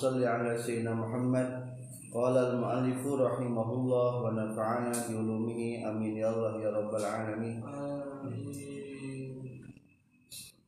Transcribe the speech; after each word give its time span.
salli 0.00 0.24
ala 0.24 0.56
sayyidina 0.56 0.96
Muhammad 0.96 1.44
Qala 2.08 2.56
al-mu'allifu 2.56 3.20
rahimahullah 3.20 4.10
wa 4.24 4.32
nafa'ana 4.32 4.96
bi 5.06 5.12
ulumihi 5.12 5.84
amin 5.84 6.16
ya 6.16 6.32
Allah 6.32 6.56
ya 6.56 6.72
rabbal 6.72 7.04
alamin 7.04 7.60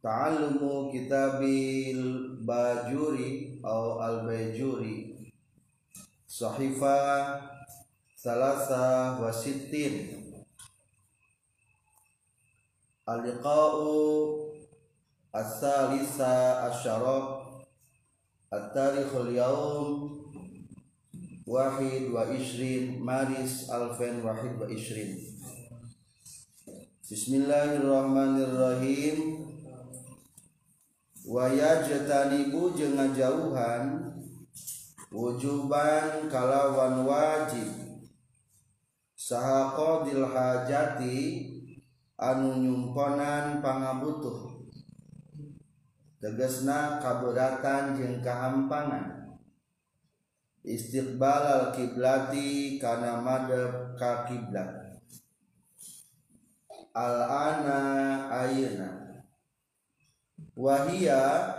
Ta'allumu 0.04 0.92
kitabil 0.92 1.98
bajuri 2.44 3.56
atau 3.64 4.04
al-bajuri 4.04 5.16
Sahifah 6.28 7.40
Salasa 8.12 9.16
wa 9.16 9.32
sittin 9.32 10.28
Al-liqa'u 13.08 13.96
As-salisa 15.32 16.68
asyarab 16.68 17.41
At-tarikhul 18.52 19.32
yaum 19.32 20.12
Wahid 21.48 22.12
wa 22.12 22.28
ishrin 22.28 23.00
Maris 23.00 23.72
alfen 23.72 24.20
wahid 24.20 24.60
wa 24.60 24.68
ishrin. 24.68 25.16
Bismillahirrahmanirrahim. 27.08 29.40
Wa 31.24 31.48
jetanibu 31.48 32.76
jengah 32.76 33.16
jauhan 33.16 34.20
Wujuban 35.08 36.28
kalawan 36.28 37.08
wajib. 37.08 37.72
Sahakodil 39.16 40.28
hajati 40.28 41.48
Anu 42.20 42.60
nyumponan 42.60 43.64
pangabutuh. 43.64 44.51
tegesna 46.22 47.02
kaburatan 47.02 47.98
jeung 47.98 48.22
kahampangan. 48.22 49.34
Istiqbal 50.62 51.42
al 51.42 51.66
kiblati 51.74 52.78
kana 52.78 53.18
madhab 53.18 53.98
ka 53.98 54.22
kiblat 54.30 54.94
al 56.94 57.18
ana 57.26 57.80
ayeuna. 58.30 59.18
Wahia 60.54 61.50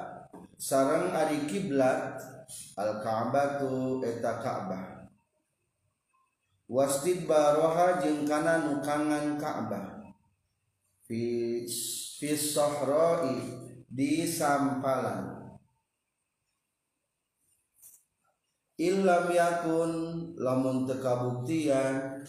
sarang 0.55 1.11
ari 1.11 1.43
kiblat 1.43 2.23
al 2.79 3.03
ka'batu 3.03 3.99
eta 3.99 4.39
ka'bah. 4.39 5.11
Wastidbaroha 6.71 7.99
jeung 7.99 8.23
kana 8.23 8.63
nukangan 8.63 9.35
ka'bah. 9.35 9.99
Fi 11.03 11.59
fi 12.15 12.29
sahroi 12.31 13.62
di 13.93 14.25
sampalan. 14.25 15.53
Illam 18.81 19.29
yakun 19.29 19.91
lamun 20.33 20.89
teu 20.89 20.97
kabuktian 20.97 22.25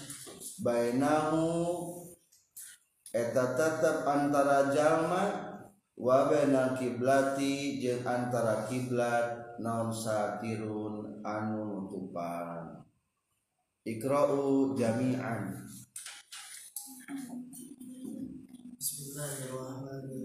bainahu 0.61 1.49
eta 3.17 3.57
tetep 3.57 4.05
antara 4.05 4.69
jalma 4.69 5.25
wa 5.97 6.29
kiblati 6.77 7.81
jeung 7.81 8.05
antara 8.05 8.69
kiblat 8.69 9.57
naon 9.57 9.89
satirun 9.89 11.25
anu 11.25 11.65
nutupan. 11.65 12.85
Ikra'u 13.89 14.77
jami'an. 14.77 15.65
Bismillahirrahmanirrahim. 18.77 20.24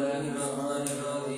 فاطمة 0.00 1.29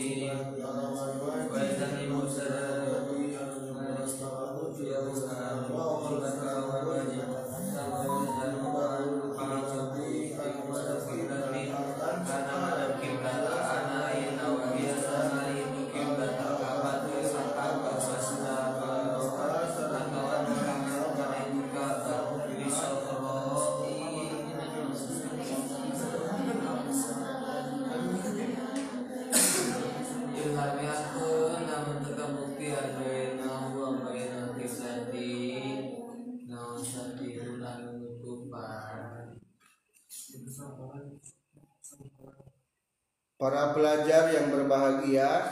Para 43.43 43.75
pelajar 43.75 44.31
yang 44.31 44.55
berbahagia 44.55 45.43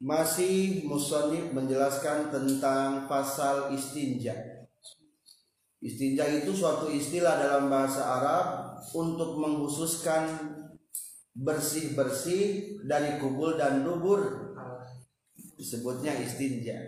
masih 0.00 0.88
musonif 0.88 1.52
menjelaskan 1.52 2.32
tentang 2.32 3.04
pasal 3.04 3.68
istinja. 3.76 4.32
Istinja 5.84 6.24
itu 6.40 6.56
suatu 6.56 6.88
istilah 6.88 7.36
dalam 7.36 7.68
bahasa 7.68 8.00
Arab 8.00 8.46
untuk 8.96 9.36
menghususkan 9.36 10.24
bersih-bersih 11.36 12.80
dari 12.88 13.20
kubul 13.20 13.60
dan 13.60 13.84
dubur. 13.84 14.56
Disebutnya 15.60 16.16
istinja. 16.16 16.80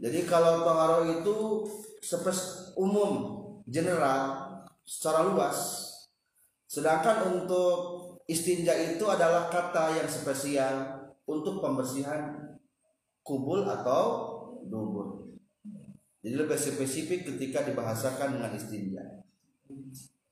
Jadi 0.00 0.24
kalau 0.24 0.64
pengaruh 0.64 1.20
itu 1.20 1.36
sepes 2.00 2.72
umum, 2.80 3.12
general, 3.68 4.40
secara 4.88 5.20
luas. 5.28 5.83
Sedangkan 6.74 7.38
untuk 7.38 8.02
istinja 8.26 8.74
itu 8.74 9.06
adalah 9.06 9.46
kata 9.46 9.94
yang 9.94 10.10
spesial 10.10 11.06
untuk 11.22 11.62
pembersihan 11.62 12.34
kubul 13.22 13.62
atau 13.62 14.02
dubur. 14.66 15.38
Jadi 16.18 16.34
lebih 16.34 16.58
spesifik 16.58 17.30
ketika 17.30 17.62
dibahasakan 17.62 18.34
dengan 18.34 18.50
istinja. 18.58 19.22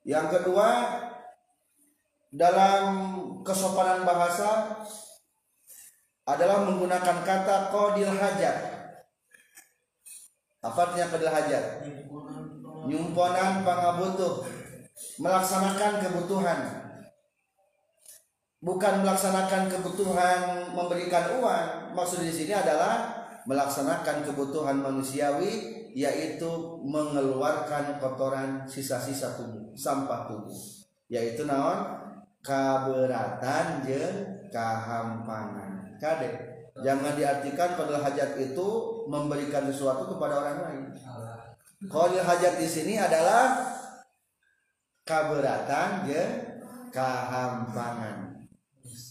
Yang 0.03 0.27
kedua, 0.35 0.69
dalam 2.35 2.83
kesopanan 3.47 4.03
bahasa 4.03 4.83
adalah 6.27 6.67
menggunakan 6.67 7.23
kata 7.23 7.71
qadil 7.71 8.19
hajat. 8.19 8.57
Apa 10.59 10.91
artinya 10.91 11.07
qadil 11.07 11.31
hajat? 11.31 11.65
Nyumponan 12.83 13.63
pangabutuh, 13.63 14.43
melaksanakan 15.19 15.93
kebutuhan. 16.03 16.61
Bukan 18.63 19.03
melaksanakan 19.03 19.67
kebutuhan 19.67 20.71
memberikan 20.71 21.43
uang. 21.43 21.95
Maksud 21.99 22.23
di 22.23 22.31
sini 22.31 22.55
adalah 22.55 23.11
melaksanakan 23.45 24.23
kebutuhan 24.23 24.79
manusiawi 24.79 25.83
yaitu 25.93 26.49
mengeluarkan 26.87 27.99
kotoran 27.99 28.65
sisa-sisa 28.65 29.35
tubuh, 29.35 29.75
sampah 29.75 30.31
tubuh. 30.31 30.57
Yaitu 31.11 31.45
naon? 31.45 32.03
kaberatan 32.43 33.87
jeung 33.87 34.19
kahampangan. 34.51 35.97
Kade. 35.97 36.31
Jangan 36.83 37.15
diartikan 37.15 37.79
pada 37.79 38.03
hajat 38.03 38.35
itu 38.43 38.69
memberikan 39.07 39.69
sesuatu 39.71 40.09
kepada 40.17 40.43
orang 40.43 40.59
lain. 40.67 40.85
Kalau 41.87 42.11
hajat 42.11 42.59
di 42.59 42.67
sini 42.67 42.95
adalah 42.99 43.72
kaberatan 45.03 46.07
jeung 46.09 46.33
kahampangan. 46.95 48.49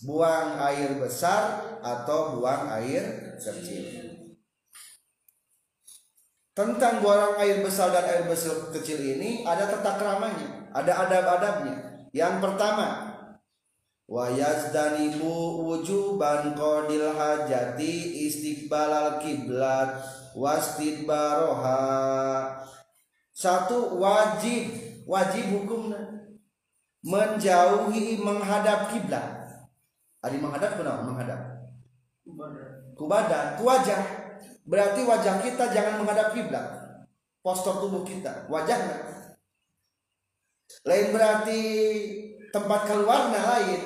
Buang 0.02 0.58
air 0.62 0.98
besar 0.98 1.62
atau 1.82 2.38
buang 2.38 2.70
air 2.82 3.38
kecil. 3.38 4.14
Tentang 6.52 7.02
buang 7.02 7.40
air 7.40 7.64
besar 7.64 7.90
dan 7.96 8.06
air 8.06 8.26
besar 8.28 8.70
kecil 8.76 9.00
ini 9.00 9.42
ada 9.48 9.66
tata 9.70 9.98
keramanya, 9.98 10.70
ada 10.74 11.08
adab-adabnya. 11.08 12.06
Yang 12.12 12.44
pertama, 12.44 12.88
wa 14.12 14.28
yazdanibu 14.28 15.64
wujuban 15.64 16.52
qadil 16.52 17.16
hajati 17.16 18.28
istiqbalal 18.28 19.24
kiblat 19.24 19.96
wastidbaroha 20.36 21.80
satu 23.32 23.96
wajib 23.96 24.91
wajib 25.06 25.44
hukumnya. 25.56 26.00
Menjauhi 27.02 28.22
menghadap 28.22 28.94
kiblat. 28.94 29.26
Ari 30.22 30.38
menghadap 30.38 30.78
kenapa? 30.78 31.02
Menghadap. 31.02 31.40
Ku 32.94 33.06
badan. 33.10 33.58
Ku 33.58 33.64
wajah. 33.66 34.02
Berarti 34.62 35.02
wajah 35.02 35.42
kita 35.42 35.74
jangan 35.74 36.02
menghadap 36.02 36.38
kiblat. 36.38 36.66
Postur 37.42 37.82
tubuh 37.82 38.06
kita. 38.06 38.46
Wajahnya 38.46 39.12
lain 40.88 41.08
berarti 41.14 41.62
tempat 42.50 42.82
keluarnya 42.88 43.42
lain. 43.42 43.82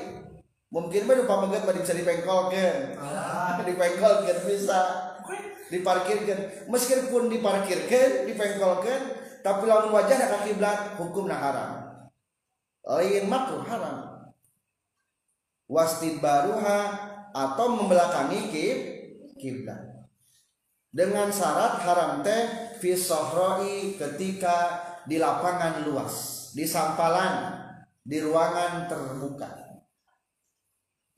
Mungkin 0.69 1.07
mah 1.07 1.15
lupa 1.15 1.47
banget 1.47 1.63
bisa 1.81 1.95
dipengkolkan. 1.95 2.99
Dipengkolkan 3.63 4.37
bisa. 4.45 4.81
Diparkirkan. 5.71 6.69
Meskipun 6.69 7.31
diparkirkan 7.31 8.29
dipengkolkan 8.29 9.01
tapi 9.45 9.69
lamun 9.69 9.93
wajah 9.93 10.17
nak 10.17 10.41
kiblat 10.41 10.97
hukum 10.97 11.29
nak 11.29 11.37
haram. 11.37 11.71
Lain 12.81 13.29
makruh 13.29 13.61
haram. 13.61 14.25
Wastid 15.69 16.17
baruha 16.17 16.79
atau 17.29 17.77
membelakangi 17.77 18.49
kib 18.49 18.77
kiblat. 19.37 20.01
Dengan 20.89 21.29
syarat 21.29 21.77
haram 21.85 22.25
teh 22.25 22.73
fi 22.81 22.97
ketika 24.01 24.57
di 25.05 25.21
lapangan 25.21 25.85
luas 25.85 26.49
di 26.57 26.65
sampalan 26.65 27.53
di 28.01 28.17
ruangan 28.25 28.89
terbuka. 28.89 29.77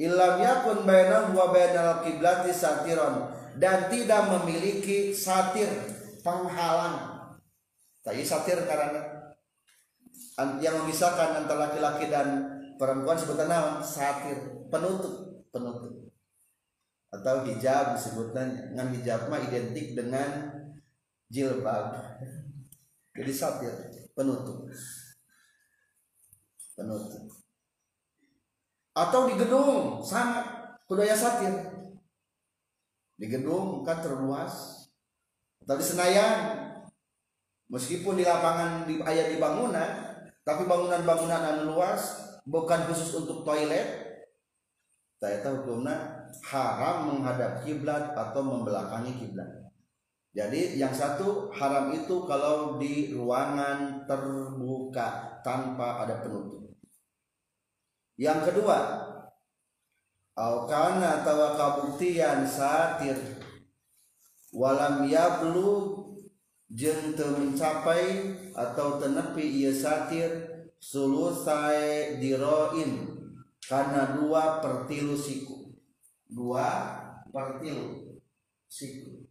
Ilam 0.04 0.44
yakun 0.44 0.84
bainahu 0.84 1.32
wa 1.32 1.48
bainal 1.56 2.04
kiblati 2.04 2.52
satiron 2.52 3.32
dan 3.56 3.88
tidak 3.88 4.36
memiliki 4.36 5.16
satir 5.16 5.72
penghalang 6.22 7.17
tadi 8.08 8.24
satir 8.24 8.64
karena 8.64 9.04
yang 10.64 10.80
memisahkan 10.80 11.44
antara 11.44 11.68
laki-laki 11.68 12.08
dan 12.08 12.48
perempuan 12.80 13.20
sebutan 13.20 13.52
satir 13.84 14.64
penutup 14.72 15.44
penutup. 15.52 16.08
Atau 17.12 17.48
hijab 17.48 18.00
disebutnya 18.00 18.72
dengan 18.72 18.88
hijab 18.96 19.28
mah 19.28 19.44
identik 19.44 19.96
dengan 19.96 20.54
jilbab. 21.28 21.96
Jadi 23.18 23.32
satir 23.34 23.74
penutup. 24.16 24.70
Penutup. 26.78 27.24
Atau 28.94 29.32
di 29.32 29.36
gedung 29.40 30.00
sama 30.06 30.46
budaya 30.86 31.18
satir. 31.18 31.54
Di 33.18 33.26
gedung 33.26 33.82
kan 33.82 34.04
terluas. 34.04 34.86
Atau 35.66 35.82
di 35.82 35.86
Senayan 35.86 36.67
meskipun 37.68 38.20
di 38.20 38.24
lapangan 38.24 38.88
di 38.88 39.00
ayat 39.04 39.34
di 39.34 39.38
bangunan 39.38 40.08
tapi 40.48 40.64
bangunan-bangunan 40.64 41.42
anu 41.44 41.76
luas 41.76 42.24
bukan 42.48 42.88
khusus 42.88 43.12
untuk 43.20 43.44
toilet. 43.44 44.08
Saya 45.18 45.42
tahu 45.42 45.66
hukumnya 45.66 46.30
haram 46.46 47.10
menghadap 47.10 47.66
kiblat 47.66 48.14
atau 48.14 48.46
membelakangi 48.46 49.18
kiblat. 49.18 49.50
Jadi 50.32 50.78
yang 50.78 50.94
satu 50.94 51.50
haram 51.50 51.90
itu 51.92 52.24
kalau 52.30 52.78
di 52.78 53.12
ruangan 53.12 54.06
terbuka 54.06 55.42
tanpa 55.42 56.06
ada 56.06 56.22
penutup. 56.22 56.70
Yang 58.16 58.54
kedua 58.54 58.78
Aukana 60.38 61.26
tawa 61.26 61.58
kabuktian 61.58 62.46
satir. 62.46 63.18
Walam 64.54 65.10
yablu 65.10 65.98
jeng 66.68 67.16
mencapai 67.16 68.36
atau 68.52 69.00
tenepi 69.00 69.44
ia 69.64 69.72
satir 69.72 70.30
sulusai 70.80 72.20
diroin 72.20 73.18
karena 73.64 74.16
dua 74.20 74.60
pertilu 74.64 75.16
siku. 75.16 75.72
Dua 76.28 76.68
pertilu 77.32 78.20
siku. 78.68 79.28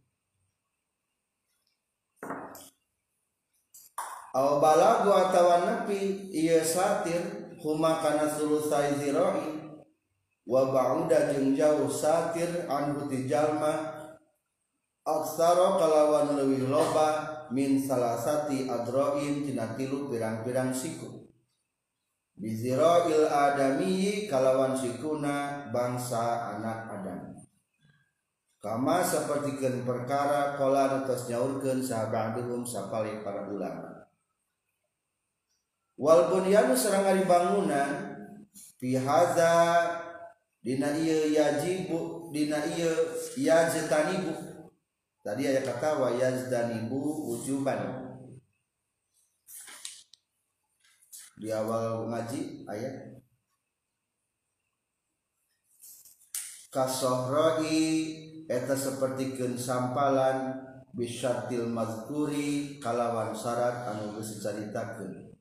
Au 4.37 4.61
balagu 4.61 5.09
atawa 5.09 5.65
nepi 5.65 6.29
ia 6.29 6.61
satir 6.61 7.57
huma 7.57 7.97
kana 8.05 8.29
sulusai 8.29 9.01
zira'i 9.01 9.57
wa 10.45 10.61
ba'uda 10.69 11.33
jauh 11.57 11.89
satir 11.89 12.69
anhu 12.69 13.09
ti 13.09 13.25
jalma 13.25 13.96
aksara 15.07 15.79
kalawan 15.79 16.35
leuwih 16.35 16.67
loba 16.67 17.39
min 17.55 17.79
salasati 17.79 18.67
adroin 18.67 19.47
tina 19.47 19.71
tilu 19.79 20.11
pirang-pirang 20.11 20.75
siku. 20.75 21.31
Bizira'il 22.37 23.25
adami 23.25 24.27
kalawan 24.27 24.75
sikuna 24.75 25.71
bangsa 25.71 26.53
anak 26.59 26.91
adam. 26.99 27.33
Kama 28.59 28.99
sapertikeun 29.01 29.87
perkara 29.87 30.59
qala 30.59 31.01
atas 31.01 31.31
nyaurkeun 31.31 31.79
sahabaduhum 31.81 32.67
sapali 32.67 33.23
para 33.23 33.47
ulama. 33.47 34.05
Wal 35.97 36.29
bunyanu 36.29 36.77
serangan 36.77 37.17
ari 37.17 37.25
bangunan 37.25 37.89
fi 38.77 39.01
hadza 39.01 39.81
dina 40.61 40.93
ieu 40.93 41.33
yajibu 41.33 42.29
dina 42.29 42.61
ieu 42.69 43.17
yajtanibu 43.33 44.56
tadi 45.27 45.43
aya 45.43 45.59
kata 45.59 45.99
wa 45.99 46.15
yazdanibu 46.15 47.27
wujuban. 47.27 48.07
Di 51.35 51.51
awal 51.51 52.07
ngaji 52.07 52.63
ayat. 52.63 53.19
Kasohroi 56.71 57.83
eta 58.47 58.71
seperti 58.71 59.35
sampalan 59.59 60.63
bisyatil 60.95 61.67
mazkuri 61.67 62.79
kalawan 62.79 63.35
syarat 63.35 63.91
anu 63.91 64.15
geus 64.15 64.39
dicaritakeun. 64.39 65.35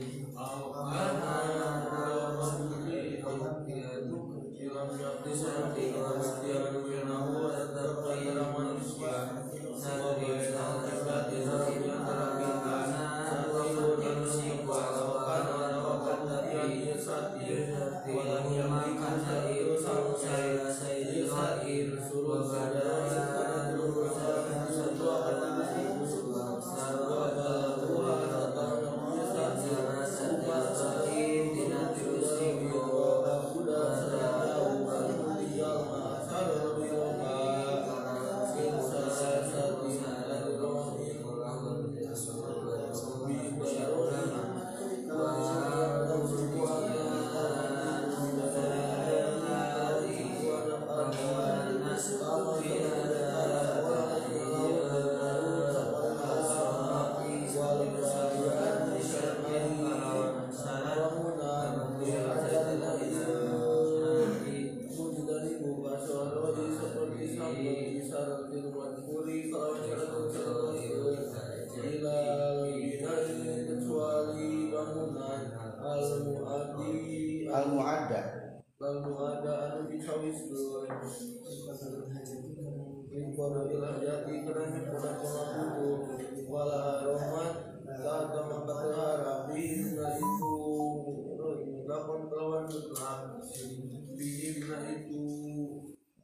min 0.51 1.58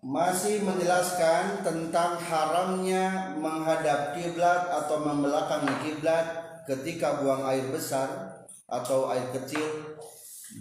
masih 0.05 0.61
menjelaskan 0.61 1.65
tentang 1.65 2.21
haramnya 2.21 3.33
menghadap 3.41 4.13
kiblat 4.13 4.69
atau 4.69 5.01
membelakangi 5.01 5.73
kiblat 5.81 6.25
ketika 6.69 7.19
buang 7.19 7.43
air 7.49 7.65
besar 7.73 8.07
atau 8.69 9.09
air 9.09 9.33
kecil 9.33 9.97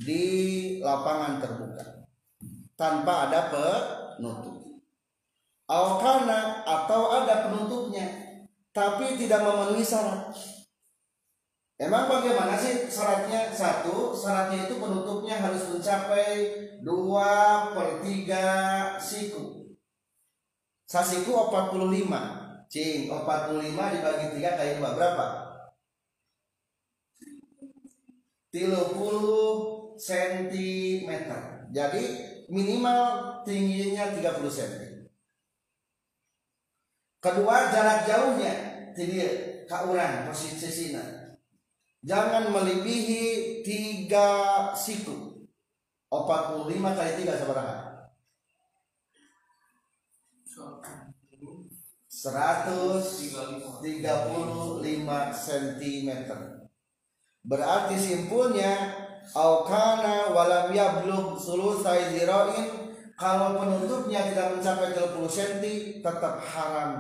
di 0.03 0.25
lapangan 0.81 1.39
terbuka 1.45 2.09
tanpa 2.75 3.29
ada 3.29 3.41
penutup. 3.53 4.64
Alkana 5.65 6.61
atau 6.69 7.09
ada 7.25 7.49
penutupnya 7.49 8.25
tapi 8.75 9.15
tidak 9.15 9.41
memenuhi 9.47 9.87
syarat. 9.87 10.35
Emang 11.79 12.07
bagaimana 12.07 12.55
sih 12.55 12.87
syaratnya? 12.87 13.51
Satu, 13.51 14.15
syaratnya 14.15 14.67
itu 14.67 14.79
penutupnya 14.79 15.39
harus 15.39 15.75
mencapai 15.75 16.55
2 16.83 17.75
per 17.75 17.89
3 18.03 18.99
siku. 18.99 19.75
Sasiku 20.87 21.51
45. 21.51 22.67
Cing, 22.71 23.11
45 23.11 23.95
dibagi 23.95 24.27
3 24.39 24.59
kali 24.59 24.71
2 24.79 24.97
berapa? 24.99 25.27
30 28.55 29.99
cm. 29.99 31.11
Jadi 31.75 32.05
minimal 32.51 33.03
tingginya 33.43 34.15
30 34.15 34.47
cm. 34.47 34.94
Kedua 37.25 37.73
jarak 37.73 38.05
jauhnya 38.05 38.53
tinggi 38.93 39.25
kauran 39.65 40.29
posisinya. 40.29 41.33
Jangan 42.05 42.53
melebihi 42.53 43.65
tiga 43.65 44.29
siku. 44.77 45.33
45 46.13 46.69
kali 46.69 47.13
3 47.25 47.41
seberapa? 47.41 47.75
135 52.13 53.89
cm. 55.33 56.11
Berarti 57.45 57.97
simpulnya 57.97 58.73
aukana 59.33 60.31
walam 60.37 60.71
yablugh 60.77 61.41
sulusai 61.41 62.15
zira'in 62.15 62.84
kalau 63.15 63.59
penutupnya 63.59 64.27
tidak 64.31 64.59
mencapai 64.59 64.91
30 64.91 65.23
cm 65.31 65.65
tetap 66.03 66.35
haram. 66.43 66.91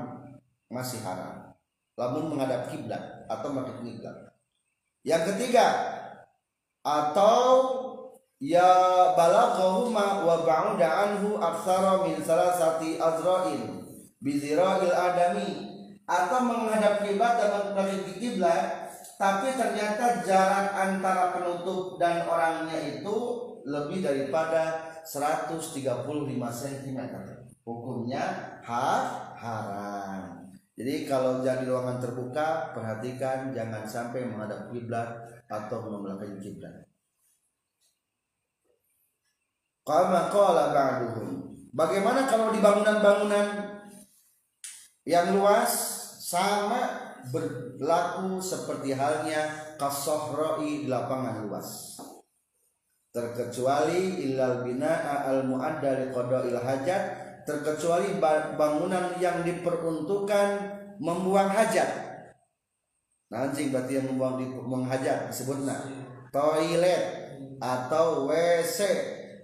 Masih 0.70 1.02
haram. 1.02 1.54
Lamun 1.94 2.34
menghadap 2.34 2.70
kiblat 2.70 3.26
atau 3.30 3.48
menghadap 3.50 3.82
kiblat. 3.82 4.16
Yang 5.06 5.34
ketiga 5.34 5.66
atau 6.84 7.42
ya 8.38 8.72
balaghahuma 9.14 10.26
wa 10.26 10.42
ba'uda 10.42 10.88
anhu 10.88 11.38
aktsara 11.38 12.06
min 12.06 12.18
salasati 12.22 12.98
azra'in 12.98 13.82
bizira'il 14.22 14.94
adami. 14.94 15.50
Atau 16.04 16.44
menghadap 16.44 17.00
kiblat 17.02 17.40
dan 17.40 17.50
menghadap 17.72 18.12
kiblat 18.20 18.84
tapi 19.14 19.54
ternyata 19.54 20.26
jarak 20.26 20.74
antara 20.74 21.38
penutup 21.38 21.96
dan 22.02 22.26
orangnya 22.26 22.98
itu 22.98 23.16
lebih 23.64 24.04
daripada 24.04 24.92
135 25.04 25.80
cm 26.36 27.00
hukumnya 27.64 28.24
ha 28.60 28.88
haram. 29.40 30.44
Jadi 30.74 31.06
kalau 31.06 31.40
jadi 31.40 31.64
ruangan 31.64 32.02
terbuka 32.02 32.74
perhatikan 32.74 33.54
jangan 33.54 33.86
sampai 33.86 34.26
menghadap 34.26 34.68
kiblat 34.68 35.08
atau 35.48 35.86
membelakangi 35.86 36.38
kiblat. 36.42 36.84
Bagaimana 41.74 42.26
kalau 42.26 42.50
di 42.50 42.60
bangunan-bangunan 42.64 43.46
yang 45.04 45.36
luas 45.36 45.72
sama 46.24 47.12
berlaku 47.28 48.40
seperti 48.40 48.96
halnya 48.96 49.76
kasohroi 49.76 50.84
di 50.84 50.88
lapangan 50.88 51.44
luas 51.44 52.00
terkecuali 53.14 54.26
ilal 54.26 54.66
bina'a 54.66 55.30
al 55.30 55.46
muadda 55.46 56.02
li 56.02 56.06
qada'il 56.10 56.58
hajat 56.58 57.02
terkecuali 57.46 58.18
bangunan 58.58 59.14
yang 59.22 59.46
diperuntukkan 59.46 60.48
membuang 60.98 61.46
hajat. 61.46 61.90
Nah 63.30 63.46
berarti 63.70 63.92
yang 64.02 64.10
membuang 64.10 64.42
membuang 64.42 64.90
hajat 64.90 65.30
disebutnya. 65.30 65.78
Toilet 66.34 67.02
atau 67.62 68.26
WC 68.26 68.78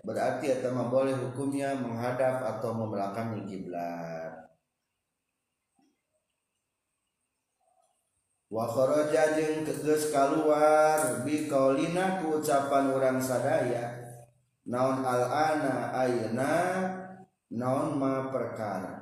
berarti 0.03 0.59
atau 0.59 0.91
boleh 0.91 1.15
hukumnya 1.15 1.79
menghadap 1.79 2.43
atau 2.43 2.75
membelakangi 2.75 3.47
kiblat 3.47 4.20
wa 8.51 8.67
kharaja 8.67 9.39
jeung 9.39 9.63
geus 9.63 10.11
kaluar 10.11 11.23
bi 11.23 11.47
qaulina 11.47 12.19
ku 12.19 12.43
ucapan 12.43 12.91
urang 12.91 13.23
sadaya 13.23 13.95
naon 14.67 15.07
al 15.07 15.25
ana 15.31 15.95
ayeuna 15.95 16.55
naon 17.55 17.95
ma 17.95 18.31
perkara. 18.35 19.01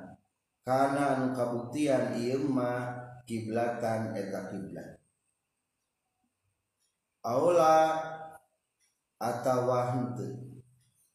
Kana 0.69 1.17
anu 1.17 1.33
kabuktian 1.33 2.13
ieu 2.13 2.45
mah 2.45 2.93
kiblatan 3.25 4.13
eta 4.13 4.53
kiblat. 4.53 5.01
Aula 7.25 7.97
atawa 9.17 9.97
henteu 9.97 10.61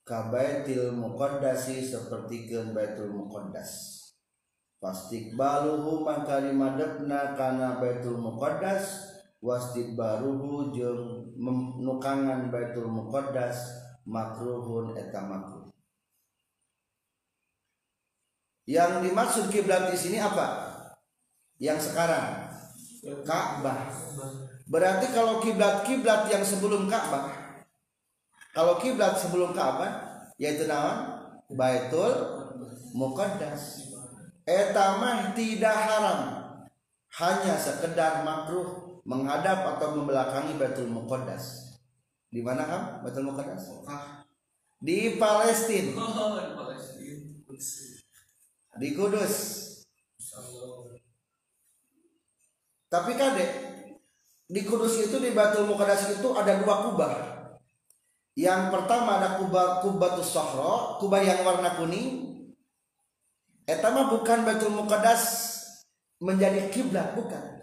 ka 0.03 0.27
baitil 0.35 0.91
muqaddasi 0.99 1.87
sapertikeun 1.87 2.75
baitul 2.75 3.15
muqaddas 3.15 3.94
baluhu 5.37 6.05
maka 6.05 6.45
madepna 6.53 7.33
kana 7.37 7.81
baitul 7.81 8.21
muqaddas. 8.21 9.15
Baruhu 9.97 10.73
jeung 10.73 11.37
nukangan 11.85 12.49
baitul 12.49 12.89
muqaddas 12.89 13.57
makruhun 14.09 14.97
eta 14.97 15.21
makruh. 15.21 15.69
Yang 18.65 19.05
dimaksud 19.05 19.45
kiblat 19.53 19.93
di 19.93 19.97
sini 20.01 20.17
apa? 20.17 20.73
Yang 21.61 21.93
sekarang? 21.93 22.49
Ka'bah. 23.29 23.93
Berarti 24.65 25.13
kalau 25.13 25.45
kiblat 25.45 25.85
kiblat 25.85 26.33
yang 26.33 26.41
sebelum 26.41 26.89
Ka'bah 26.89 27.45
kalau 28.55 28.79
kiblat 28.79 29.19
sebelum 29.19 29.51
Ka'bah 29.51 30.25
yaitu 30.39 30.71
naon? 30.71 31.21
Baitul 31.51 32.41
Muqaddas 32.95 33.94
etamah 34.45 35.33
tidak 35.33 35.77
haram. 35.77 36.21
Hanya 37.15 37.55
sekedar 37.55 38.27
makruh 38.27 39.01
menghadap 39.07 39.77
atau 39.77 39.95
membelakangi 40.01 40.57
Baitul 40.59 40.91
Muqaddas. 40.91 41.79
Di 42.33 42.43
mana 42.43 42.67
kan 42.67 42.83
Baitul 43.05 43.29
Muqaddas? 43.31 43.71
Di 44.83 45.17
Palestina 45.17 45.95
oh, 45.97 46.37
di 48.75 48.89
Kudus. 48.99 49.35
Tapi 52.91 53.13
kadek 53.15 53.51
di 54.51 54.61
Kudus 54.67 54.99
itu 54.99 55.17
di 55.23 55.31
Baitul 55.31 55.71
Muqaddas 55.71 56.19
itu 56.19 56.35
ada 56.35 56.59
dua 56.59 56.91
kubah. 56.91 57.15
Yang 58.35 58.75
pertama 58.75 59.23
ada 59.23 59.39
kubah 59.39 59.79
kubatus 59.87 60.35
sohro 60.35 60.99
kubah 60.99 61.23
yang 61.23 61.47
warna 61.47 61.79
kuning 61.79 62.34
etama 63.65 64.13
bukan 64.13 64.45
Baitul 64.45 64.73
Muqaddas 64.73 65.25
menjadi 66.21 66.69
kiblat 66.73 67.17
bukan. 67.17 67.61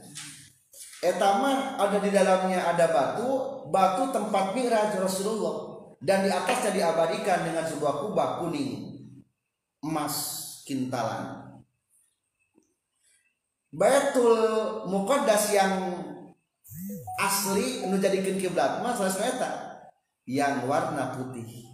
Etama 1.01 1.81
ada 1.81 1.97
di 1.97 2.13
dalamnya 2.13 2.61
ada 2.61 2.85
batu 2.93 3.29
batu 3.73 4.13
tempat 4.13 4.53
mi'raj 4.53 4.97
Rasulullah. 5.01 5.69
Dan 6.01 6.25
di 6.25 6.33
atasnya 6.33 6.73
diabadikan 6.73 7.45
dengan 7.45 7.65
sebuah 7.65 8.01
kubah 8.05 8.41
kuning 8.41 8.97
emas 9.85 10.17
kintalan. 10.65 11.57
Baitul 13.69 14.85
Muqaddas 14.89 15.53
yang 15.53 15.73
asli 17.21 17.85
menjadikan 17.85 18.37
kiblat 18.41 18.81
mas 18.81 19.01
eta. 19.17 19.81
Yang 20.25 20.69
warna 20.69 21.17
putih. 21.17 21.69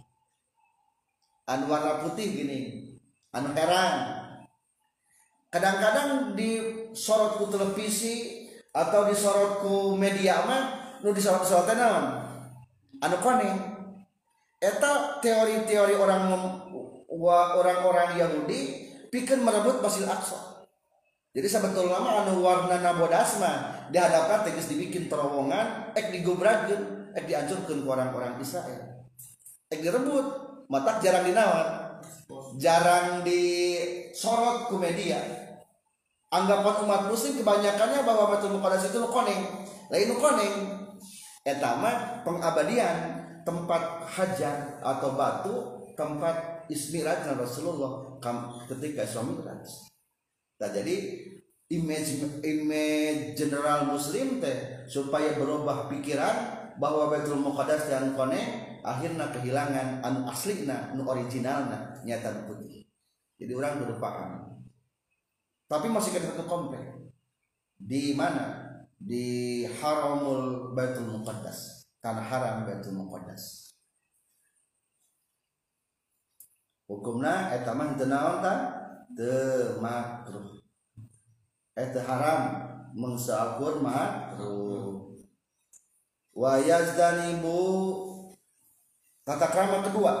Anu 1.48 1.68
warna 1.68 2.04
putih 2.04 2.28
gini 2.28 2.88
anu 3.32 3.52
heran 3.52 4.17
kadang-kadang 5.58 6.38
di 6.38 6.50
sorotku 6.94 7.50
televisi 7.50 8.46
atau 8.70 9.10
di 9.10 9.14
sorotku 9.18 9.98
media 9.98 10.46
mah 10.46 10.62
nu 11.02 11.10
di 11.10 11.18
sorot 11.18 11.42
sorot 11.42 11.66
naon? 11.74 12.14
Anu 13.02 13.18
kone? 13.18 13.50
Eta 14.62 15.18
teori-teori 15.18 15.98
orang 15.98 16.30
orang-orang 17.10 18.22
Yahudi 18.22 18.86
pikir 19.10 19.42
merebut 19.42 19.82
Masjid 19.82 20.06
Aqsa. 20.06 20.62
Jadi 21.34 21.50
sebetulnya 21.50 21.98
mah 21.98 22.22
anu 22.22 22.38
warna 22.38 22.78
nabodasma 22.78 23.86
dihadapkan 23.90 24.46
tegas 24.46 24.70
dibikin 24.70 25.10
terowongan 25.10 25.90
ek 25.98 26.14
digobrakeun 26.14 27.10
ek 27.18 27.26
dihancurkeun 27.26 27.82
ku 27.82 27.88
orang-orang 27.90 28.38
Israel. 28.38 29.10
Ek 29.74 29.82
direbut. 29.82 30.46
Mata 30.68 31.00
jarang 31.00 31.24
dinawan 31.24 31.88
jarang 32.60 33.24
disorot 33.24 34.68
ku 34.68 34.76
media 34.76 35.47
anggapan 36.28 36.84
umat 36.84 37.02
muslim 37.08 37.40
kebanyakannya 37.40 38.04
bahwa 38.04 38.32
Baitul 38.32 38.60
Muqaddas 38.60 38.92
itu 38.92 39.00
nu 39.00 39.08
koneng 39.08 39.64
lain 39.88 40.06
nu 40.12 40.16
koneng 40.20 40.54
eta 41.44 41.80
mah 41.80 42.20
pengabadian 42.24 43.24
tempat 43.48 44.04
hajat 44.04 44.84
atau 44.84 45.16
batu 45.16 45.54
tempat 45.96 46.68
ismiraj 46.68 47.24
Rasulullah 47.32 48.20
ketika 48.68 49.08
Isra 49.08 49.24
Mi'raj. 49.24 49.64
Nah, 50.60 50.68
jadi 50.68 50.94
image 51.72 52.44
image 52.44 53.32
general 53.32 53.88
muslim 53.88 54.36
teh 54.36 54.84
supaya 54.84 55.32
berubah 55.40 55.88
pikiran 55.88 56.36
bahwa 56.76 57.08
Baitul 57.08 57.40
Muqaddas 57.40 57.88
dan 57.88 58.12
kone 58.12 58.38
akhirnya 58.84 59.32
kehilangan 59.32 60.04
anu 60.04 60.28
aslina 60.28 60.92
anu 60.92 61.08
originalna 61.08 61.96
nyata 62.04 62.44
putih. 62.44 62.84
Jadi 63.40 63.52
orang 63.56 63.80
baru 63.80 63.96
paham. 63.96 64.57
Tapi 65.68 65.92
masih 65.92 66.16
kita 66.16 66.32
satu 66.32 66.48
komplek. 66.48 66.80
Di 67.76 68.16
mana? 68.16 68.64
Di 68.96 69.68
Haramul 69.68 70.72
Baitul 70.72 71.12
Muqaddas. 71.12 71.84
Tanah 72.00 72.24
haram 72.24 72.64
Baitul 72.64 72.96
Muqaddas. 72.96 73.68
Hukumna 76.88 77.52
eta 77.52 77.76
mah 77.76 78.00
teu 78.00 78.08
naon 78.08 78.40
ta? 78.40 78.54
Teu 79.12 79.76
makruh. 79.76 80.56
Eta 81.76 82.00
haram 82.00 82.42
mengsakur 82.96 83.84
makruh. 83.84 85.12
Wa 86.32 86.56
yazdanibu 86.64 87.60
tata 89.20 89.52
krama 89.52 89.84
kedua. 89.84 90.14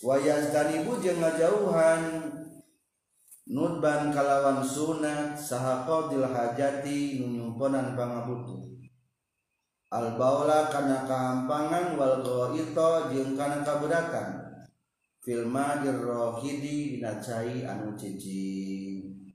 Wa 0.00 0.16
yazdanibu 0.16 1.04
jeung 1.04 1.20
ngajauhan 1.20 2.00
nudban 3.50 4.14
kalawan 4.14 4.62
sunat 4.62 5.34
saha 5.34 5.82
qadil 5.82 6.22
hajati 6.22 7.18
nunyumponan 7.18 7.98
pangabutuh 7.98 8.62
al 9.90 10.14
baula 10.14 10.70
kana 10.70 11.02
kahampangan 11.02 11.98
wal 11.98 12.22
ghaita 12.22 13.10
jeung 13.10 13.34
kana 13.34 13.66
kaberatan 13.66 14.28
filma 15.18 15.82
jirrohidi 15.82 16.94
dina 16.94 17.18
cai 17.18 17.66
anu 17.66 17.98
cicing 17.98 19.34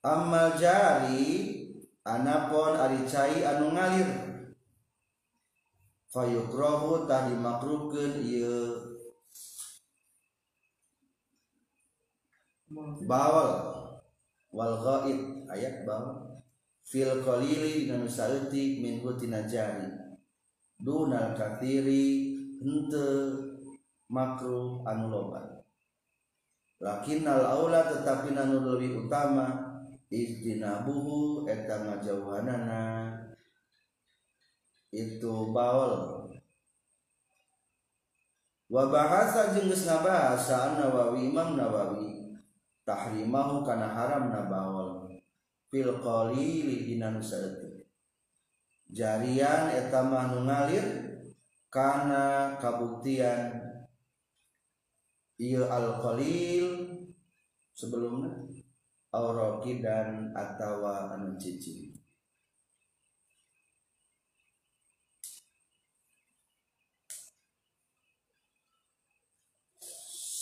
amal 0.00 0.56
jari 0.56 1.60
anapon 2.04 2.76
ari 2.76 3.04
cai 3.08 3.44
anu 3.44 3.72
ngalir. 3.72 4.10
Fayukrohu 6.14 7.10
tadi 7.10 7.34
makruhkeun 7.34 8.22
ieu. 8.22 8.93
Bawal. 13.06 13.50
Wal 14.54 14.74
ghaib 14.82 15.48
ayat 15.50 15.86
bawal. 15.86 16.42
Fil 16.84 17.24
qalili 17.24 17.88
dina 17.88 17.96
nu 17.96 18.06
saeutik 18.10 18.84
min 18.84 19.00
tina 19.16 19.48
jari 19.48 19.88
dunal 20.76 21.32
kathiri 21.32 22.36
henteu 22.60 23.40
makruh 24.12 24.84
anu 24.84 25.08
loba. 25.08 25.54
Aula 26.84 27.80
tetapi 27.88 28.36
nanu 28.36 28.76
lebih 28.76 29.08
utama 29.08 29.74
istinabuhu 30.12 31.48
eta 31.48 31.80
ngajauhanana 31.80 33.08
itu 34.92 35.34
baul 35.50 36.28
wa 38.68 38.84
bahasa 38.92 39.56
jeung 39.56 39.72
geus 39.72 39.88
ngabahasa 39.88 40.78
Nawawi 40.78 41.32
Imam 41.32 41.58
Nawawi 41.58 42.23
tahrimahu 42.84 43.64
kana 43.64 43.88
haram 43.88 44.28
na 44.28 44.44
baul 44.48 45.08
fil 45.72 45.98
qalili 46.04 46.84
dina 46.84 47.10
nu 47.10 47.20
jarian 48.92 49.72
eta 49.72 50.04
mah 50.04 50.30
nu 50.30 50.44
ngalir 50.44 50.86
kana 51.72 52.54
kabuktian 52.60 53.58
ieu 55.40 55.66
al 55.66 55.98
qalil 55.98 56.68
sebelumnya 57.74 58.30
auraki 59.10 59.82
dan 59.82 60.30
atawa 60.34 61.14
anu 61.14 61.34
cici. 61.38 61.94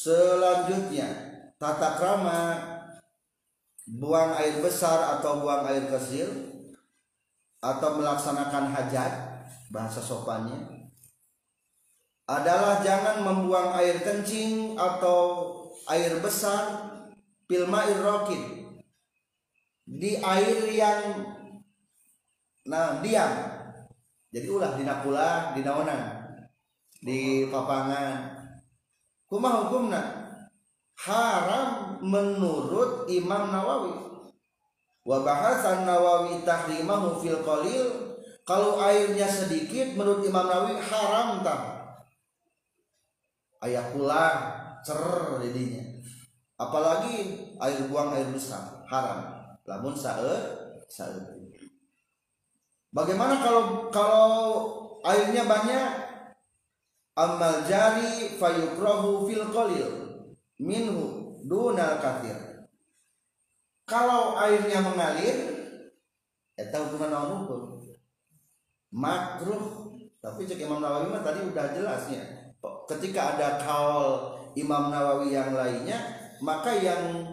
Selanjutnya 0.03 1.32
tata 1.63 1.95
krama 1.95 2.59
buang 3.87 4.35
air 4.35 4.59
besar 4.59 5.15
atau 5.19 5.47
buang 5.47 5.63
air 5.71 5.87
kecil 5.87 6.27
atau 7.63 8.03
melaksanakan 8.03 8.75
hajat 8.75 9.13
bahasa 9.71 10.03
sopannya 10.03 10.91
adalah 12.27 12.83
jangan 12.83 13.23
membuang 13.23 13.79
air 13.79 14.03
kencing 14.03 14.75
atau 14.75 15.47
air 15.87 16.19
besar 16.19 16.91
pilma 17.47 17.87
irrokin 17.87 18.75
di 19.87 20.19
air 20.19 20.67
yang 20.67 20.99
nah 22.67 22.99
diam. 22.99 23.31
Jadi 24.33 24.47
ulah 24.49 24.75
di 24.75 24.83
nakula 24.83 25.55
di 25.55 25.61
naonan 25.63 26.03
di 26.99 27.47
papangan. 27.53 28.41
Kumah 29.29 29.67
hukumna 29.67 30.22
haram 31.03 31.99
menurut 32.03 33.11
Imam 33.11 33.51
Nawawi. 33.51 33.95
Wa 35.03 35.19
bahasan 35.27 35.83
Nawawi 35.83 36.47
tahrimahu 36.47 37.19
fil 37.19 37.43
qalil 37.43 37.87
kalau 38.47 38.79
airnya 38.79 39.27
sedikit 39.27 39.99
menurut 39.99 40.23
Imam 40.23 40.47
Nawawi 40.47 40.79
haram 40.79 41.43
tak 41.43 41.61
ayah 43.67 43.91
pulang 43.91 44.39
cer 44.87 45.03
jadinya. 45.43 45.83
Apalagi 46.59 47.51
air 47.59 47.83
buang 47.91 48.15
air 48.15 48.31
besar 48.31 48.87
haram. 48.87 49.27
Lamun 49.67 49.99
sae 49.99 50.39
sae. 50.87 51.19
Bagaimana 52.95 53.43
kalau 53.43 53.91
kalau 53.91 54.31
airnya 55.03 55.43
banyak? 55.51 55.91
Amal 57.13 57.69
jari 57.69 58.41
fayukrahu 58.41 59.29
fil 59.29 59.45
qalil 59.53 60.02
minhu 60.63 61.35
dunal 61.43 61.99
kathir. 61.99 62.39
Kalau 63.83 64.39
airnya 64.39 64.79
mengalir 64.79 65.37
eta 66.55 66.87
hukuman 66.87 67.11
naon 67.11 67.31
hukum. 67.43 67.63
Makruh. 68.95 69.91
Tapi 70.23 70.47
cek 70.47 70.63
Imam 70.63 70.79
Nawawi 70.79 71.11
mah 71.11 71.27
tadi 71.27 71.43
udah 71.43 71.75
jelasnya 71.75 72.55
ketika 72.87 73.35
ada 73.35 73.59
kaul 73.59 74.39
Imam 74.55 74.95
Nawawi 74.95 75.35
yang 75.35 75.51
lainnya 75.51 75.99
maka 76.39 76.79
yang 76.79 77.27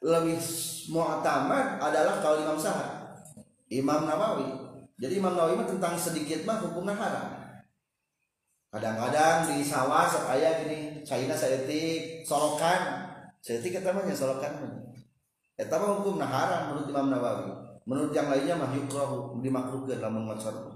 lebih 0.00 0.40
mu'tamad 0.88 1.84
adalah 1.84 2.24
kaul 2.24 2.40
Imam 2.40 2.56
Sahab. 2.56 3.20
Imam 3.68 4.08
Nawawi. 4.08 4.48
Jadi 4.96 5.20
Imam 5.20 5.36
Nawawi 5.36 5.60
mah 5.60 5.68
tentang 5.68 6.00
sedikit 6.00 6.48
mah 6.48 6.64
hukumnya 6.64 6.96
haram 6.96 7.33
kadang-kadang 8.74 9.46
di 9.46 9.62
sawah 9.62 10.10
sok 10.10 10.34
aya 10.34 10.66
gini 10.66 11.06
China 11.06 11.38
seetik 11.38 12.26
solokan 12.26 13.06
seetik 13.38 13.78
kita 13.78 13.94
mah 13.94 14.02
solokan 14.10 14.82
eta 15.54 15.78
mah 15.78 16.02
hukumna 16.02 16.26
haram 16.26 16.74
menurut 16.74 16.90
Imam 16.90 17.06
Nawawi 17.14 17.50
menurut 17.86 18.10
yang 18.10 18.26
lainnya 18.26 18.58
mah 18.58 18.74
yukrahu 18.74 19.38
dimakruhkeun 19.38 20.02
lamun 20.02 20.26
ngocor 20.26 20.74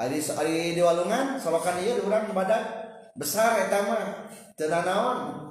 Ari 0.00 0.18
ari 0.18 0.74
di 0.74 0.82
walungan 0.82 1.36
solokan 1.36 1.78
ieu 1.78 2.02
urang 2.02 2.26
badan 2.34 2.64
besar 3.14 3.68
eta 3.68 3.86
mah 3.86 4.02
teu 4.56 4.66
naon. 4.72 5.46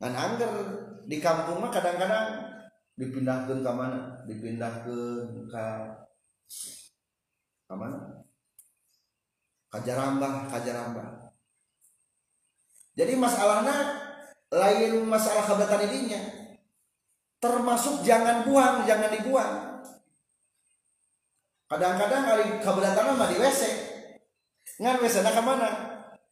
Ngan 0.00 0.14
angger 0.16 0.52
di 1.06 1.22
kampung 1.22 1.62
mah 1.62 1.70
kadang-kadang 1.70 2.50
dipindahkeun 2.98 3.60
ka 3.62 3.72
mana? 3.76 4.26
Dipindahkeun 4.26 5.46
ka 5.52 5.66
ka 7.68 7.74
mana? 7.76 8.23
Ka 9.74 9.82
Jarambah, 9.82 10.46
ka 10.46 10.62
Jarambah. 10.62 11.34
Jadi 12.94 13.18
masalahnya 13.18 13.74
lain 14.54 15.02
masalah 15.02 15.42
kabatan 15.42 15.90
idinya. 15.90 16.22
Termasuk 17.42 18.06
jangan 18.06 18.46
buang, 18.46 18.86
jangan 18.86 19.10
dibuang. 19.10 19.82
Kadang-kadang 21.66 22.22
kali 22.22 22.46
keberatan 22.62 23.18
mah 23.18 23.26
di 23.26 23.36
WC 23.42 23.62
ngan 24.78 25.02
WC 25.02 25.26
nak 25.26 25.34
ke 25.34 25.42
mana? 25.42 25.70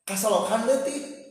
Kasolokan 0.07 0.67
letik 0.71 1.23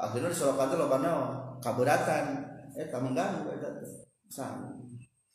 akhirnya 0.00 0.32
disolokan 0.32 0.72
itu 0.72 0.76
loba 0.80 0.96
naon 1.02 1.30
kaberatan 1.60 2.24
eta 2.72 2.96
mengganggu 3.02 3.50
eta 3.52 3.70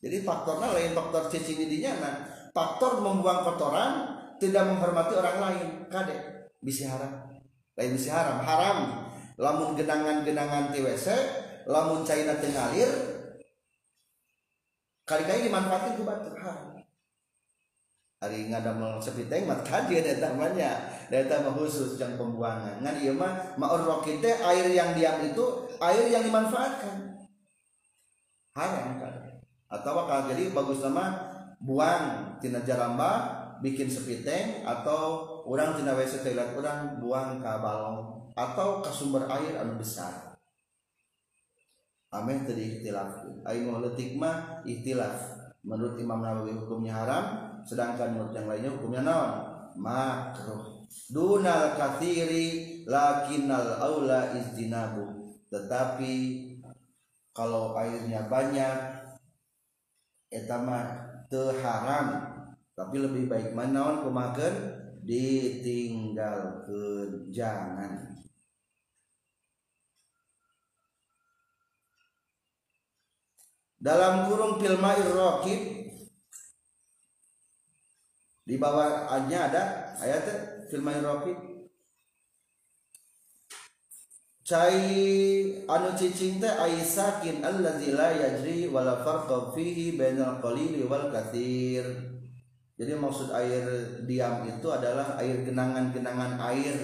jadi 0.02 0.18
faktornya 0.26 0.74
lain 0.74 0.92
faktor 0.98 1.30
cicing 1.30 1.68
dinya 1.70 1.92
nah 2.02 2.16
faktor 2.56 3.04
membuang 3.04 3.44
kotoran 3.44 4.16
tidak 4.40 4.64
menghormati 4.64 5.14
orang 5.20 5.38
lain. 5.44 5.68
Kade 5.92 6.48
bisa 6.64 6.96
haram. 6.96 7.28
Lain 7.76 7.92
bisa 7.92 8.16
haram. 8.16 8.40
Haram. 8.40 8.78
Lamun 9.36 9.76
genangan-genangan 9.76 10.72
di 10.72 10.80
WC 10.80 11.12
lamun 11.68 12.08
cairna 12.08 12.40
teu 12.40 12.56
ngalir 12.56 12.88
kali-kali 15.04 15.52
dimanfaatkan 15.52 16.00
ke 16.00 16.04
batu. 16.08 16.32
Haram. 16.40 16.80
Hari 18.24 18.48
ngadamel 18.48 19.04
sepiteng 19.04 19.44
mah 19.44 19.60
tadi 19.60 20.00
ada 20.00 20.32
namanya 20.32 20.88
data 21.12 21.44
mah 21.44 21.52
khusus 21.60 22.00
yang 22.00 22.16
pembuangan. 22.16 22.80
Ngan 22.80 22.96
iya 23.04 23.12
mah 23.12 23.60
ma'ur 23.60 23.84
teh 24.08 24.36
air 24.40 24.72
yang 24.72 24.96
diam 24.96 25.20
itu 25.20 25.68
air 25.84 26.08
yang 26.08 26.24
dimanfaatkan. 26.24 27.28
Haram 28.56 29.04
kan 29.04 29.16
atau 29.66 30.08
kalau 30.08 30.32
jadi 30.32 30.56
bagus 30.56 30.80
nama 30.80 31.35
buang 31.62 32.36
tina 32.40 32.62
jaramba 32.64 33.44
bikin 33.64 33.88
sepiteng 33.88 34.68
atau 34.68 35.26
orang 35.48 35.80
tina 35.80 35.96
WC 35.96 36.22
toilet 36.22 36.54
orang 36.58 37.00
buang 37.00 37.40
ke 37.40 37.52
balong 37.62 38.30
atau 38.36 38.84
ke 38.84 38.92
sumber 38.92 39.24
air 39.32 39.56
anu 39.60 39.80
besar. 39.80 40.36
Amin 42.12 42.48
tadi 42.48 42.80
ikhtilaf 42.80 43.44
aing 43.48 43.68
letik 43.84 44.16
mah 44.20 44.64
ikhtilaf. 44.64 45.44
Menurut 45.66 45.98
Imam 45.98 46.22
Nawawi 46.22 46.54
hukumnya 46.54 46.94
haram 46.94 47.26
sedangkan 47.66 48.14
menurut 48.14 48.38
yang 48.38 48.46
lainnya 48.46 48.70
hukumnya 48.70 49.02
naon? 49.02 49.32
Makruh. 49.82 50.86
Dunal 51.10 51.74
kathiri 51.74 52.86
lakinnal 52.86 53.82
aula 53.82 54.38
izdinabu. 54.38 55.34
Tetapi 55.50 56.14
kalau 57.34 57.74
airnya 57.76 58.30
banyak 58.30 58.78
etama 60.32 61.05
terharam 61.32 62.36
tapi 62.76 63.00
lebih 63.00 63.32
baik 63.32 63.56
manawan 63.56 64.04
kumakan 64.04 64.84
ditinggalkan 65.06 67.30
jangan. 67.32 68.20
Dalam 73.80 74.28
kurung 74.28 74.60
filma 74.60 74.98
irrokib 74.98 75.62
di 78.46 78.58
bawahnya 78.58 79.40
ada 79.50 79.64
ayat 80.02 80.26
filma 80.74 80.92
irrokib 81.00 81.55
cai 84.46 85.66
anu 85.66 85.90
cicing 85.98 86.38
teh 86.38 86.54
aisakin 86.54 87.42
allazi 87.42 87.98
la 87.98 88.14
yajri 88.14 88.70
wala 88.70 89.02
farqa 89.02 89.50
fihi 89.58 89.98
bainal 89.98 90.38
qalili 90.38 90.86
wal 90.86 91.10
katsir 91.10 92.16
jadi 92.76 92.92
maksud 93.00 93.32
air 93.32 93.64
diam 94.04 94.44
itu 94.44 94.68
adalah 94.68 95.16
air 95.16 95.48
genangan-genangan 95.48 96.36
air. 96.44 96.76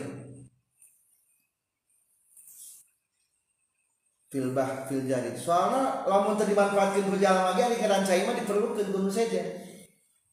Fil 4.32 4.56
bah 4.56 4.88
fil 4.88 5.04
jarid. 5.04 5.36
Soalnya 5.36 6.08
lamun 6.08 6.40
teu 6.40 6.48
dimanfaatkeun 6.48 7.12
ku 7.12 7.18
jalan 7.20 7.52
lagi 7.52 7.68
ari 7.68 7.76
keran 7.76 8.08
cai 8.08 8.24
mah 8.24 8.40
diperlukeun 8.40 8.96
kudu 8.96 9.12
saja 9.12 9.44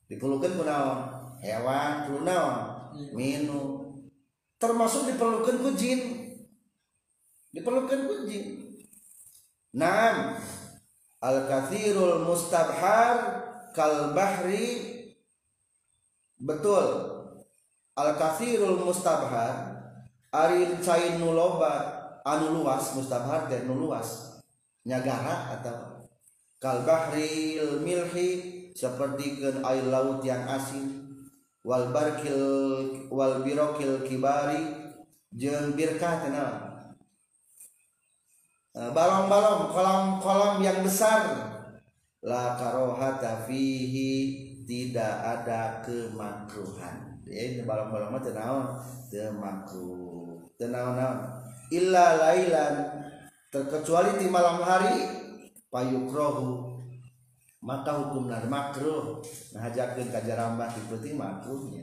diperlukeun 0.07 0.55
ku 0.55 0.63
naon? 0.63 1.11
Hewan 1.43 2.07
kudu 2.07 2.23
naon? 2.23 2.57
Minum 3.11 3.99
termasuk 4.63 5.11
diperlukeun 5.11 5.59
ku 5.59 5.75
jin 5.75 6.18
diperlukan 7.53 8.01
kunci. 8.09 8.41
Nam 9.77 10.37
al 11.21 11.39
kathirul 11.49 12.25
mustabhar 12.25 13.17
kal 13.73 14.13
bahri. 14.13 14.97
Betul. 16.39 16.87
Al 17.99 18.15
kathirul 18.15 18.81
mustabhar 18.85 19.77
ari 20.31 20.79
cain 20.85 21.19
nuloba 21.19 21.97
anu 22.23 22.63
luas 22.63 22.95
mustabhar 22.95 23.49
teh 23.51 23.65
nu 23.65 23.77
luas. 23.77 24.41
Nyagara 24.89 25.59
atau 25.61 26.09
kal 26.57 26.87
bahril 26.89 27.85
milhi 27.85 28.31
seperti 28.73 29.43
ke 29.43 29.49
air 29.61 29.85
laut 29.91 30.25
yang 30.25 30.49
asin. 30.49 31.05
Wal 31.67 31.93
barkil 31.93 32.41
wal 33.13 33.45
birokil 33.45 34.07
kibari 34.09 34.95
jeung 35.35 35.77
birkah 35.77 36.25
tenang 36.25 36.68
balong-balong 38.75 39.73
kolam-kolam 39.73 40.55
yang 40.61 40.83
besar. 40.85 41.47
La 42.19 42.59
karohata 42.59 43.47
fihi 43.47 44.11
tidak 44.67 45.15
ada 45.23 45.81
kemakruhan. 45.87 47.23
Ya 47.29 47.41
ini 47.53 47.63
balong-balong 47.63 48.11
mah 48.17 48.23
tenawan 48.25 48.67
temakruh 49.13 50.41
tenawan 50.57 51.29
illa 51.69 52.17
lailan 52.17 52.75
terkecuali 53.49 54.17
di 54.21 54.27
malam 54.33 54.61
hari 54.65 55.09
payukrohu 55.69 56.77
maka 57.63 57.91
hukum 57.91 58.31
nar 58.31 58.47
makruh. 58.47 59.21
Nah 59.55 59.67
hajakeun 59.67 60.09
ka 60.09 60.23
jarambah 60.23 60.69
diputi 60.73 61.15
makruhnya. 61.15 61.83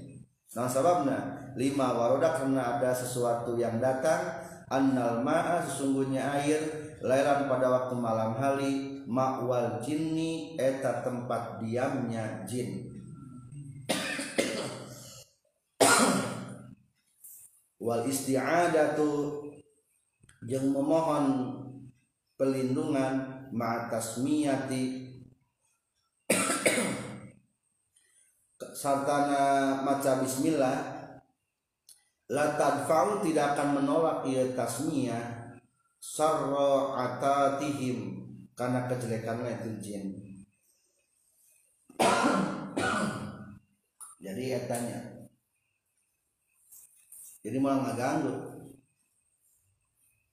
Nah 0.55 0.69
sababna 0.69 1.51
lima 1.59 1.93
waroda 1.93 2.35
karena 2.39 2.79
ada 2.79 2.95
sesuatu 2.95 3.59
yang 3.59 3.77
datang 3.77 4.44
annal 4.69 5.21
ma'a 5.21 5.61
sesungguhnya 5.61 6.21
air 6.41 6.61
lailan 7.05 7.45
pada 7.45 7.69
waktu 7.69 7.95
malam 7.97 8.33
hari 8.33 8.73
ma'wal 9.05 9.77
jinni 9.81 10.57
eta 10.57 11.05
tempat 11.05 11.61
diamnya 11.61 12.41
jin. 12.49 12.89
Wal 17.77 18.01
isti'adatu 18.09 19.45
yang 20.49 20.73
memohon 20.73 21.53
pelindungan 22.33 23.45
ma'atasmiyati 23.53 25.05
sartana 28.75 29.79
maca 29.85 30.19
bismillah 30.19 30.94
la 32.31 32.57
tadfa'u 32.57 33.21
tidak 33.21 33.53
akan 33.53 33.81
menolak 33.81 34.25
ia 34.25 34.49
tasmiyah 34.57 35.57
sarro 36.01 36.97
atatihim 36.97 38.25
karena 38.57 38.89
kejelekannya 38.89 39.51
itu 39.61 39.69
jin 39.81 40.05
jadi 44.25 44.43
etanya 44.65 45.15
jadi 47.45 47.61
malah 47.61 47.77
nggak 47.85 47.97
ganggu. 48.01 48.35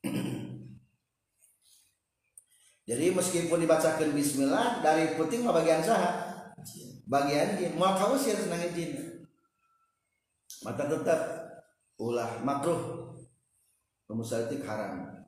Jadi 2.88 3.14
meskipun 3.14 3.62
dibacakan 3.62 4.10
Bismillah 4.16 4.80
dari 4.82 5.14
puting 5.14 5.46
mah 5.46 5.54
bagian 5.54 5.84
sah 5.84 6.32
bagian 7.06 7.60
jin 7.60 7.78
mau 7.78 7.94
kau 7.94 8.18
sih 8.18 8.34
senangin 8.34 8.72
jin 8.74 8.92
mata 10.66 10.86
tetap 10.90 11.41
ulah 12.02 12.42
makruh. 12.42 13.14
Pemusalitik 14.10 14.66
haram. 14.66 15.22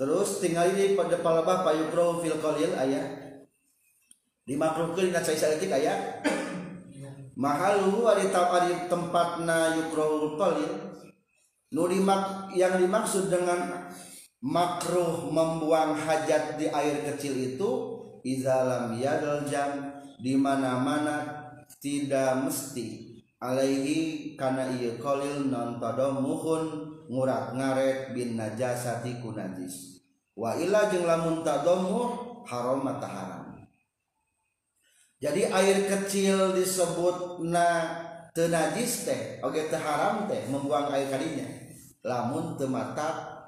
Terus 0.00 0.40
tinggal 0.40 0.72
ini 0.72 0.96
pada 0.96 1.20
palabah 1.20 1.60
payukro 1.60 2.24
fil 2.24 2.40
qalil 2.40 2.72
ayah. 2.72 3.04
Dimakruhkeun 4.48 5.12
dina 5.12 5.20
cai 5.20 5.36
saeutik 5.36 5.68
aya 5.68 6.24
mahalu 7.36 8.08
ari 8.08 8.32
ari 8.32 8.88
tempatna 8.88 9.76
yukro 9.76 10.36
qalil. 10.40 10.72
Nu 11.70 11.84
dimak 11.86 12.48
yang 12.56 12.80
dimaksud 12.80 13.28
dengan 13.28 13.92
makruh 14.40 15.28
membuang 15.28 15.96
hajat 15.96 16.56
di 16.56 16.66
air 16.72 17.04
kecil 17.12 17.36
itu 17.36 17.70
izalam 18.24 18.96
yadal 18.96 19.44
jam 19.48 20.00
di 20.20 20.36
mana-mana 20.36 21.48
tidak 21.80 22.44
mesti. 22.44 23.08
Alaihi 23.40 24.36
karena 24.36 24.68
iya 24.76 25.00
kolil 25.00 25.48
non 25.48 25.80
tadomuhun 25.80 26.92
ngurat 27.08 27.56
ngaret 27.56 28.12
bin 28.12 28.36
najasati 28.36 29.24
ku 29.24 29.32
najis. 29.32 30.04
Wa 30.36 30.60
illa 30.60 30.92
jeung 30.92 31.08
lamun 31.08 31.40
haram 32.44 32.80
mata 32.84 33.08
jadi 35.20 35.52
air 35.52 35.84
kecil 35.84 36.56
disebut 36.56 37.44
na 37.44 37.92
tenajis 38.32 39.04
teh 39.04 39.22
oke 39.44 39.68
teh 39.68 39.76
haram 39.76 40.24
teh 40.24 40.48
membuang 40.48 40.88
air 40.96 41.12
kalinya 41.12 41.44
lamun 42.00 42.56
temata 42.56 43.39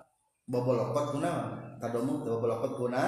bobolokot 0.46 1.18
kuna 1.18 1.30
tadomu 1.78 2.22
teu 2.22 2.38
bobolokot 2.38 2.72
kuna 2.78 3.02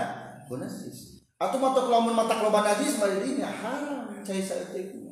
ku 0.47 0.59
najis 0.61 1.15
atau 1.35 1.59
mata 1.59 1.91
lamun 1.91 2.15
mata 2.15 2.41
loba 2.41 2.63
najis 2.63 3.01
mah 3.03 3.11
dirinya 3.11 3.51
haram 3.51 4.07
cai 4.25 4.41
saeutik. 4.41 5.05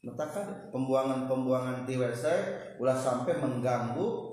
Matakan 0.00 0.72
pembuangan-pembuangan 0.72 1.84
ti 1.84 2.00
website 2.00 2.80
ulah 2.80 2.96
sampai 2.96 3.36
mengganggu 3.36 4.32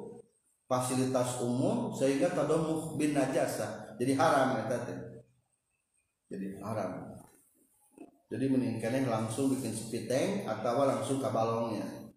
fasilitas 0.64 1.44
umum 1.44 1.92
sehingga 1.92 2.32
tadomuh 2.32 2.96
bin 2.96 3.12
najasa 3.12 3.96
jadi 4.00 4.16
haram 4.16 4.64
eta 4.64 4.88
teh 4.88 4.98
jadi 6.32 6.64
haram. 6.64 7.20
Jadi 8.28 8.46
meningkatnya 8.52 9.08
langsung 9.08 9.52
bikin 9.56 9.72
sepiteng 9.72 10.44
atau 10.44 10.84
langsung 10.84 11.24
ke 11.24 11.30
balongnya. 11.32 12.12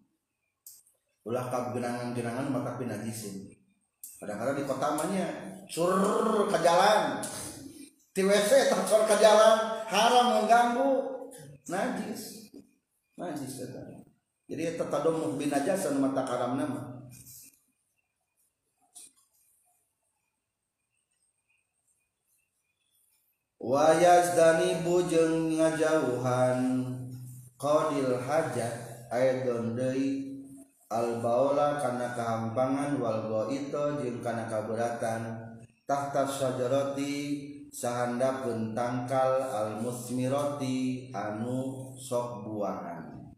Ulah 1.23 1.47
ke 1.47 1.75
genangan-genangan 1.75 2.51
mata 2.51 2.75
pinajisin 2.75 3.60
kadang-kadang 4.21 4.57
di 4.57 4.65
kota 4.67 4.87
mahnya 4.95 5.27
sur 5.69 5.95
ke 6.49 6.57
jalan. 6.61 7.21
Di 8.11 8.21
WC 8.27 8.69
sur 8.87 9.03
ke 9.07 9.15
jalan 9.17 9.85
haram 9.87 10.41
mengganggu. 10.41 10.91
Najis. 11.67 12.51
Najis 13.15 13.65
kata 13.65 14.01
jadi 14.51 14.75
tetadom 14.75 15.39
bin 15.39 15.47
najasa 15.47 15.95
mata 15.95 16.27
karam 16.27 16.59
nama. 16.59 17.07
Wayas 23.63 24.35
dani 24.35 24.83
bujeng 24.83 25.55
ngajauhan 25.55 26.59
qadil 27.55 28.19
hajat 28.19 29.07
aidon 29.07 29.79
deui 29.79 30.30
al 30.91 31.23
baula 31.23 31.79
kana 31.79 32.11
kehampangan 32.11 32.99
wal 32.99 33.47
ghaita 33.47 34.03
jeung 34.03 34.19
kana 34.19 34.51
kaberatan 34.51 35.39
tahta 35.87 36.27
syajarati 36.27 37.47
sahandapeun 37.71 38.75
tangkal 38.75 39.39
al 39.47 39.79
musmirati 39.79 41.07
anu 41.15 41.95
sok 41.95 42.43
buahan 42.43 43.31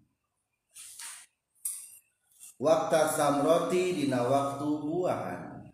waktu 2.57 3.01
samroti 3.13 4.01
dina 4.01 4.25
waktu 4.25 4.67
buahan 4.81 5.69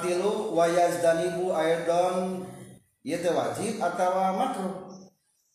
Katilu 0.09 0.57
wayaz 0.57 1.05
danibu 1.05 1.53
aidon 1.53 2.49
ieu 3.05 3.21
teh 3.21 3.29
wajib 3.29 3.77
atawa 3.77 4.33
makruh? 4.41 4.89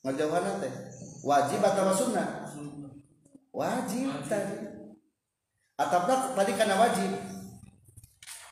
Ngajauhan 0.06 0.62
teh. 0.62 0.70
Wajib 1.26 1.58
atawa 1.58 1.90
sunnah? 1.90 2.54
Wajib 3.50 4.14
tadi 4.30 4.62
atapna 5.74 6.38
tadi 6.38 6.54
kana 6.54 6.78
wajib. 6.78 7.18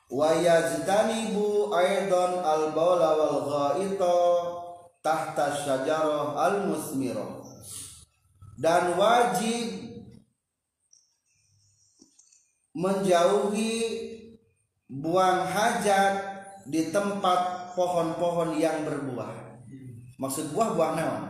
Wayaz 0.09 0.89
danibu 0.89 1.69
aidon 1.69 2.41
al 2.41 2.73
baula 2.73 3.13
wal 3.21 3.37
ghaita 3.45 4.17
tahta 5.05 5.53
syajarah 5.53 6.33
al 6.33 6.65
musmirah 6.65 7.45
dan 8.57 8.97
wajib 8.97 10.01
menjauhi 12.73 14.10
buang 14.91 15.47
hajat 15.47 16.13
di 16.67 16.91
tempat 16.91 17.71
pohon-pohon 17.79 18.59
yang 18.59 18.83
berbuah. 18.83 19.31
Maksud 20.19 20.51
buah 20.51 20.75
buah 20.75 20.91
naon 20.99 21.23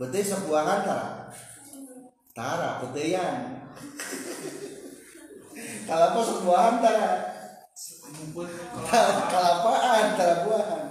putih 0.00 0.24
sebuahan 0.24 0.80
tara? 0.80 1.28
Tara 2.32 2.80
putihan. 2.80 3.68
Kalau 5.84 6.04
apa 6.08 6.20
sebuahan 6.24 6.76
tara? 6.80 7.12
Kelapaan 9.28 10.06
tara 10.16 10.36
buahan. 10.48 10.84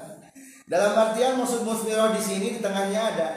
Dalam 0.69 0.93
artian 0.93 1.41
maksud 1.41 1.65
musmiro 1.65 2.13
di 2.13 2.21
sini 2.21 2.47
di 2.53 2.59
tengahnya 2.61 3.01
ada. 3.01 3.29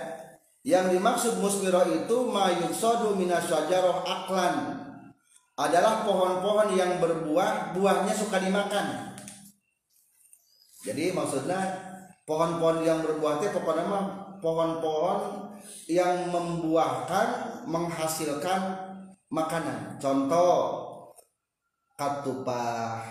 Yang 0.60 1.00
dimaksud 1.00 1.34
musmiro 1.40 1.88
itu 1.88 2.16
mayuksodu 2.28 3.16
minasyajaroh 3.16 4.04
aklan 4.04 4.56
adalah 5.56 6.04
pohon-pohon 6.08 6.72
yang 6.72 6.96
berbuah, 6.96 7.76
buahnya 7.76 8.14
suka 8.16 8.40
dimakan. 8.40 9.16
Jadi 10.82 11.14
maksudnya 11.14 11.60
pohon-pohon 12.26 12.82
yang 12.82 13.04
berbuah 13.04 13.38
itu 13.38 13.54
pokoknya 13.54 13.84
mah 13.86 14.04
pohon-pohon 14.42 15.20
yang 15.86 16.32
membuahkan, 16.32 17.62
menghasilkan 17.70 18.60
makanan. 19.30 20.02
Contoh 20.02 20.82
katupah 21.94 23.06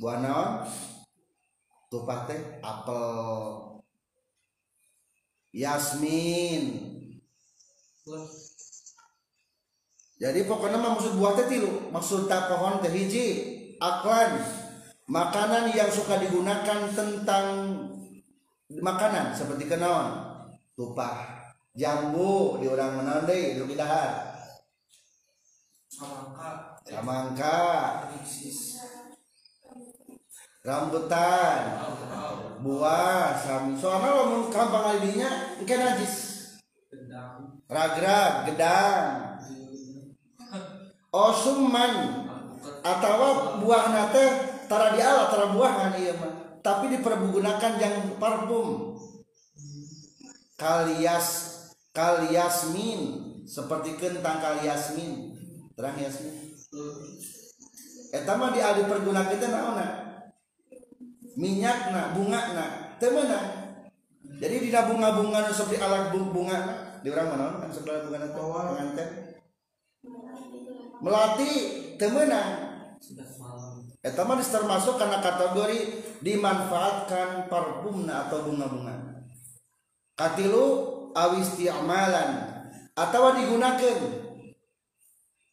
buah 0.00 0.18
naon? 0.18 0.50
Tupah 1.86 2.26
teh 2.26 2.58
apel, 2.66 3.06
yasmin, 5.54 6.82
jadi 10.16 10.48
pokoknya 10.48 10.80
mah 10.80 10.96
maksud 10.96 11.20
buah 11.20 11.36
teh 11.36 11.46
tilu. 11.52 11.92
Maksud 11.92 12.24
tak 12.24 12.48
pohon 12.48 12.80
teh 12.80 12.88
hiji 12.88 13.26
aklan 13.76 14.40
makanan 15.04 15.68
yang 15.76 15.92
suka 15.92 16.16
digunakan 16.16 16.88
tentang 16.96 17.46
makanan 18.80 19.36
seperti 19.36 19.68
kenaon? 19.68 20.24
Tupah 20.72 21.44
jambu 21.76 22.56
di 22.64 22.66
orang 22.72 23.04
menandai 23.04 23.60
di 23.60 23.76
dahar. 23.76 24.40
Samangka. 25.92 26.80
Samangka. 26.88 27.60
Rambutan. 30.64 31.60
Buah 32.64 33.36
sami. 33.36 33.76
Soalnya 33.76 34.16
lamun 34.16 34.48
kampang 34.48 34.96
alidinya 34.96 35.60
engke 35.60 35.76
najis. 35.76 36.24
Ragrag 37.68 38.48
gedang 38.48 39.35
Osuman. 41.16 41.92
Atau 42.84 43.64
buah 43.64 43.84
nate 43.88 44.24
tara 44.68 44.92
di 44.92 45.00
alat 45.00 45.32
tara 45.32 45.46
buahan 45.56 45.96
iya 45.96 46.12
mah. 46.20 46.60
Tapi 46.60 46.92
dipergunakan 46.92 47.72
yang 47.80 48.20
parfum. 48.20 48.98
Kalias 50.56 51.56
kaliasmin 51.96 53.00
seperti 53.48 53.96
kentang 53.96 54.42
kaliasmin 54.42 55.32
terang 55.78 55.96
yasmin 55.96 56.34
eta 58.12 58.32
mah 58.36 58.52
di 58.52 58.60
alih 58.60 58.84
pergunakan 58.84 59.32
itu 59.32 59.46
naona 59.48 59.86
minyak 61.36 61.92
na 61.92 62.12
bunga 62.12 62.40
na? 62.52 62.66
Temana 62.96 63.40
jadi 64.40 64.56
di 64.56 64.72
bunga-bunga 64.72 65.52
seperti 65.52 65.80
alat 65.80 66.12
bunga 66.12 66.58
di 67.04 67.12
orang 67.12 67.28
mana 67.32 67.60
kan 67.60 67.68
sebelah 67.68 68.08
bunga 68.08 68.24
nanti 68.24 68.32
pengantin 68.32 69.08
melatih 71.00 71.96
temenang 72.00 72.66
Eta 74.06 74.22
mah 74.22 74.38
termasuk 74.38 75.02
karena 75.02 75.18
kategori 75.18 75.78
dimanfaatkan 76.22 77.50
parfumna 77.50 78.30
atau 78.30 78.46
bunga-bunga. 78.46 79.26
Katilu 80.14 80.64
awis 81.10 81.58
ti'amalan 81.58 82.30
atau 82.94 83.34
digunakan. 83.34 83.98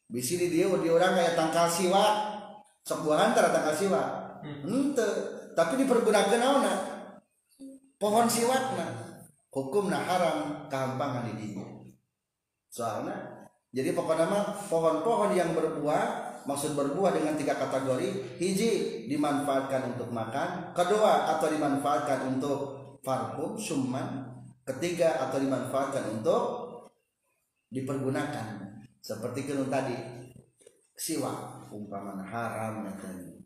Bisi 0.06 0.38
di 0.38 0.54
dia 0.54 0.70
di 0.70 0.86
orang 0.86 1.18
kayak 1.18 1.34
tangkal 1.34 1.66
siwa. 1.66 2.30
Sok 2.86 3.02
buahan 3.02 3.34
tara 3.34 3.50
tangkal 3.50 3.74
siwa. 3.74 4.02
Hmm. 4.46 4.62
Henteu, 4.70 5.02
hmm. 5.02 5.58
tapi 5.58 5.74
dipergunakan 5.82 6.38
naonna? 6.38 6.74
Pohon 7.98 8.30
siwakna. 8.30 9.18
Hukumna 9.50 9.98
haram 9.98 10.70
kahampangan 10.70 11.26
di 11.26 11.34
dinya. 11.42 11.66
Soalnya 12.70 13.43
jadi 13.74 13.90
pokoknya 13.90 14.30
mah 14.30 14.44
pohon-pohon 14.70 15.34
yang 15.34 15.50
berbuah 15.50 16.34
maksud 16.46 16.78
berbuah 16.78 17.10
dengan 17.10 17.34
tiga 17.34 17.58
kategori. 17.58 18.38
Hiji 18.38 18.70
dimanfaatkan 19.10 19.98
untuk 19.98 20.14
makan 20.14 20.70
kedua 20.70 21.34
atau 21.34 21.50
dimanfaatkan 21.50 22.30
untuk 22.30 22.58
parfum 23.02 23.58
suman 23.58 24.30
ketiga 24.62 25.18
atau 25.26 25.42
dimanfaatkan 25.42 26.06
untuk 26.14 26.42
dipergunakan. 27.74 28.78
Seperti 29.02 29.50
kenun 29.50 29.66
tadi 29.66 29.98
siwak 30.94 31.66
umpama 31.74 32.22
haram 32.22 32.86
katanya. 32.86 33.42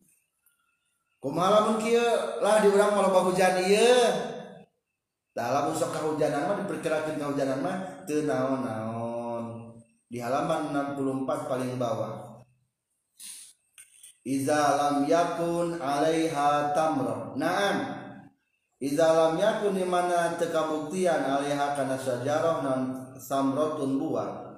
Kumaha 1.18 1.50
lamun 1.50 1.82
kieu 1.82 2.04
lah 2.44 2.60
di 2.62 2.68
urang 2.68 2.94
kalau 2.94 3.32
hujan 3.32 3.64
ieu? 3.64 3.96
Tah 5.32 5.50
lamun 5.50 5.74
sok 5.74 5.96
kahujanan 5.96 6.52
mah 6.52 6.56
diperkirakeun 6.62 7.16
kahujanan 7.16 7.58
mah 7.64 7.76
teu 8.06 8.22
naon-naon 8.28 8.97
di 10.08 10.18
halaman 10.18 10.72
64 10.72 11.48
paling 11.52 11.76
bawah. 11.76 12.40
Iza 14.24 14.76
lam 14.76 15.08
yakun 15.08 15.80
alaiha 15.80 16.72
tamro 16.76 17.36
Naam. 17.36 17.76
Iza 18.80 19.08
lam 19.12 19.40
yakun 19.40 19.76
di 19.76 19.84
mana 19.84 20.36
tekabuktian 20.36 21.24
alaiha 21.24 21.76
kana 21.76 21.96
sajarah 21.96 22.64
nan 22.64 22.80
samrotun 23.20 24.00
buah 24.00 24.48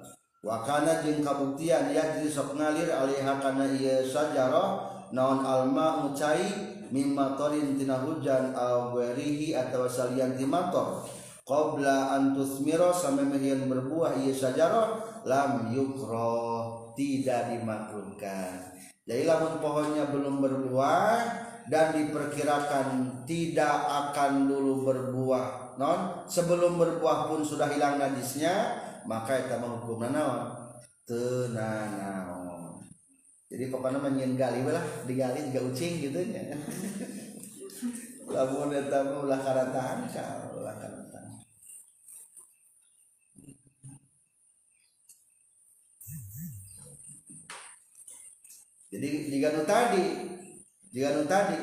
Wakana 0.41 1.05
jeung 1.05 1.21
kabuktian 1.21 1.93
ya 1.93 2.17
jadi 2.17 2.25
sok 2.25 2.57
ngalir 2.57 2.89
alaiha 2.89 3.37
kana 3.37 3.69
ieu 3.77 4.01
sajarah 4.01 4.89
naon 5.13 5.45
alma 5.45 6.09
ucai 6.09 6.41
mimma 6.89 7.37
torin 7.37 7.77
tina 7.77 8.01
hujan 8.01 8.49
aw 8.57 8.89
werihi 8.89 9.53
atau 9.53 9.85
salian 9.85 10.33
ti 10.33 10.49
mator 10.49 11.05
qabla 11.45 12.17
an 12.17 12.33
tusmiro 12.33 12.89
sampai 12.89 13.29
mehian 13.29 13.69
berbuah 13.69 14.17
ieu 14.17 14.33
sajarah 14.33 15.10
lam 15.25 15.71
yukro 15.73 16.93
tidak 16.97 17.53
dimakruhkan 17.53 18.71
jadi 19.05 19.25
lamun 19.25 19.59
pohonnya 19.59 20.07
belum 20.13 20.39
berbuah 20.39 21.17
dan 21.67 21.93
diperkirakan 21.93 23.21
tidak 23.27 23.75
akan 23.85 24.49
dulu 24.49 24.87
berbuah 24.87 25.77
non? 25.77 26.25
Sebelum 26.25 26.77
berbuah 26.77 27.29
pun 27.29 27.45
sudah 27.45 27.69
hilang 27.69 28.01
najisnya 28.01 28.77
maka 29.09 29.45
kita 29.45 29.57
menghukum 29.57 30.05
naon? 30.05 30.57
Tenanaon 31.05 32.79
jadi 33.51 33.67
pokoknya 33.67 33.99
menyin 33.99 34.39
gali 34.39 34.63
lah 34.63 34.85
digali 35.03 35.51
juga 35.51 35.59
ucing 35.67 35.99
gitu 35.99 36.19
ya 36.23 36.55
lamun 38.31 38.71
eta 38.71 39.03
ulah 39.19 39.39
karatan 39.43 40.07
ulah 40.55 40.75
jadi 48.91 49.07
jika 49.31 49.49
nu 49.55 49.63
tadi 49.63 50.05
jika 50.91 51.15
nu 51.15 51.23
tadi 51.23 51.57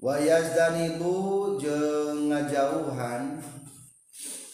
wayazdanibu 0.00 1.14
jeung 1.60 2.32
ngajauhan 2.32 3.44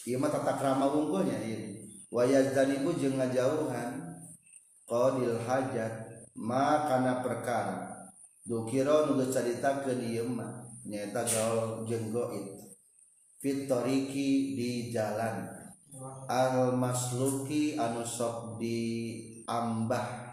ieu 0.06 0.18
mah 0.18 0.30
tata 0.34 0.58
krama 0.58 0.90
wungkulnya 0.90 1.38
ieu 1.46 1.86
wayazdanibu 2.10 2.90
jeung 2.98 3.18
ngajauhan 3.18 4.18
qadil 4.90 5.38
hajat 5.46 6.26
ma 6.34 6.90
kana 6.90 7.22
perkara. 7.22 8.10
Dukira 8.42 9.06
nu 9.06 9.14
geus 9.20 9.30
caritakeun 9.30 10.02
ieu 10.02 10.26
mah 10.26 10.66
nyaeta 10.82 11.22
gaul 11.22 11.86
jeung 11.86 12.10
goit. 12.10 12.58
Fitoriki 13.38 14.58
di 14.58 14.70
jalan 14.90 15.59
al 16.28 16.76
masluki 16.80 17.76
anu 17.76 18.00
sok 18.00 18.56
di 18.56 18.78
ambah 19.44 20.30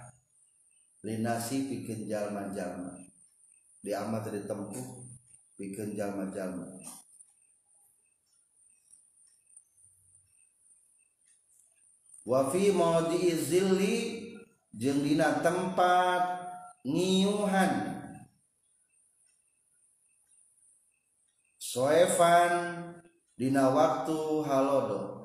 linasi 1.04 1.68
pikeun 1.68 2.08
jalma-jalma. 2.08 2.96
Di 3.84 3.92
ambah 3.92 4.24
tadi 4.24 4.48
tempuh 4.48 4.88
pikeun 5.60 5.96
jalma-jalma. 5.96 6.68
Wa 12.28 12.52
fi 12.52 12.76
mawdi'i 12.76 13.32
zilli 13.36 13.96
dina 14.68 15.40
tempat 15.40 16.24
ngiuhan. 16.84 17.96
Soefan 21.56 22.52
dina 23.36 23.72
waktu 23.72 24.20
halodo 24.44 25.17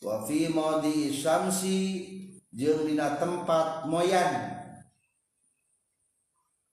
wa 0.00 0.24
fi 0.24 0.48
mawdi 0.48 1.12
syamsi 1.12 1.76
jeung 2.50 2.88
dina 2.88 3.20
tempat 3.20 3.84
moyan. 3.84 4.56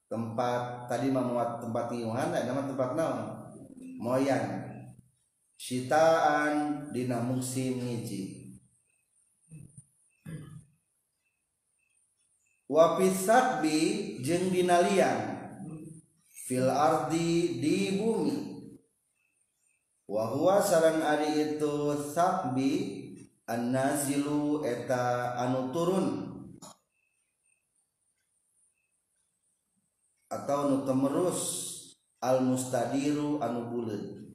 Tempat 0.08 0.88
tadi 0.88 1.12
memuat 1.12 1.60
tempat 1.60 1.92
ngiuhan 1.92 2.32
nama 2.32 2.63
tempat 2.63 2.96
naon? 2.96 3.20
Moyan. 4.00 4.63
Sitaan 5.60 6.88
dina 6.96 7.20
musim 7.20 7.84
ngiji. 7.84 8.56
Wa 12.72 12.96
fisakbi 12.96 14.16
jeung 14.24 14.48
dina 14.56 14.80
liang. 14.88 15.36
Fil 16.48 16.72
ardi 16.72 17.60
di 17.60 18.00
bumi. 18.00 18.38
Wa 20.08 20.32
huwa 20.32 20.63
sareng 20.63 21.04
ari 21.04 21.60
itu 21.60 21.92
sakbi 22.16 23.07
an-nazilu 23.48 24.68
eta 24.68 25.34
anu 25.40 25.72
turun. 25.72 26.08
Atau 30.28 30.68
nu 30.68 30.78
temerus 30.84 31.68
al 32.20 32.44
mustadiru 32.44 33.40
anu 33.40 33.72
buleud 33.72 34.28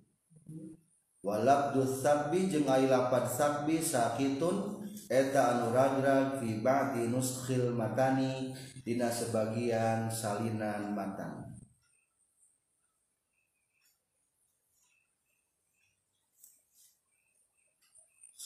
walabdu 1.23 1.87
sabbi 1.87 2.51
jeung 2.51 2.67
ai 2.67 2.91
sabbi 3.31 3.79
sakitun 3.79 4.83
eta 5.07 5.55
anu 5.55 5.71
ragrag 5.71 6.43
fi 6.43 6.59
ba'di 6.59 7.07
nuskhil 7.13 7.75
matani 7.75 8.51
dina 8.83 9.07
sebagian 9.07 10.11
salinan 10.11 10.95
matan 10.95 11.52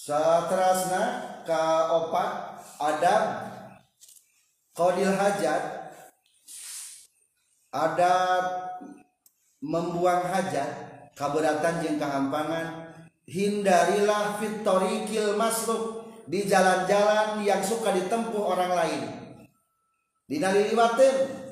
satrasna 0.07 1.03
ka 1.43 1.91
opat 1.91 2.63
adab 2.79 3.23
qadil 4.71 5.11
hajat 5.11 5.63
adab 7.75 8.45
membuang 9.59 10.31
hajat 10.31 10.71
keberatan 11.19 11.83
jeung 11.83 11.99
kehampangan 11.99 12.95
hindarilah 13.27 14.39
fitorikil 14.39 15.35
masruk 15.35 16.07
di 16.31 16.47
jalan-jalan 16.47 17.43
yang 17.43 17.63
suka 17.63 17.95
ditempuh 17.95 18.43
orang 18.43 18.75
lain. 18.75 19.03
Dina 20.27 20.51
liliwatin. 20.51 21.47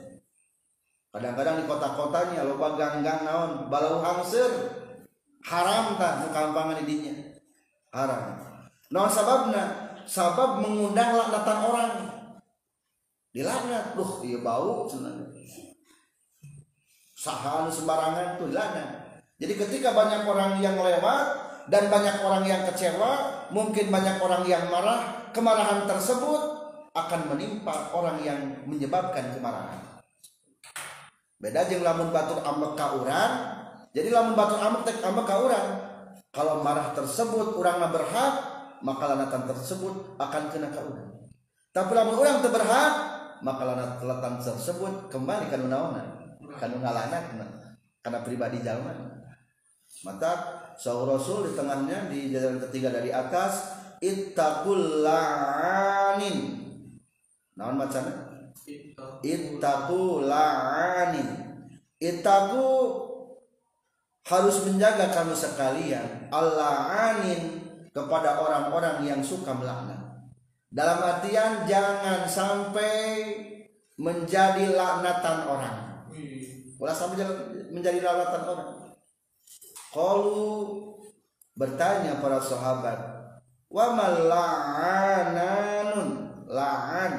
Kadang-kadang 1.14 1.62
di 1.62 1.64
kota-kotanya 1.70 2.42
loba 2.42 2.74
ganggang 2.74 3.22
naon 3.22 3.70
balau 3.70 4.02
hangseur 4.02 4.50
haram 5.46 5.94
kampangan 6.34 6.82
di 6.82 6.86
dinya 6.90 7.23
haram. 7.94 8.42
Naon 8.90 9.07
sababna 9.07 9.94
sabab 10.02 10.59
mengundang 10.59 11.14
laknatan 11.14 11.59
orang. 11.62 11.94
Dilaknat. 13.30 13.94
Duh 13.94 14.26
ieu 14.26 14.42
bau 14.42 14.90
cenah 14.90 15.30
sahan 17.24 17.72
sembarangan 17.72 18.37
tuh 18.37 18.52
dilaknat. 18.52 19.23
Jadi 19.40 19.54
ketika 19.56 19.96
banyak 19.96 20.29
orang 20.29 20.60
yang 20.60 20.77
lewat 20.77 21.25
dan 21.73 21.88
banyak 21.88 22.21
orang 22.21 22.44
yang 22.44 22.62
kecewa 22.68 23.48
mungkin 23.48 23.88
banyak 23.88 24.21
orang 24.21 24.44
yang 24.44 24.68
marah 24.68 25.33
kemarahan 25.33 25.88
tersebut 25.88 26.42
akan 26.92 27.21
menimpa 27.33 27.90
orang 27.96 28.21
yang 28.21 28.38
menyebabkan 28.68 29.33
kemarahan. 29.33 29.81
Beda 31.40 31.64
jeung 31.66 31.83
lamun 31.83 32.12
batur 32.12 32.44
ambek 32.44 32.77
ka 32.77 32.94
urang 33.00 33.33
jadi 33.96 34.12
lamun 34.12 34.37
batur 34.37 34.60
ambek 34.60 34.83
tek 34.87 35.02
ambek 35.02 35.25
ka 35.25 35.37
urang 35.40 35.68
kalau 36.35 36.60
marah 36.66 36.90
tersebut 36.92 37.54
urang 37.54 37.78
berhak 37.94 38.35
maka 38.82 39.04
lanatan 39.06 39.48
tersebut 39.48 40.18
akan 40.18 40.42
kena 40.50 40.68
ka 40.74 40.82
urang 40.82 41.30
tapi 41.70 41.90
lamun 41.94 42.18
urang 42.18 42.42
teu 42.42 42.50
berhak 42.50 42.94
maka 43.40 43.62
lanatan 43.64 44.35
tersebut 44.42 45.08
kembali 45.08 45.46
kana 45.48 45.70
naonan 45.70 46.08
kana 46.58 46.76
ngalanatna 46.82 47.46
karena 48.02 48.18
pribadi 48.26 48.58
jalma 48.60 49.14
maka 50.02 50.32
sahur 50.76 51.16
rasul 51.16 51.48
di 51.48 51.52
tengahnya 51.54 52.10
di 52.10 52.35
jalan 52.35 52.58
ketiga 52.68 52.90
dari 52.90 53.14
atas 53.14 53.72
ittaqul 54.04 55.00
la'anin. 55.00 56.60
Naon 57.56 57.80
bacana 57.80 58.12
ittaqul 59.22 60.28
la'anin. 60.28 61.28
Ittaqu 61.96 62.66
harus 64.25 64.64
menjaga 64.64 65.12
kamu 65.12 65.37
sekalian 65.37 66.33
al-la'anin 66.33 67.60
kepada 67.92 68.40
orang-orang 68.40 69.04
yang 69.04 69.20
suka 69.20 69.52
melaknat. 69.52 70.00
Dalam 70.72 70.98
artian 71.04 71.68
jangan 71.68 72.27
sampai 72.27 73.22
menjadi 74.00 74.75
laknatan 74.75 75.46
orang. 75.46 75.77
Hmm. 76.10 76.83
ulah 76.83 76.90
sampai 76.96 77.22
jadi- 77.22 77.70
menjadi 77.70 78.02
laknatan 78.02 78.42
orang? 78.48 78.70
Qalu 79.94 80.42
bertanya 81.54 82.18
para 82.18 82.42
sahabat 82.42 82.98
wa 83.70 83.87
mal 83.94 84.18
la'ananun? 84.27 86.08
La'an 86.50 87.12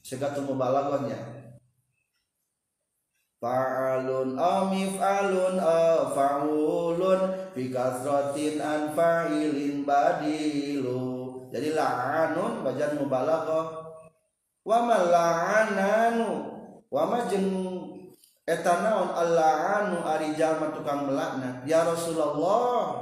segatu 0.00 0.42
mubalaghahnya 0.44 1.33
fa'alun 3.44 4.40
aw 4.40 4.72
mif'alun 4.72 5.60
aw 5.60 6.16
fa'ulun 6.16 7.52
fi 7.52 7.68
kasratin 7.68 8.56
an 8.64 8.96
fa'ilin 8.96 9.84
badilu. 9.84 11.52
Jadi 11.52 11.76
la'anun 11.76 12.64
wajan 12.64 12.96
mubalaghah. 12.96 13.84
Wa 14.64 14.88
mal 14.88 15.12
la'ananu 15.12 16.28
wa 16.88 17.04
ma 17.04 17.28
jeung 17.28 17.52
eta 18.48 18.80
naon 18.80 19.12
al-la'anu 19.12 20.00
ari 20.08 20.32
jalma 20.32 20.72
tukang 20.72 21.04
melaknat. 21.04 21.68
Ya 21.68 21.84
Rasulullah. 21.84 22.96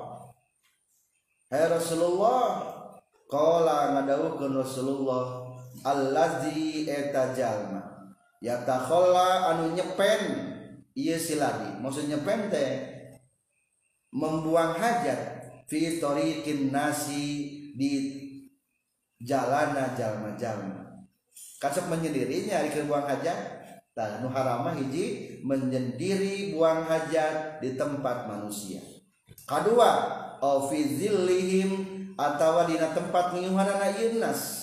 Hai 1.55 1.71
Rasulullah. 1.71 2.75
Qala 3.31 3.97
ngadawukeun 3.97 4.61
Rasulullah 4.61 5.49
allazi 5.89 6.85
eta 6.85 7.33
jalma 7.33 7.82
ya 8.43 8.67
takhalla 8.67 9.55
anu 9.55 9.73
nyepen. 9.79 10.51
Ieu 10.93 11.17
siladi 11.17 11.81
maksud 11.81 12.05
nyepen 12.05 12.53
teh 12.53 12.73
membuang 14.13 14.77
hajat 14.77 15.49
fi 15.65 15.97
tariqin 15.97 16.69
nasi 16.69 17.49
di 17.73 17.93
jalana 19.17 19.97
jalma-jalma. 19.97 21.09
Kasep 21.57 21.89
menyendirinya 21.89 22.61
ari 22.61 22.69
keur 22.75 22.93
buang 22.93 23.09
hajat 23.09 23.39
tah 23.97 24.21
nu 24.21 24.29
harama 24.29 24.77
hiji 24.77 25.41
menyendiri 25.41 26.53
buang 26.53 26.85
hajat 26.85 27.65
di 27.65 27.73
tempat 27.73 28.29
manusia. 28.29 28.85
Kedua 29.49 29.91
au 30.45 30.69
fi 30.69 30.85
zillihim 30.93 31.71
atawa 32.21 32.69
dina 32.69 32.93
tempat 32.93 33.33
ngiyuhanana 33.33 33.97
nas 34.21 34.62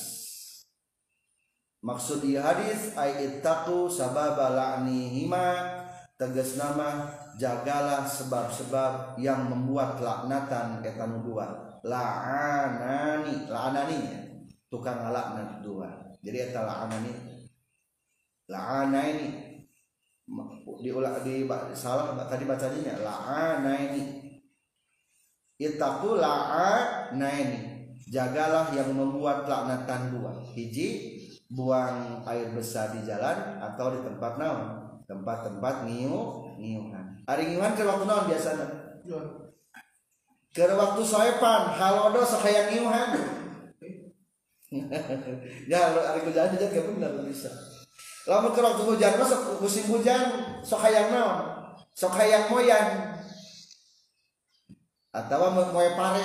maksud 1.79 2.23
di 2.23 2.35
hadis 2.35 2.95
ay 2.99 3.27
ittaqu 3.27 3.87
sababa 3.87 4.51
la'nihima 4.51 5.79
tegas 6.19 6.59
nama 6.59 7.07
jagalah 7.39 8.03
sebab-sebab 8.03 9.15
yang 9.15 9.47
membuat 9.47 10.03
laknatan 10.03 10.83
eta 10.83 11.07
nu 11.07 11.23
dua. 11.23 11.79
La'anani 11.79 13.47
la'anani 13.47 13.99
tukang 14.67 15.07
laknat 15.07 15.63
dua. 15.63 15.87
Jadi 16.19 16.51
eta 16.51 16.67
la'anani. 16.67 17.13
La'ana 18.51 18.99
ini 19.07 19.27
diulang 20.83 21.23
di 21.23 21.47
salah 21.73 22.13
tadi 22.27 22.45
bacanya 22.45 22.99
la'ana 23.01 23.73
ini 23.79 24.03
itaku 25.55 26.19
la'ana 26.19 27.29
ini 27.39 27.59
jagalah 28.11 28.75
yang 28.75 28.91
membuat 28.91 29.47
laknatan 29.47 30.19
dua. 30.19 30.35
Hiji 30.51 31.18
buang 31.49 32.21
air 32.29 32.53
besar 32.53 32.93
di 32.93 33.01
jalan 33.03 33.57
atau 33.57 33.91
di 33.93 33.99
tempat 34.05 34.37
naon? 34.37 34.85
Tempat-tempat 35.09 35.89
ngiu 35.89 36.53
ngiuhan 36.61 37.09
hari 37.29 37.53
ngiuhan 37.53 37.77
ke 37.77 37.85
waktu 37.85 38.05
naon 38.09 38.25
biasanya? 38.25 38.65
Ke 40.49 40.65
waktu 40.73 41.01
soepan 41.05 41.77
halodo 41.77 42.25
sakaya 42.25 42.73
ngiuhan. 42.73 43.09
Ya 45.65 45.89
hari 45.89 46.21
kerjaan 46.29 46.53
aja 46.53 46.69
kayak 46.69 46.93
benar 46.93 47.09
bisa. 47.25 47.49
Lamun 48.29 48.53
ke 48.53 48.61
waktu 48.61 48.85
hujan 48.85 49.17
mah 49.17 49.25
sok 49.25 49.57
musim 49.65 49.89
hujan 49.89 50.21
sok 50.61 50.85
hayang 50.85 51.09
naon? 51.09 51.37
Sok 51.97 52.13
hayang 52.13 52.53
moyan. 52.53 53.17
Atau 55.09 55.49
moe 55.49 55.89
pare 55.97 56.21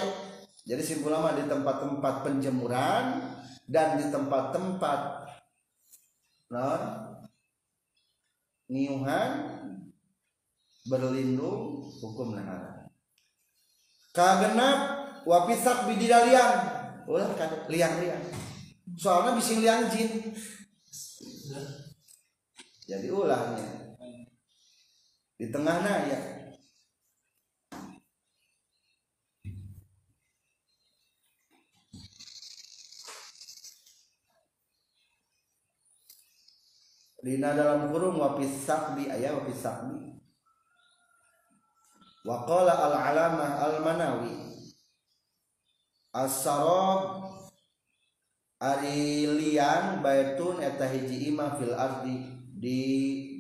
jadi 0.65 0.81
simpul 0.81 1.13
lama 1.13 1.37
di 1.37 1.45
tempat-tempat 1.45 2.15
penjemuran 2.25 3.05
dan 3.69 4.01
di 4.01 4.09
tempat-tempat 4.09 5.01
non 6.53 6.83
niuhan 8.69 9.31
berlindung 10.89 11.89
hukum 12.01 12.37
nahara 12.37 12.89
kagenap 14.13 14.79
wapisak 15.25 15.89
bididalian 15.89 16.85
ulah 17.05 17.29
kan 17.37 17.69
liang-liang. 17.69 18.25
Soalnya 18.97 19.37
bisa 19.37 19.57
liang 19.61 19.89
jin. 19.93 20.33
Jadi 22.85 23.09
ulahnya. 23.09 23.97
Di 25.35 25.49
tengahnya 25.51 25.95
ya 26.09 26.21
Dina 37.25 37.57
dalam 37.57 37.89
kurung 37.89 38.21
wapis 38.21 38.69
sakbi 38.69 39.09
ayah 39.09 39.41
wapis 39.41 39.65
sakbi 39.65 40.13
Waqala 42.29 42.77
al-alamah 42.77 43.65
al-manawi 43.65 44.37
As-sarab 46.13 47.25
Ari 48.65 49.29
liang 49.29 50.01
baitun 50.01 50.63
eta 50.65 50.89
hiji 50.89 51.29
imah 51.29 51.61
fil 51.61 51.77
ardi 51.77 52.17
di 52.49 52.81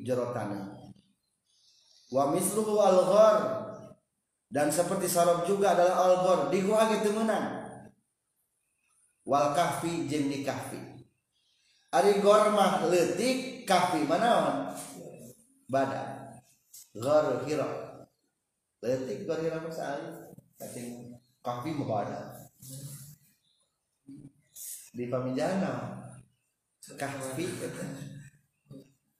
jero 0.04 0.36
tanah. 0.36 0.74
Wa 2.12 2.28
misluhu 2.28 2.76
al-ghar 2.76 3.64
dan 4.52 4.68
seperti 4.68 5.08
sarab 5.08 5.48
juga 5.48 5.72
adalah 5.72 5.96
al-ghar 5.96 6.40
di 6.52 6.60
gua 6.60 6.92
gitu 6.92 7.16
menang. 7.16 7.64
Wal 9.24 9.56
kahfi 9.56 10.04
jeung 10.04 10.28
di 10.28 10.44
kahfi. 10.44 10.93
Ari 11.94 12.18
ghar 12.18 12.50
mah 12.50 12.90
leutik, 12.90 13.62
kahfi 13.62 14.02
manaon? 14.02 14.74
Bada. 15.70 16.34
Ghar 16.90 17.46
hira. 17.46 17.70
Leutik 18.82 19.22
ghar 19.30 19.38
hira 19.38 19.62
mah 19.62 19.70
saali. 19.70 20.34
Cacing 20.58 21.14
kahfi 21.38 21.70
mah 21.70 21.86
bada. 21.86 22.20
Di 24.94 25.06
pamijana 25.06 26.02
kahfi 26.92 27.44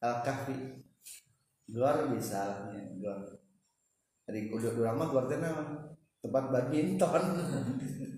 al 0.04 0.16
kahfi 0.26 0.84
gor 1.72 1.96
misalnya 2.12 2.92
gor 3.00 3.40
dari 4.28 4.52
kudu 4.52 4.76
dua 4.76 4.92
mah 4.92 5.08
gor 5.08 5.24
teh 5.26 5.40
tempat 6.20 6.44
badminton 6.52 7.24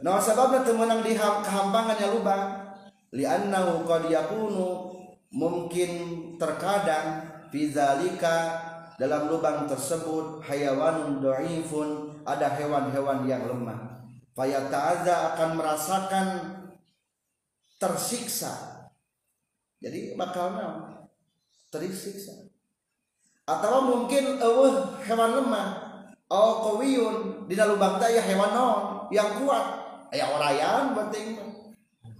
nah 0.00 0.16
sebabnya 0.16 0.64
teu 0.64 0.76
meunang 0.76 1.04
di 1.04 1.12
ham- 1.16 1.44
kehampangannya 1.44 2.08
lubang 2.12 2.44
annahu 3.12 3.84
qad 3.84 4.06
yakunu 4.06 4.96
mungkin 5.34 5.90
terkadang 6.38 7.26
fi 7.50 7.70
zalika 7.70 8.70
dalam 9.00 9.32
lubang 9.32 9.64
tersebut 9.64 10.44
hayawanun 10.44 11.24
dhaifun 11.24 12.20
ada 12.28 12.52
hewan-hewan 12.52 13.24
yang 13.24 13.48
lemah. 13.48 14.04
Fayata'adza 14.36 15.34
akan 15.34 15.50
merasakan 15.56 16.26
tersiksa. 17.80 18.52
Jadi 19.80 20.14
bakal 20.20 20.52
naon? 20.52 21.08
Tersiksa. 21.72 22.52
Atau 23.48 23.88
mungkin 23.88 24.36
eueuh 24.36 25.00
hewan 25.00 25.32
lemah 25.32 25.68
au 26.28 26.76
qawiyun 26.76 27.48
dina 27.48 27.64
lubang 27.66 27.96
teh 27.96 28.12
aya 28.12 28.20
hewan 28.20 28.52
naon? 28.52 29.08
Yang 29.08 29.42
kuat 29.42 29.79
aya 30.10 30.24
orayan 30.30 30.92
penting. 30.94 31.38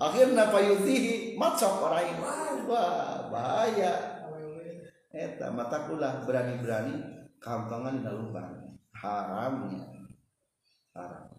Akhirna 0.00 0.48
payutihi 0.48 1.36
macok 1.36 1.90
orayan 1.90 2.18
wah 2.70 3.28
bahaya. 3.28 3.94
Eta 5.10 5.50
mata 5.50 5.90
kulah 5.90 6.22
berani-berani 6.22 7.26
kampangan 7.42 7.98
dina 7.98 8.14
lubang 8.14 8.78
haramnya 8.94 9.82
haram 10.94 11.30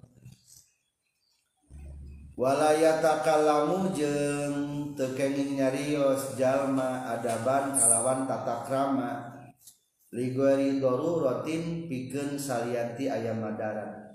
walayatakallamu 2.41 3.93
jeung 3.93 4.57
tekenging 4.97 5.61
nyarios 5.61 6.33
jalma 6.33 7.05
adaban 7.13 7.77
kalawan 7.77 8.25
tata 8.25 8.65
krama. 8.65 9.11
Ligori 10.11 10.83
daruratin 10.83 11.87
pikeun 11.87 12.35
salianti 12.35 13.07
ayam 13.07 13.39
madaran. 13.39 14.11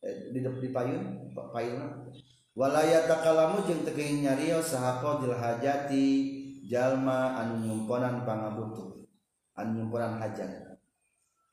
Eh, 0.00 0.32
di 0.32 0.40
di 0.40 0.68
payun 0.72 1.27
walayakalamu 2.58 3.62
jeung 3.66 3.86
tekeing 3.86 4.26
nyario 4.26 4.58
qadil 4.62 5.34
hajati 5.34 6.06
jalma 6.66 7.38
anu 7.38 7.62
nyumponan 7.64 8.26
pangabutuh 8.26 9.06
anu 9.54 9.70
nyumponan 9.82 10.18
hajat. 10.18 10.66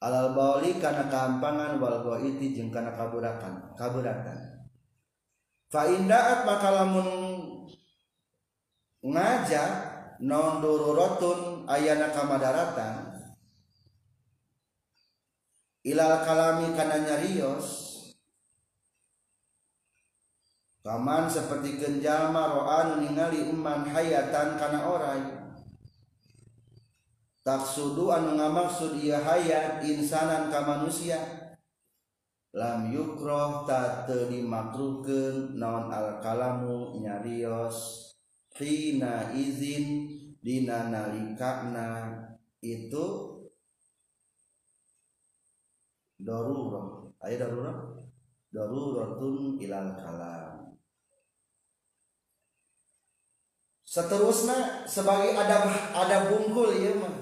Alal 0.04 0.38
bauli 0.38 0.78
kana 0.78 1.08
kahampangan 1.08 1.82
wal 1.82 2.04
ghaiti 2.04 2.54
jeung 2.54 2.70
kana 2.70 2.94
kaburakan 2.94 3.74
kaburatan. 3.74 4.68
Fa 5.72 5.90
inda'at 5.90 6.46
maka 6.46 6.70
lamun 6.70 7.10
ngaja 9.06 9.64
non 10.22 10.62
dururatun 10.62 11.70
ayana 11.70 12.10
kamadaratan 12.10 13.20
ilal 15.86 16.26
kalami 16.26 16.74
kana 16.74 17.04
nyarios 17.06 17.85
Paman 20.86 21.26
seperti 21.26 21.82
genjalma 21.82 22.46
ro'an 22.46 23.02
ningali 23.02 23.50
umman 23.50 23.90
hayatan 23.90 24.54
kana 24.54 24.86
orai. 24.86 25.24
Taksudu 27.42 28.14
anu 28.14 28.38
ngamaksud 28.38 29.02
ieu 29.02 29.18
hayat 29.18 29.82
insanan 29.82 30.54
ka 30.54 30.62
manusia. 30.62 31.18
Lam 32.54 32.94
yukroh 32.94 33.66
tak 33.66 34.06
dimakruhkeun 34.30 35.58
naon 35.58 35.90
al 35.90 36.22
kalamu 36.22 37.02
nyarios. 37.02 38.14
Hina 38.54 39.34
izin 39.34 40.06
dina 40.38 40.94
nalikana 40.94 42.14
itu 42.62 43.06
darurah 46.22 47.10
aya 47.26 47.42
darurah 47.42 47.78
daruratun 48.54 49.60
ilal 49.60 49.92
kalam 50.00 50.55
seterusnya 53.96 54.84
sebagai 54.84 55.40
ada 55.40 55.72
ada 55.96 56.28
bungkul 56.28 56.68
ya 56.76 57.00
mah 57.00 57.16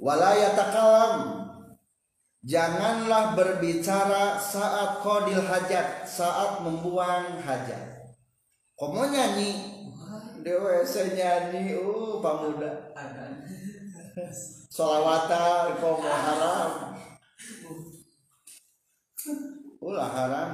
walaya 0.00 0.56
takalam 0.56 1.44
janganlah 2.40 3.36
berbicara 3.36 4.40
saat 4.40 5.04
kodil 5.04 5.44
hajat 5.44 6.08
saat 6.08 6.64
membuang 6.64 7.36
hajat. 7.44 8.00
Komo 8.72 9.04
nyanyi? 9.04 9.84
Dewa 10.42 10.82
nyanyi 10.82 11.78
uh 11.78 12.18
pamuda 12.18 12.90
solawatan 14.72 15.78
komo 15.78 16.08
haram? 16.08 16.72
Ulah 19.78 20.10
haram. 20.10 20.50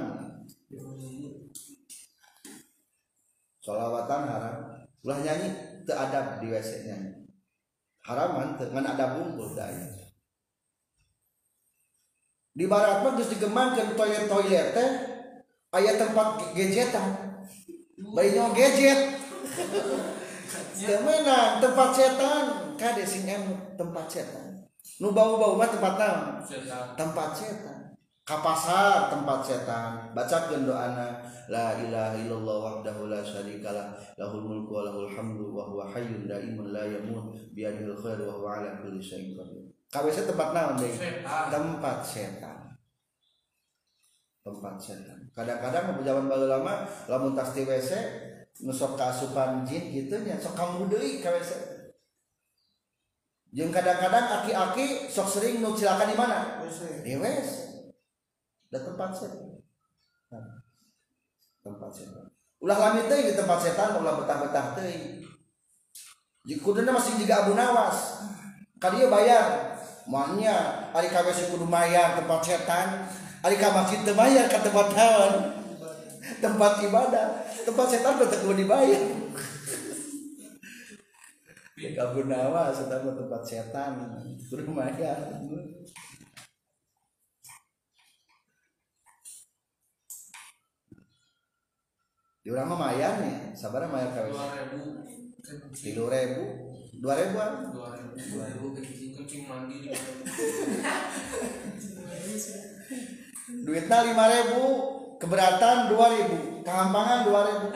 Solawatan 3.63 4.23
haram 4.29 4.78
ulah 5.05 5.19
nyanyi 5.23 5.49
teradab 5.87 6.43
di 6.43 6.51
WC 6.51 6.87
nyanyi. 6.87 7.11
Haraman 8.03 8.57
dengan 8.57 8.95
ada 8.95 9.19
bungkul 9.19 9.53
daya 9.53 9.99
di 12.59 12.67
barat 12.67 13.05
mah 13.05 13.15
geus 13.15 13.31
digemakeun 13.31 13.95
toilet 13.95 14.25
toilet 14.27 14.67
teh. 14.75 14.89
Aya 15.69 16.01
tempat 16.01 16.49
gadgetan 16.57 17.13
bayi 18.17 18.33
nyawa 18.33 18.57
gadget 18.57 18.99
teu 20.73 20.97
tempat 21.61 21.89
setan. 21.93 22.45
Kade 22.75 23.03
sing 23.05 23.29
em 23.29 23.43
tempat 23.77 24.09
setan. 24.09 24.65
Nu 24.97 25.13
bau-bau 25.13 25.55
mah 25.55 25.69
tempat 25.69 25.93
naon 25.95 26.19
tempat 26.97 27.29
setan 27.37 27.88
ka 28.29 28.45
pasar 28.45 29.09
tempat 29.09 29.41
setan. 29.41 30.13
Bacakeun 30.13 30.69
doana 30.69 31.17
la 31.49 31.73
ilaha 31.81 32.13
illallah 32.13 32.57
wahdahu 32.61 33.09
la 33.09 33.25
syarikalah 33.25 33.97
lahul 34.21 34.45
mulku 34.45 34.69
wa 34.69 34.85
lahul 34.85 35.09
hamdu 35.09 35.49
wa 35.49 35.65
huwa 35.65 35.89
hayyun 35.89 36.29
daimun 36.29 36.69
la 36.69 36.85
yamut. 36.85 37.33
Bi 37.57 37.65
yadihil 37.65 37.97
khair 37.97 38.21
wa 38.21 38.37
huwa 38.37 38.61
ala 38.61 38.77
kulli 38.77 39.01
syai'in 39.01 39.33
qadir. 39.33 39.65
KWC 39.89 40.29
tempat 40.29 40.53
naon 40.53 40.77
deui 40.77 40.93
tempat 41.25 41.97
setan. 42.05 42.77
Tempat 44.45 44.77
setan. 44.77 45.17
Kadang-kadang 45.33 45.97
zaman 46.05 46.29
baheula 46.29 46.61
mah 46.61 46.85
lamun 47.09 47.33
tas 47.33 47.49
di 47.57 47.65
WC 47.65 47.97
nu 48.61 48.69
sok 48.69 48.93
kaasupan 48.93 49.65
jin 49.65 49.89
kitu 49.89 50.21
nya 50.21 50.37
sok 50.37 50.53
kamu 50.53 50.85
deui 50.85 51.17
KWC 51.17 51.81
jeung 53.49 53.73
kadang-kadang 53.73 54.45
aki-aki 54.45 55.09
sok 55.09 55.25
sering 55.25 55.65
nu 55.65 55.73
di 55.73 56.13
mana? 56.13 56.61
Di 57.01 57.17
WC 57.17 57.68
da 58.69 58.77
tempat 58.85 59.09
setan 59.11 59.61
nah, 60.29 60.61
tempat 61.65 61.91
setan 61.93 62.29
ulah 62.59 62.77
lami 62.77 63.07
teh 63.07 63.19
di 63.23 63.33
tempat 63.33 63.59
setan 63.63 63.95
ulah 64.03 64.19
betah-betah 64.19 64.75
teh. 64.75 65.23
Kuduna 66.59 66.91
masih 66.91 67.15
juga 67.21 67.45
Abu 67.45 67.55
Nawas. 67.55 68.25
Kadieu 68.79 69.07
bayar. 69.07 69.75
Moalnya 70.09 70.89
ari 70.89 71.07
ka 71.13 71.21
WC 71.21 71.53
kudu 71.53 71.69
bayar 71.69 72.19
tempat 72.19 72.41
setan. 72.41 73.05
Ari 73.45 73.55
ka 73.55 73.71
masjid 73.71 74.01
bayar 74.11 74.49
ka 74.51 74.59
tempat 74.59 74.91
naon 74.91 75.33
tempat 76.43 76.83
ibadah. 76.83 77.27
Tempat 77.63 77.87
setan 77.87 78.19
teu 78.19 78.27
kudu 78.27 78.55
dibayar. 78.59 79.03
Ya 81.79 81.95
Abu 82.03 82.27
Nawas 82.27 82.83
tempat 82.91 83.41
setan. 83.47 84.03
Kudu 84.51 84.75
bayar 84.75 85.15
di 92.49 92.57
orang 92.57 92.73
mah 92.73 92.81
mayar 92.81 93.21
nih 93.21 93.53
sabar 93.53 93.85
mayar 93.85 94.09
KWC 94.09 94.33
dua 94.33 94.57
ribu. 94.57 94.81
Tiga 95.69 96.01
ribu. 96.09 96.43
Dua 96.97 97.13
ribuan? 97.13 97.51
Dua 97.69 97.93
ribu. 97.93 98.17
Dua 98.17 98.45
ribu. 98.49 98.65
Kencing 98.73 99.13
kencing 99.13 99.45
mandi. 99.45 99.85
Di 99.85 99.93
duitnya 103.69 103.97
lima 104.01 104.25
ribu. 104.33 104.65
Keberatan 105.21 105.93
dua 105.93 106.09
ribu. 106.09 106.65
Kehampangan 106.65 107.29
dua 107.29 107.41
ribu. 107.53 107.69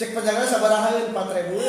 Cek 0.00 0.16
penjaga 0.16 0.48
sabar 0.48 0.72
halin 0.88 1.12
empat 1.12 1.28
ribu. 1.28 1.60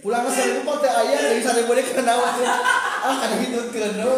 Pulang 0.00 0.24
ke 0.24 0.30
seribu 0.32 0.64
kok 0.64 0.88
teh 0.88 0.92
ayah 1.04 1.20
dari 1.20 1.44
seribu 1.44 1.76
dia 1.76 1.84
kena 1.84 2.16
ah 2.16 3.12
kan 3.12 3.30
itu 3.44 3.60
kena 3.68 4.08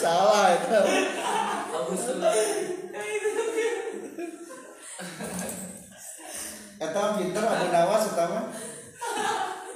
salah 0.00 0.56
itu 0.56 0.80
Eta 6.80 7.20
pinter 7.20 7.44
Abu 7.44 7.68
Nawas 7.68 8.08
eta 8.08 8.24
mah. 8.30 8.44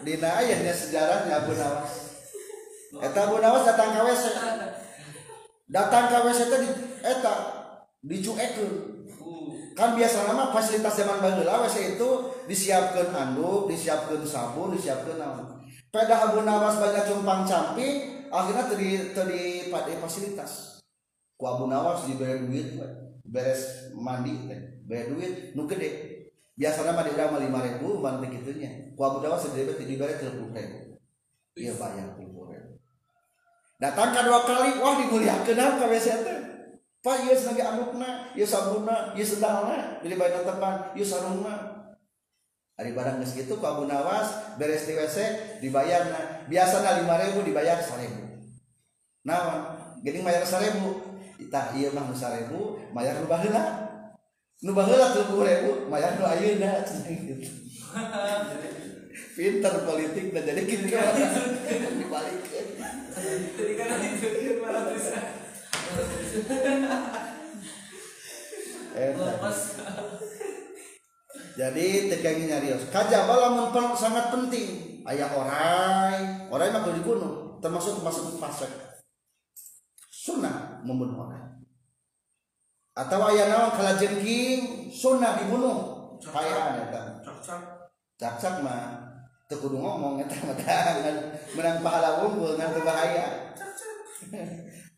Dina 0.04 0.28
aya 0.40 0.56
nya 0.62 0.72
Abu 1.36 1.52
Nawas. 1.52 1.92
Eta 2.96 3.18
Abu 3.28 3.36
Nawas 3.42 3.68
datang 3.68 3.92
ka 3.92 4.08
WC. 4.08 4.24
Datang 5.68 6.04
ka 6.08 6.24
WC 6.24 6.40
teh 6.48 6.58
di 6.64 6.68
eta 7.04 7.34
dicuekeun. 8.00 8.72
Kan 9.74 9.98
biasa 9.98 10.30
nama 10.30 10.54
fasilitas 10.54 10.94
zaman 10.94 11.18
baheula 11.18 11.66
WC 11.66 11.98
itu 11.98 12.08
disiapkeun 12.46 13.10
anduk, 13.10 13.66
disiapkeun 13.66 14.22
sabun, 14.22 14.70
disiapkeun 14.72 15.18
naon. 15.18 15.66
Pada 15.90 16.30
Abu 16.30 16.46
Nawas 16.46 16.78
banyak 16.78 17.10
cumpang 17.10 17.42
camping, 17.44 18.24
akhirnya 18.30 18.70
tadi 18.70 19.12
tadi 19.12 19.42
pada 19.68 19.92
fasilitas. 19.98 20.73
Ku 21.44 21.52
Abu 21.52 21.68
Nawas 21.68 22.08
diberi 22.08 22.40
duit, 22.48 22.72
beres 23.20 23.92
mandi 23.92 24.32
teh, 24.48 24.80
beri 24.88 25.12
duit 25.12 25.32
nu 25.52 25.68
gede. 25.68 26.24
Biasanya 26.56 26.96
mah 26.96 27.04
di 27.04 27.12
urang 27.12 27.36
mah 27.36 27.40
lima 27.44 27.60
ribu 27.60 28.00
mantek 28.00 28.40
gitunya 28.40 28.96
ku 28.96 29.04
abu 29.04 29.20
dawas 29.20 29.44
sedih 29.44 29.68
di 29.76 29.84
diberi 29.84 30.16
tiga 30.16 30.32
ribu. 30.32 30.56
Dia 31.52 31.76
bayar 31.76 32.16
tiga 32.16 32.32
ribu. 32.48 32.80
Datang 33.76 34.16
kedua 34.16 34.40
kali 34.40 34.80
wah 34.80 34.96
dimuliakeun 34.96 35.60
ka 35.60 35.84
WC 35.84 36.08
teh. 36.24 36.38
Pak 37.04 37.28
ieu 37.28 37.36
sebagai 37.36 37.68
anukna 37.68 38.32
ieu 38.32 38.48
sabunna 38.48 39.12
ieu 39.12 39.28
sendalna 39.28 40.00
jadi 40.00 40.16
bayar 40.16 40.48
teman 40.48 40.96
ieu 40.96 41.04
sarungna. 41.04 41.54
Ari 42.80 42.96
barang 42.96 43.20
geus 43.20 43.36
kitu 43.36 43.60
ku 43.60 43.66
Abu 43.68 43.84
Nawas 43.84 44.56
beres 44.56 44.88
di 44.88 44.96
WC 44.96 45.18
dibayarna. 45.60 46.48
Biasana 46.48 47.04
lima 47.04 47.20
ribu 47.20 47.44
dibayar 47.44 47.84
seribu. 47.84 48.48
Naon? 49.28 49.84
Geuning 50.00 50.24
bayar 50.24 50.48
seribu 50.48 51.13
tah 51.50 51.74
ieu 51.74 51.90
mah 51.90 52.06
nu 52.06 52.14
seribu 52.14 52.78
bayar 52.94 53.18
nu 53.18 53.26
baheula. 53.26 53.64
Nu 54.62 54.70
baheula 54.72 55.12
tujuh 55.12 55.42
ribu 55.42 55.70
mayar 55.90 56.16
nu 56.18 56.24
ayeuna. 56.24 56.82
Gitu 56.86 57.34
pinter 59.34 59.74
politik 59.82 60.30
dan 60.30 60.42
jadi 60.46 60.62
gitu 60.62 60.86
dibalikin. 60.86 62.66
Jadi 63.54 63.72
kan 63.74 63.98
itu 64.02 64.62
malah 64.62 64.82
lepas 68.94 69.58
jadi 71.54 72.10
tekangi 72.10 72.50
nyarios 72.50 72.90
kajaba 72.90 73.34
lamun 73.38 73.70
sangat 73.94 74.30
penting. 74.34 75.02
Ayah 75.06 75.30
orai. 75.34 76.48
Orai 76.50 76.72
mah 76.74 76.82
kudu 76.82 76.98
dibunuh 77.02 77.44
termasuk 77.64 78.04
masuk 78.04 78.36
fasik 78.36 78.68
sunnah 80.12 80.73
membunuh 80.84 81.26
orang 81.26 81.44
atau 82.94 83.26
ayah 83.34 83.50
naon 83.50 83.74
kalau 83.74 83.98
jengking 83.98 84.86
sunnah 84.86 85.34
dibunuh. 85.42 86.06
Payah 86.22 86.78
eta 86.78 87.02
cak-cak. 88.14 88.62
Mah 88.62 89.02
teu 89.50 89.58
kudu 89.58 89.82
ngomong 89.82 90.22
eta 90.22 90.38
mah 90.46 90.54
menang 91.58 91.82
pahala 91.82 92.22
unggul 92.22 92.54
ngan 92.54 92.70
teu 92.70 92.86
bahaya. 92.86 93.50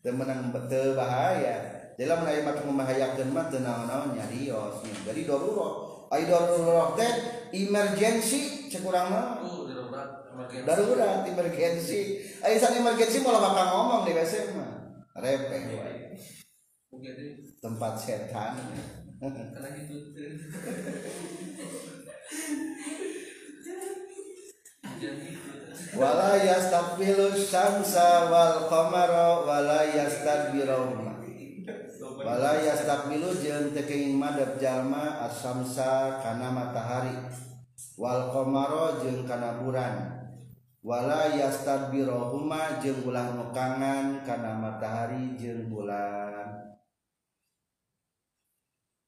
Teu 0.05 0.13
menang 0.13 0.53
teu 0.69 0.93
bahaya. 0.93 1.73
Jadi 1.97 2.05
lamun 2.05 2.29
aya 2.29 2.45
make 2.45 2.61
membahayakeun 2.61 3.33
mah 3.33 3.49
teu 3.49 3.65
naon-naon 3.65 4.13
nya 4.13 4.29
rios 4.29 4.85
jadi 4.85 5.25
darurat 5.25 6.05
ai 6.13 6.29
darurat 6.29 6.93
teh 6.93 7.13
emergency 7.57 8.69
cekurang 8.69 9.09
mah. 9.09 9.41
Oh, 9.41 9.65
darurat 9.65 11.25
emergency. 11.25 12.21
Ai 12.45 12.61
san 12.61 12.77
emergency 12.77 13.25
malah 13.25 13.41
bakal 13.41 13.65
ngomong 13.73 14.01
di 14.05 14.13
WC 14.13 14.53
mah. 14.53 14.76
repeh. 15.17 15.61
Tempat 17.61 17.93
setan. 17.99 18.53
Wala 25.97 26.37
yastaqbilu 26.37 27.33
syamsa 27.33 28.29
wal 28.29 28.69
qamara 28.69 29.41
wala 29.41 29.81
yastadbiruna 29.89 31.17
wala 32.17 32.53
yastaqbilu 32.61 33.29
jeung 33.41 33.73
teu 33.73 33.85
keuing 33.85 34.17
madep 34.17 34.61
jalma 34.61 35.25
asamsa 35.25 36.21
kana 36.21 36.53
matahari. 36.53 37.17
Wal 37.97 38.29
qamara 38.29 39.01
jeung 39.01 39.25
kana 39.25 39.57
bulan 39.61 40.16
wala 40.87 41.35
yastadbirohuma 41.35 42.79
jeung 42.79 43.03
ulah 43.03 43.35
nukangan 43.35 44.23
kana 44.23 44.55
matahari 44.55 45.35
jeung 45.35 45.67
bulan. 45.67 46.79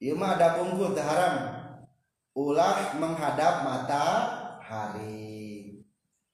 Ieu 0.03 0.19
mah 0.19 0.36
ada 0.36 0.59
pungkul 0.59 0.91
teh 0.91 0.99
haram. 0.99 1.55
Ulah 2.36 2.99
menghadap 2.99 3.63
matahari. 3.63 5.39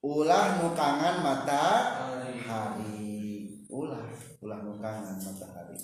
Ulah 0.01 0.65
nukangan 0.65 1.21
matahari. 1.21 3.05
Ulah 3.69 4.09
ulah 4.41 4.59
nukangan 4.65 5.17
matahari. 5.21 5.77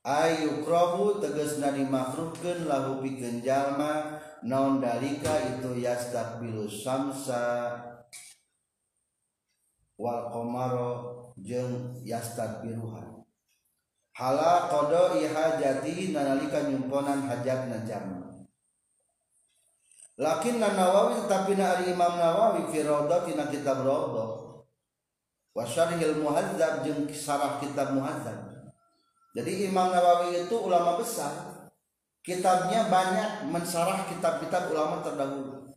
Ayu 0.00 0.64
krohu 0.64 1.20
teges 1.20 1.60
nadi 1.60 1.84
makruhkeun 1.84 2.64
lahu 2.64 3.04
pikeun 3.04 3.44
jalma 3.44 4.16
naon 4.40 4.80
dalika 4.80 5.36
itu 5.56 5.76
yastakbilu 5.84 6.64
samsa. 6.64 7.76
Wal 10.00 10.32
qamara 10.32 10.90
jeung 11.36 12.00
yastakbiruha 12.00 13.20
hala 14.16 14.72
qada 14.72 15.20
ihajati 15.20 16.16
nalika 16.16 16.64
nyumponan 16.64 17.28
hajatna 17.28 17.84
jalma 17.84 18.20
Lakin 20.20 20.60
Nawawi 20.60 21.24
tetapi 21.24 21.56
na 21.56 21.80
ari 21.80 21.96
Imam 21.96 22.20
Nawawi 22.20 22.68
fi 22.68 22.84
tina 22.84 23.48
kitab 23.48 23.80
Rawdah 23.80 24.28
wa 25.56 25.64
syarhil 25.64 26.20
muhadzab 26.20 26.84
jeung 26.84 27.08
sarah 27.08 27.56
kitab 27.56 27.96
muhadzab. 27.96 28.36
Jadi 29.32 29.72
Imam 29.72 29.88
Nawawi 29.88 30.44
itu 30.44 30.56
ulama 30.60 31.00
besar. 31.00 31.32
Kitabnya 32.20 32.92
banyak 32.92 33.48
mensarah 33.48 34.04
kitab-kitab 34.04 34.68
ulama 34.68 35.00
terdahulu. 35.00 35.72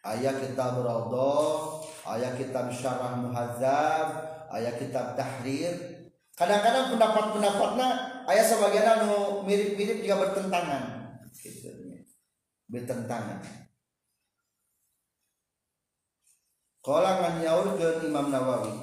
Ayat 0.00 0.40
kitab 0.40 0.80
Rawdah, 0.80 1.71
ayat 2.06 2.34
kitab 2.38 2.68
syarah 2.70 3.18
muhadzab, 3.18 4.06
ayat 4.50 4.78
kitab 4.78 5.14
tahrir. 5.14 5.74
Kadang-kadang 6.32 6.96
pendapat-pendapatnya 6.96 7.88
ayat 8.26 8.46
sebagian 8.48 8.88
anu 8.98 9.44
mirip-mirip 9.44 10.00
juga 10.02 10.26
bertentangan. 10.26 10.82
Gitu. 11.36 11.70
Bertentangan. 12.72 13.40
Kala 16.82 17.22
nganyaurkeun 17.22 18.10
Imam 18.10 18.34
Nawawi 18.34 18.74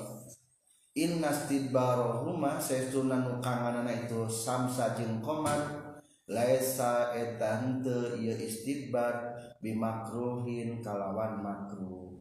Inna 0.99 1.32
stidbarahuma 1.32 2.59
saestuna 2.59 3.24
nu 3.24 3.39
kanganana 3.39 3.88
itu 3.91 4.28
samsa 4.28 4.95
jeung 4.99 5.24
qamar 5.24 5.80
laisa 6.28 7.15
eta 7.15 7.63
henteu 7.63 8.20
ieu 8.20 8.36
istidbar 8.36 9.38
bimakruhin 9.63 10.84
kalawan 10.84 11.39
makruh. 11.39 12.18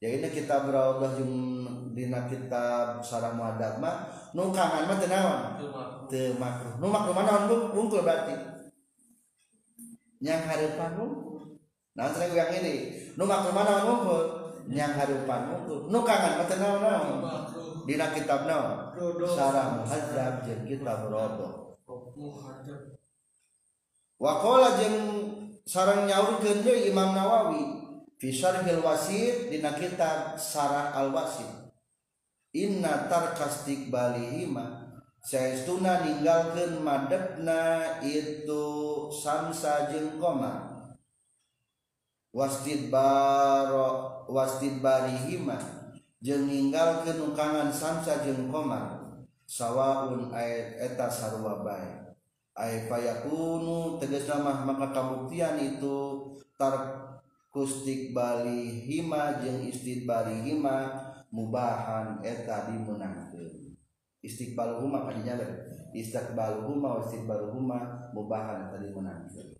Jadi 0.00 0.32
kita 0.32 0.64
berawdah 0.64 1.12
jeung 1.20 1.36
dina 1.92 2.24
kitab 2.24 3.04
sarah 3.04 3.36
muadab 3.36 3.84
mah 3.84 4.08
nu 4.32 4.48
kangen 4.48 4.88
mah 4.88 4.96
teu 4.96 5.08
naon? 5.12 5.40
Teu 6.08 6.32
makruh. 6.40 6.80
Nu 6.80 6.88
makruh 6.88 7.12
mah 7.12 7.24
naon 7.28 7.42
bungkul 7.76 8.00
berarti? 8.00 8.32
Yang 10.24 10.40
hareupan 10.48 10.96
bungkul. 10.96 11.60
Nah, 11.92 12.08
sering 12.16 12.32
yang 12.32 12.48
ini, 12.48 12.74
nu 13.12 13.28
makruh 13.28 13.52
mah 13.52 13.64
naon 13.68 13.84
bungkul? 13.84 14.40
yang 14.70 14.94
harupan 14.94 15.66
itu 15.66 15.76
nukangan 15.90 16.38
mata 16.38 16.54
naon 16.60 16.80
naon 16.84 17.18
dina 17.88 18.14
kitab 18.14 18.46
naon 18.46 18.94
sarah 19.26 19.82
muhadzab 19.82 20.46
jeung 20.46 20.62
kitab 20.62 21.10
rodo 21.10 21.74
wa 24.20 24.32
qala 24.38 24.78
jeung 24.78 24.98
sareng 25.66 26.06
nyaurkeun 26.06 26.62
deui 26.62 26.94
Imam 26.94 27.16
Nawawi 27.16 27.79
Fisarhil 28.20 28.84
wasid 28.84 29.48
dina 29.48 29.72
kitab 29.72 30.36
Sarah 30.36 30.92
al-Wasid 30.92 31.72
Inna 32.52 33.08
tarkastik 33.08 33.88
balihima 33.88 34.92
Saestuna 35.24 36.04
ninggalkan 36.04 36.84
madepna 36.84 37.96
itu 38.04 38.64
samsa 39.08 39.88
jeung 39.88 40.20
koma 40.20 40.68
Wasdid 42.36 42.92
baro 42.92 44.20
wasdid 44.28 44.84
barihima 44.84 45.56
jeung 46.20 46.44
ninggalkeun 46.44 47.32
ukangan 47.32 47.72
samsa 47.72 48.20
jeung 48.20 48.52
koma 48.52 49.00
sawaun 49.48 50.30
ayat 50.30 50.78
eta 50.78 51.10
sarua 51.10 51.64
bae. 51.64 52.14
Ay 52.54 52.86
fayakunu 52.86 53.98
tegas 53.98 54.28
mah 54.30 54.62
maka 54.68 54.92
kabuktian 54.92 55.58
itu 55.58 56.28
tar 56.54 56.99
kustik 57.50 58.14
balihima 58.14 59.42
jeung 59.42 59.66
istidbarihima 59.66 60.76
mubahan 61.34 62.22
eta 62.22 62.70
dimenangkeun 62.70 63.74
istiqbaluhuma 64.22 65.10
kadinya 65.10 65.38
istiqbaluhuma 65.90 66.98
wa 66.98 67.00
istidbaruhuma 67.02 67.78
mubahan 68.14 68.70
eta 68.70 68.78
dimenangkeun 68.78 69.50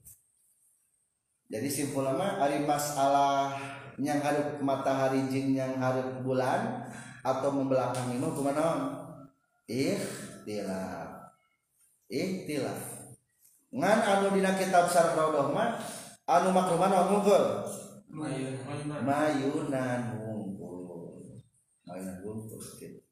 jadi 1.50 1.66
simpul 1.66 2.06
nama 2.06 2.38
ari 2.38 2.62
masalah 2.62 3.58
yang 3.98 4.22
harus 4.22 4.62
matahari 4.62 5.26
jing 5.26 5.58
yang 5.58 5.74
harus 5.82 6.22
bulan 6.22 6.86
atau 7.26 7.50
membelakangi 7.52 8.16
kumaha 8.16 8.54
naon 8.54 8.80
ikhtilaf. 9.66 11.34
Ikhtilaf. 12.06 12.80
Ngan 13.70 13.98
anu 14.02 14.34
dina 14.34 14.54
kitab 14.58 14.90
sarh 14.90 15.14
raudhah 15.14 15.50
mah 15.54 15.78
anu 16.30 16.54
makruh 16.54 16.78
naon 16.78 17.06
mungkul? 17.18 17.44
Mayunan. 19.02 20.00
Mungkul. 20.14 20.78
Mayunan 21.82 22.16
mungkul 22.22 22.62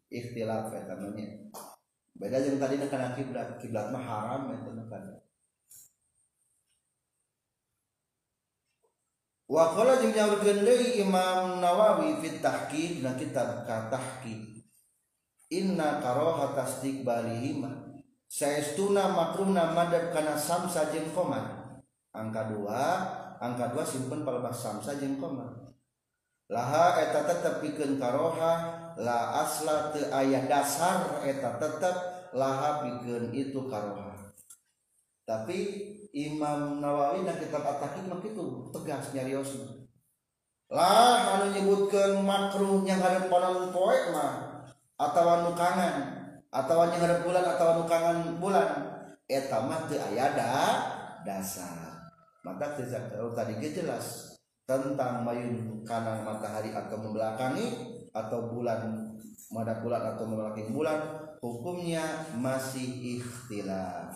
ikhtilaf 0.08 0.72
eta 0.72 0.96
namanya 0.96 1.52
beda 2.16 2.40
jeung 2.40 2.56
tadi 2.56 2.80
kana 2.88 3.12
kiblat 3.12 3.60
kiblat 3.60 3.92
mah 3.92 4.02
haram 4.02 4.50
eta 4.56 4.72
kana 4.88 5.20
Wa 9.48 9.72
qala 9.72 9.96
jeung 9.96 10.12
nyaurkeun 10.12 10.60
deui 10.60 11.00
Imam 11.00 11.56
Nawawi 11.64 12.20
fit 12.20 12.44
tahqiq 12.44 13.00
na 13.00 13.16
kitab 13.16 13.64
ka 13.64 13.88
tahqiq. 13.88 14.60
Inna 15.48 16.04
karaha 16.04 16.52
tasdiqbalihima 16.52 17.96
saestuna 18.28 19.08
makruhna 19.08 19.72
madad 19.72 20.12
kana 20.12 20.36
samsa 20.36 20.92
jeung 20.92 21.08
qamar. 21.16 21.57
Angka 22.16 22.48
2, 22.52 23.40
angka 23.40 23.66
2 23.76 23.84
simpen 23.84 24.24
palebah 24.24 24.54
samsa 24.54 24.96
jeung 24.96 25.20
qamar. 25.20 25.68
Laha 26.48 26.96
eta 27.04 27.28
tetep 27.28 27.60
pikeun 27.60 28.00
karoha 28.00 28.52
la 28.96 29.44
asla 29.44 29.92
teu 29.92 30.08
aya 30.08 30.48
dasar 30.48 31.20
eta 31.20 31.60
tetep 31.60 31.96
laha 32.32 32.84
pikeun 32.84 33.36
itu 33.36 33.68
karoha. 33.68 34.32
Tapi 35.28 35.58
Imam 36.16 36.80
Nawawi 36.80 37.28
dan 37.28 37.36
kitab 37.36 37.68
At-Tahqiq 37.68 38.08
mah 38.08 38.24
kitu 38.24 38.72
tegas 38.72 39.12
nyarios 39.12 39.52
lah 40.68 41.40
anu 41.40 41.52
nyebutkeun 41.52 42.24
makruh 42.28 42.84
yang 42.84 43.00
hareup 43.00 43.32
panon 43.32 43.72
poe 43.72 44.12
mah 44.12 44.64
atawa 45.00 45.48
nu 45.48 45.56
kangen 45.56 45.96
atawa 46.52 46.92
yang 46.92 47.00
hareup 47.08 47.24
bulan 47.24 47.44
atawa 47.44 47.70
nu 47.80 47.84
kangen 47.88 48.18
bulan 48.36 48.68
eta 49.24 49.64
mah 49.64 49.88
teu 49.88 49.96
aya 49.96 50.36
da 50.36 50.52
dasar 51.24 51.97
maka 52.46 52.78
tadi 52.78 53.54
ge 53.58 53.70
jelas 53.82 54.36
tentang 54.68 55.24
mayun 55.24 55.82
kana 55.82 56.22
matahari 56.22 56.70
akan 56.76 56.98
membelakangi 57.08 57.66
atau 58.12 58.52
bulan 58.52 59.12
mada 59.48 59.80
bulan 59.80 60.02
atau 60.14 60.24
membelakangi 60.28 60.70
bulan 60.70 60.98
hukumnya 61.40 62.04
masih 62.36 63.18
ikhtilaf. 63.18 64.12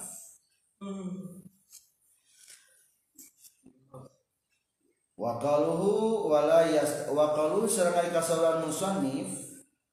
Waqaluhu 5.14 6.26
wala 6.26 6.66
yas 6.66 7.06
waqalu 7.06 7.70
sareng 7.70 7.94
ari 7.94 8.10
kasawan 8.10 8.66
musannif 8.66 9.30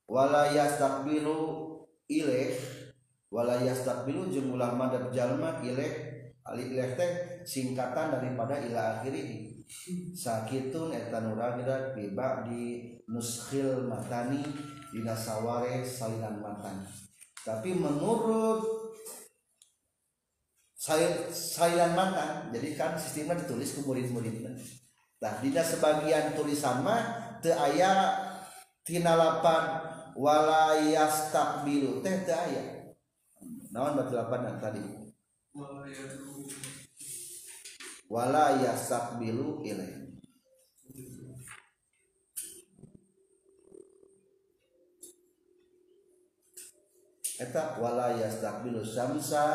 wala 0.09 0.49
yastaqbilu 0.49 1.69
ilaih 2.09 2.57
wala 3.29 3.61
yastakbilu 3.61 4.33
jeung 4.33 4.49
ulah 4.57 4.73
madad 4.73 5.13
jalma 5.13 5.61
ileh 5.61 6.08
ali 6.47 6.75
ileh 6.75 6.95
teh 6.95 7.43
singkatan 7.43 8.15
daripada 8.15 8.55
ila 8.59 8.99
akhirih. 8.99 9.59
Sakitun 10.17 10.89
eta 10.95 11.21
nuragira 11.21 11.93
tiba 11.93 12.41
di 12.47 12.97
nuskhil 13.05 13.85
matani 13.85 14.41
dina 14.89 15.13
saware 15.13 15.85
salinan 15.85 16.41
matan 16.41 16.81
tapi 17.45 17.71
menurut 17.77 18.91
saya 20.79 21.27
salinan 21.31 21.95
matan 21.95 22.53
jadi 22.53 22.69
kan 22.75 22.91
sistemnya 22.95 23.41
ditulis 23.43 23.75
ke 23.75 23.83
murid-muridnya. 23.83 24.53
Nah 25.19 25.33
dina 25.43 25.63
sebagian 25.63 26.35
tulisan 26.35 26.81
mah 26.85 27.35
teu 27.43 27.51
aya 27.55 28.15
tina 28.81 29.15
lapan 29.15 29.85
wala 30.15 30.79
yastakbilu 30.79 31.99
teh 31.99 32.23
teu 32.23 32.35
aya. 32.35 32.63
Naon 33.69 33.97
batu 33.97 34.17
tadi 34.57 35.08
wala 38.09 38.45
yastakbilu 38.61 39.65
ilaih 39.65 40.09
eta 47.39 47.79
wala 47.79 48.13
yastakbilu 48.19 48.83
samsa 48.83 49.45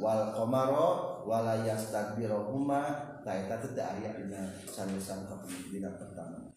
wal 0.00 0.32
qamara 0.32 1.22
wala 1.22 1.62
yastakbiruhuma 1.62 2.80
ta 3.22 3.30
eta 3.36 3.60
teh 3.60 3.84
aya 3.84 4.16
dina 4.16 4.50
sanusan 4.64 5.28
dina 5.68 5.90
pertama. 5.94 6.48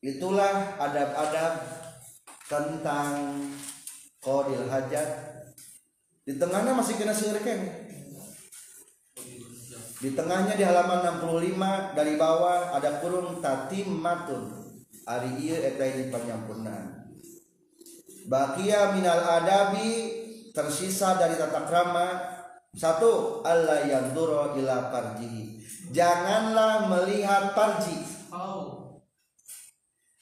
Itulah 0.00 0.80
adab-adab 0.80 1.54
tentang 2.48 3.12
qadil 4.24 4.64
hajat. 4.64 5.10
Di 6.24 6.40
tengahnya 6.40 6.72
masih 6.72 6.96
kena 6.96 7.12
sirken 7.12 7.89
di 10.00 10.16
tengahnya 10.16 10.56
di 10.56 10.64
halaman 10.64 11.20
65 11.20 11.92
dari 11.92 12.16
bawah 12.16 12.72
ada 12.72 13.04
kurung 13.04 13.44
tatimmatun 13.44 14.48
ari 15.04 15.44
ieu 15.44 15.60
eta 15.60 15.84
ini 15.84 16.08
penyampurnaan 16.08 17.12
bakia 18.24 18.96
minal 18.96 19.20
adabi 19.20 20.18
tersisa 20.56 21.20
dari 21.20 21.36
tata 21.36 21.62
krama. 21.68 22.08
Satu 22.70 23.42
Allah 23.42 23.82
yang 23.82 24.14
duro 24.14 24.54
ila 24.54 24.94
parjihi 24.94 25.58
janganlah 25.90 26.86
melihat 26.86 27.50
parji 27.50 27.98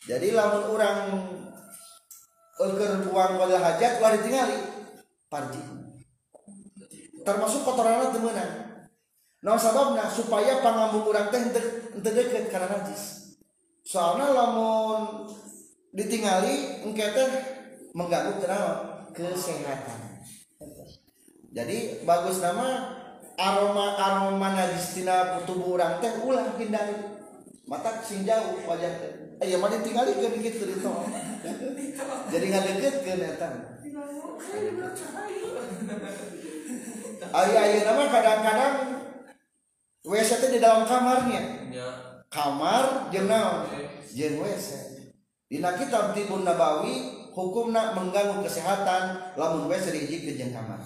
jadi 0.08 0.32
lamun 0.32 0.64
orang 0.72 0.98
Eger 2.58 3.04
uang 3.04 3.32
wala 3.36 3.56
hajat 3.60 4.00
wala 4.00 4.16
ditingali 4.16 4.58
parji 5.28 5.60
termasuk 7.20 7.68
kotoran 7.68 8.16
temenan 8.16 8.67
Nah 9.38 9.54
sababnya 9.54 10.10
supaya 10.10 10.58
pangambung 10.58 11.14
orang 11.14 11.30
teh 11.30 11.38
ente 11.38 12.10
deket 12.10 12.50
karena 12.50 12.74
najis. 12.74 13.38
Soalnya 13.86 14.34
lamun 14.34 15.30
ditingali 15.94 16.82
engke 16.82 17.06
teh 17.14 17.30
mengganggu 17.94 18.42
kenal 18.42 18.66
kesehatan. 19.14 20.26
Jadi 21.54 22.02
bagus 22.02 22.42
nama 22.42 22.98
aroma 23.38 23.94
aroma 23.94 24.58
najis 24.58 24.98
tina 24.98 25.38
tubuh 25.46 25.78
orang 25.78 26.02
teh 26.02 26.18
ulah 26.26 26.58
hindari. 26.58 26.98
Mata 27.70 28.02
sing 28.02 28.26
jauh 28.26 28.58
wajah 28.66 28.90
teh. 28.98 29.12
Eh, 29.38 29.54
mah 29.54 29.70
ditingali 29.70 30.18
ke 30.18 30.34
dikit 30.34 30.54
teu 30.58 30.66
ditol. 30.66 31.06
Jadi 32.34 32.46
ngadeket 32.50 32.94
ke 33.06 33.12
netan. 33.22 33.54
Ayo 37.28 37.54
ayo 37.54 37.76
ah, 37.76 37.82
nama 37.86 38.02
kadang-kadang 38.08 38.97
WC 40.08 40.30
itu 40.40 40.46
di 40.56 40.60
dalam 40.64 40.88
kamarnya. 40.88 41.68
Ya. 41.68 41.88
kamar 42.32 43.12
jeung 43.12 43.28
naon? 43.28 43.68
Jeung 44.08 44.40
WC 44.40 44.68
dina 45.48 45.76
kitab 45.76 46.12
tibun 46.12 46.44
nabawi 46.44 47.28
hukumna 47.32 47.92
mengganggu 47.96 48.40
kesehatan 48.40 49.36
lamun 49.36 49.68
WC 49.68 49.92
diiji 49.92 50.40
jeung 50.40 50.56
kamar. 50.56 50.80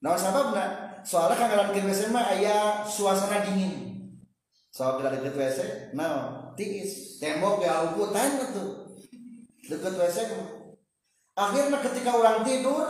Nah 0.00 0.16
sababna? 0.16 0.64
Soalnya 1.04 1.36
kan 1.36 1.48
dalam 1.52 1.68
WC 1.76 2.08
mah 2.08 2.24
aya 2.32 2.88
suasana 2.88 3.44
dingin. 3.44 4.08
Soal 4.72 4.96
kita 4.96 5.12
deket 5.20 5.34
WC 5.36 5.58
nah 5.92 6.52
tiis. 6.56 7.20
Tembok 7.20 7.60
ya 7.60 7.92
ukutan 7.92 8.40
tuh. 8.56 8.96
Deket 9.60 9.92
WC 9.92 10.18
mah. 10.32 10.56
akhirnya 11.36 11.78
ketika 11.84 12.16
orang 12.16 12.40
tidur 12.48 12.80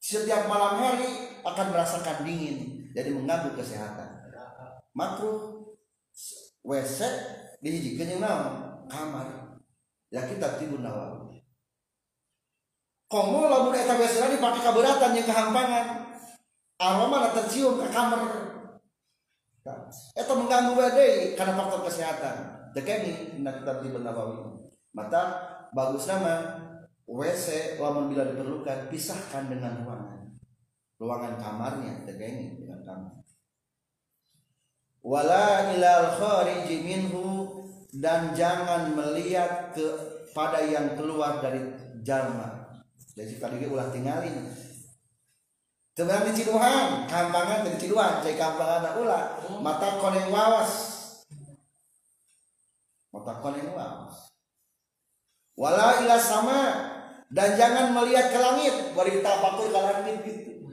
setiap 0.00 0.48
malam 0.48 0.80
hari 0.80 1.28
akan 1.44 1.66
merasakan 1.76 2.24
dingin 2.24 2.88
jadi 2.96 3.12
mengganggu 3.12 3.52
kesehatan 3.52 4.09
makruh 4.94 5.70
WC 6.60 6.98
dihijikeun 7.64 8.18
yang 8.18 8.20
naon 8.20 8.54
kamar. 8.90 9.28
Ya 10.10 10.26
kita 10.26 10.58
tidur 10.58 10.82
nawawi 10.82 11.30
komo 13.10 13.50
lamun 13.50 13.74
eta 13.74 13.98
WC 13.98 14.22
na 14.22 14.30
dipake 14.30 14.62
kaberatan 14.62 15.18
yang 15.18 15.26
kehampangan. 15.26 15.86
Aroma 16.80 17.34
tercium 17.36 17.76
ke 17.82 17.92
kamar. 17.92 18.22
Eta 20.16 20.32
mengganggu 20.32 20.72
bae 20.78 21.34
karena 21.36 21.52
faktor 21.58 21.84
kesehatan. 21.84 22.36
Dekeni 22.72 23.36
hendak 23.36 23.60
kita 23.60 23.72
tidur 23.82 24.00
nawawi. 24.06 24.70
Maka 24.94 25.22
bagus 25.74 26.06
nama. 26.06 26.66
WC 27.10 27.74
lamun 27.82 28.14
bila 28.14 28.22
diperlukan 28.22 28.86
pisahkan 28.86 29.50
dengan 29.50 29.82
ruangan. 29.82 30.30
Ruangan 31.02 31.34
kamarnya 31.42 32.06
dekeni 32.06 32.54
dengan 32.54 32.86
kamar 32.86 33.20
wala 35.00 35.74
ilal 35.74 36.16
khariji 36.16 36.84
minhu 36.84 37.48
dan 37.96 38.32
jangan 38.36 38.94
melihat 38.94 39.74
kepada 39.74 40.62
yang 40.62 40.94
keluar 40.94 41.42
dari 41.42 41.60
jalma 42.04 42.60
jadi 43.20 43.36
tadi 43.36 43.68
ulah 43.68 43.92
tinggalin. 43.92 44.48
Sebenarnya 45.92 46.32
di 46.32 46.40
Ciduhan, 46.40 47.04
kampangan 47.04 47.68
dari 47.68 47.76
Ciduhan, 47.76 48.24
cek 48.24 48.40
kampangan 48.40 48.96
ulah, 48.96 49.36
mata 49.60 50.00
koneng 50.00 50.32
wawas, 50.32 50.72
mata 53.12 53.36
koneng 53.44 53.68
wawas. 53.76 54.32
Wala 55.60 56.00
ila 56.00 56.16
sama 56.16 56.60
dan 57.28 57.60
jangan 57.60 57.92
melihat 57.92 58.32
ke 58.32 58.38
langit, 58.40 58.96
bari 58.96 59.20
tapakur 59.20 59.68
ke 59.68 59.76
langit 59.76 60.16
gitu. 60.24 60.64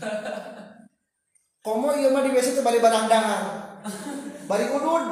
Komo 1.64 1.92
ieu 1.92 2.08
mah 2.08 2.24
di 2.24 2.32
WC 2.32 2.56
teh 2.56 2.64
bari 2.64 2.80
barangdangan. 2.80 3.42
Bari 4.48 4.64
udud. 4.72 5.04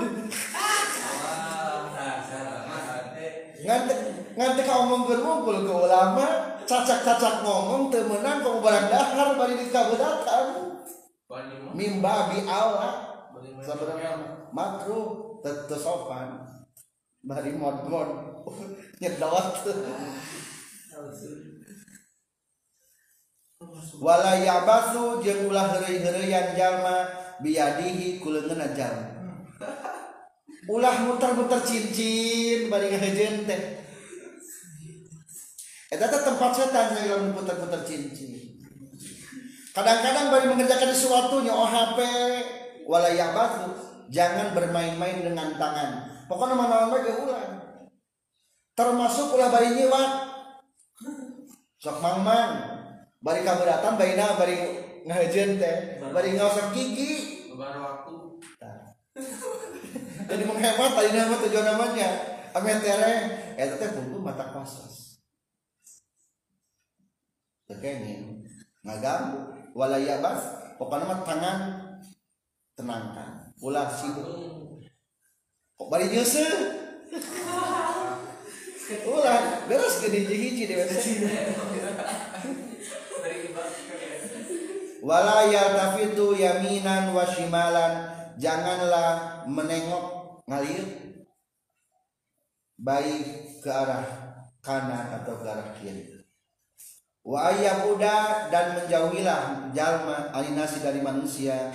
Ngante 3.59 3.95
ngante 4.39 4.63
ka 4.65 4.75
omong 4.81 5.13
ngumpul 5.13 5.61
ke 5.67 5.73
ulama, 5.75 6.57
cacak-cacak 6.65 7.45
ngomong 7.45 7.93
teu 7.93 8.07
meunang 8.09 8.41
komo 8.41 8.65
barang 8.65 8.87
dahar 8.89 9.37
bari 9.37 9.61
dikabudatan. 9.61 10.47
Mimba 11.77 12.33
bi 12.33 12.49
Allah. 12.49 13.29
Sebenarnya 13.61 14.11
makruh 14.55 15.39
teu 15.45 15.77
sopan. 15.77 16.49
Bari 17.21 17.53
mod-mod 17.61 18.09
nyedot. 19.05 19.47
wala 23.99 24.39
yabasu 24.39 25.19
jeung 25.19 25.51
ulah 25.51 25.75
heureuy-heureuyan 25.75 26.55
jalma 26.55 27.11
biadihi 27.43 28.23
ku 28.23 28.31
leungeunna 28.31 28.71
jalma 28.71 29.11
ulah 30.75 30.95
muter-muter 31.03 31.59
cincin 31.67 32.71
bari 32.71 32.93
ngahejeun 32.93 33.49
teh. 33.49 33.63
Eta 35.89 36.05
teh 36.07 36.21
tempat 36.21 36.53
setan 36.53 36.93
yang 37.03 37.33
muter-muter 37.33 37.83
cincin. 37.83 38.63
Kadang-kadang 39.73 40.29
bari 40.31 40.47
mengerjakan 40.53 40.93
sesuatu 40.93 41.41
nyo 41.41 41.65
HP 41.65 41.99
wala 42.85 43.11
yabasu 43.11 43.75
jangan 44.13 44.53
bermain-main 44.53 45.25
dengan 45.25 45.57
tangan. 45.57 45.91
Pokoknya 46.29 46.55
mana 46.55 46.87
mana 46.87 47.01
ge 47.01 47.13
ulah. 47.17 47.45
Termasuk 48.77 49.35
ulah 49.35 49.49
bari 49.51 49.75
nyiwat 49.75 50.13
sok 51.81 51.99
mang-mang. 52.05 52.78
Bari 53.19 53.43
kaberatan 53.43 53.99
baina 53.99 54.39
bari 54.39 54.57
ngajeun 55.07 55.59
teh. 55.59 55.77
Bari 56.01 56.39
ngosok 56.39 56.67
gigi. 56.75 57.13
Beberapa 57.51 57.79
waktu. 57.79 58.15
jadi 60.31 60.43
menghemat 60.47 60.91
tadi 60.95 61.11
nama 61.11 61.37
tujuan 61.43 61.67
namanya. 61.67 62.09
Ame 62.55 62.71
tereng 62.81 63.23
eta 63.59 63.75
teh 63.77 63.89
pungku 63.93 64.23
mata 64.23 64.55
kosas 64.55 65.21
tekengin 67.69 68.49
ngaganggu 68.81 69.53
wala 69.77 70.01
yabas 70.01 70.41
pokoknya 70.81 71.05
mah 71.05 71.21
tangan 71.29 71.59
tenangkan. 72.73 73.53
Ulah 73.61 73.93
sibuk 73.93 74.81
kok 75.77 75.89
bari 75.93 76.09
nyeuseut 76.11 76.59
ulah 79.13 79.69
beres 79.69 80.01
ke 80.01 80.09
di 80.09 80.65
WC 80.65 81.05
wala 85.09 85.49
yaltafitu 85.49 86.37
yaminan 86.37 87.17
wa 87.17 87.25
shimalan. 87.25 88.13
Janganlah 88.39 89.43
menengok 89.51 90.45
ngalir 90.47 90.85
baik 92.79 93.59
ke 93.59 93.67
arah 93.67 94.07
kanan 94.63 95.11
atau 95.11 95.43
ke 95.43 95.47
arah 95.49 95.75
kiri. 95.81 96.23
Wa 97.27 97.51
ayyabuda 97.51 98.47
dan 98.53 98.79
menjauhilah 98.79 99.75
jalma 99.75 100.31
alinasi 100.31 100.87
dari 100.87 101.03
manusia 101.03 101.75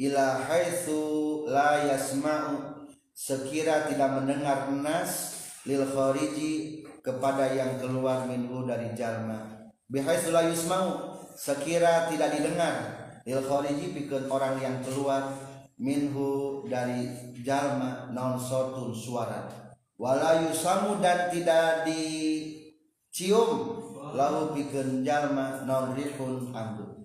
ila 0.00 0.42
haitsu 0.50 1.46
la 1.46 1.86
yasma'u 1.94 2.90
sekira 3.14 3.86
tidak 3.86 4.10
mendengar 4.18 4.66
nas 4.74 5.38
lil 5.62 5.86
khariji 5.86 6.82
kepada 7.06 7.54
yang 7.54 7.78
keluar 7.78 8.26
minhu 8.26 8.66
dari 8.66 8.90
jalma. 8.98 9.70
Bihaitsu 9.86 10.34
la 10.34 10.50
yusma'u 10.50 11.09
sekira 11.40 12.12
tidak 12.12 12.36
didengar. 12.36 12.76
Lil 13.24 13.40
khariji 13.40 13.96
pikeun 13.96 14.28
orang 14.28 14.60
yang 14.60 14.84
keluar 14.84 15.32
minhu 15.80 16.60
dari 16.68 17.08
jalma 17.40 18.12
non 18.12 18.36
sotun 18.36 18.92
suara. 18.92 19.48
Wala 19.96 20.44
yusamu 20.44 21.00
dan 21.00 21.32
tidak 21.32 21.88
dicium. 21.88 23.80
Lahu 24.12 24.52
pikeun 24.52 25.00
jalma 25.00 25.64
non 25.64 25.96
rihun 25.96 26.52
ambu 26.52 27.00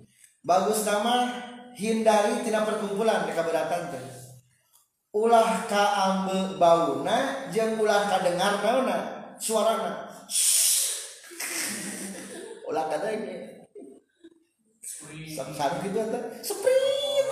bagus 0.46 0.86
nama 0.86 1.34
hindari 1.74 2.46
tidak 2.46 2.70
perkumpulan 2.70 3.26
mereka 3.26 3.42
berdatang 3.42 3.90
teh. 3.90 4.06
Ulah 5.16 5.66
ka 5.66 5.86
ambe 6.12 6.60
bauna 6.62 7.50
jeung 7.50 7.82
ulah 7.82 8.06
ka 8.06 8.22
dengar 8.22 8.62
naona 8.62 8.98
suarana. 9.42 10.06
Ulah 12.70 12.86
ka 12.90 12.98
dengar 13.02 13.55
Sam 15.36 15.72
gitu 15.84 15.98
atau 16.06 16.22
sprint. 16.40 17.28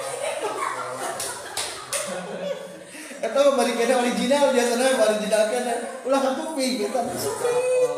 Mah 3.24 3.60
balik 3.60 3.76
kena 3.76 4.02
original 4.02 4.50
biasanya 4.50 4.98
original 4.98 5.44
kan 5.52 5.68
ulah 6.04 6.20
ka 6.20 6.32
kuping 6.36 6.72
gitu. 6.80 7.00
Sprint. 7.16 7.96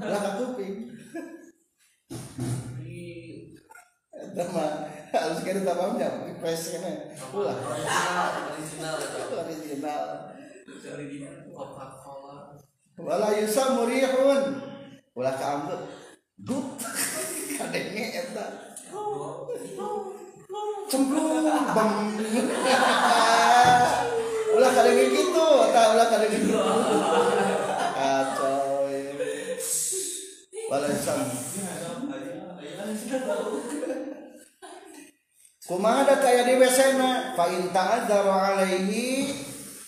Ulah 0.00 0.20
ka 0.20 0.30
kuping. 0.40 0.74
Eta 4.12 4.44
mah 4.54 4.70
harus 5.12 5.40
kena 5.44 5.60
tamamnya 5.66 6.08
press 6.40 6.72
kena. 6.72 7.12
Ulah 7.34 7.56
original. 7.58 8.96
Wala 13.02 13.28
yusamu 13.34 13.88
rihun. 13.88 14.42
Ulah 15.12 15.34
ka 15.36 15.46
Dut. 16.42 16.82
Kadenge 17.58 18.04
eta. 18.20 18.46
cemplung 20.92 21.48
bang 21.72 21.94
ulah 24.52 24.70
kadang 24.76 24.92
gitu 25.00 25.48
tak 25.72 25.86
ulah 25.96 26.06
kadang 26.12 26.28
gitu 26.36 26.52
kacau 27.96 28.92
ya. 28.92 29.00
balasan 30.68 31.32
kumaha 35.64 36.04
da 36.04 36.20
kaya 36.20 36.44
di 36.44 36.60
WC 36.60 37.00
na 37.00 37.32
fa 37.32 37.48
in 37.48 37.72
ta'adzara 37.72 38.60
alaihi 38.60 39.32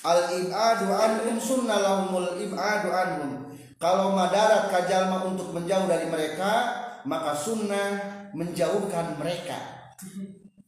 al 0.08 0.32
ibadu 0.40 0.88
anhum 0.88 1.36
sunnah 1.36 1.84
lahumul 1.84 2.40
ibadu 2.40 2.88
anhum 2.88 3.52
kalau 3.84 4.16
madarat 4.16 4.72
kajalma 4.72 5.28
untuk 5.28 5.52
menjauh 5.52 5.84
dari 5.84 6.08
mereka 6.08 6.72
maka 7.04 7.36
sunnah 7.36 8.00
menjauhkan 8.32 9.20
mereka. 9.20 9.60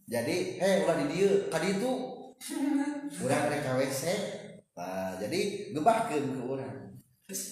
Jadi 0.04 0.60
eh 0.60 0.84
ulah 0.84 1.00
di 1.00 1.06
dieu 1.16 1.48
ka 1.48 1.56
ditu 1.56 1.88
urang 3.24 3.44
rek 3.48 3.64
ka 3.64 3.80
WC. 3.80 4.02
Nah, 4.76 5.16
jadi 5.16 5.72
gebahkeun 5.72 6.36
ke 6.36 6.42
urang 6.44 6.76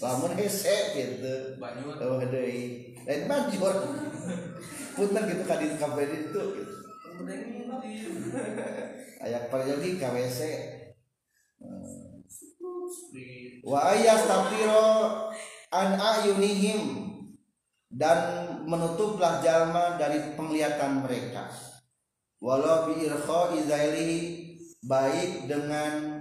lamun 0.05 0.37
hese 0.37 0.77
gitu. 0.93 1.57
Banyur. 1.57 1.97
oh 1.97 2.21
deui 2.21 2.93
lain 3.09 3.25
banjur 3.25 3.75
punten 4.93 5.23
gitu 5.33 5.43
ka 5.49 5.57
ditu 5.57 5.81
ka 5.81 5.97
ditu 5.97 6.43
gitu. 6.61 6.75
Aya 9.25 9.49
perjadi 9.49 9.89
ka 9.97 10.13
WC. 10.13 10.41
Wa 13.65 13.97
ayastafiro 13.97 15.33
an 15.75 15.99
ayunihim. 15.99 17.03
Dan 17.95 18.19
menutuplah 18.67 19.39
jalma 19.39 19.95
dari 19.95 20.35
penglihatan 20.35 21.07
mereka. 21.07 21.47
Walau 22.43 22.91
bi 22.91 23.07
irkha 23.07 23.55
izailihi 23.55 24.19
baik 24.83 25.47
dengan 25.47 26.19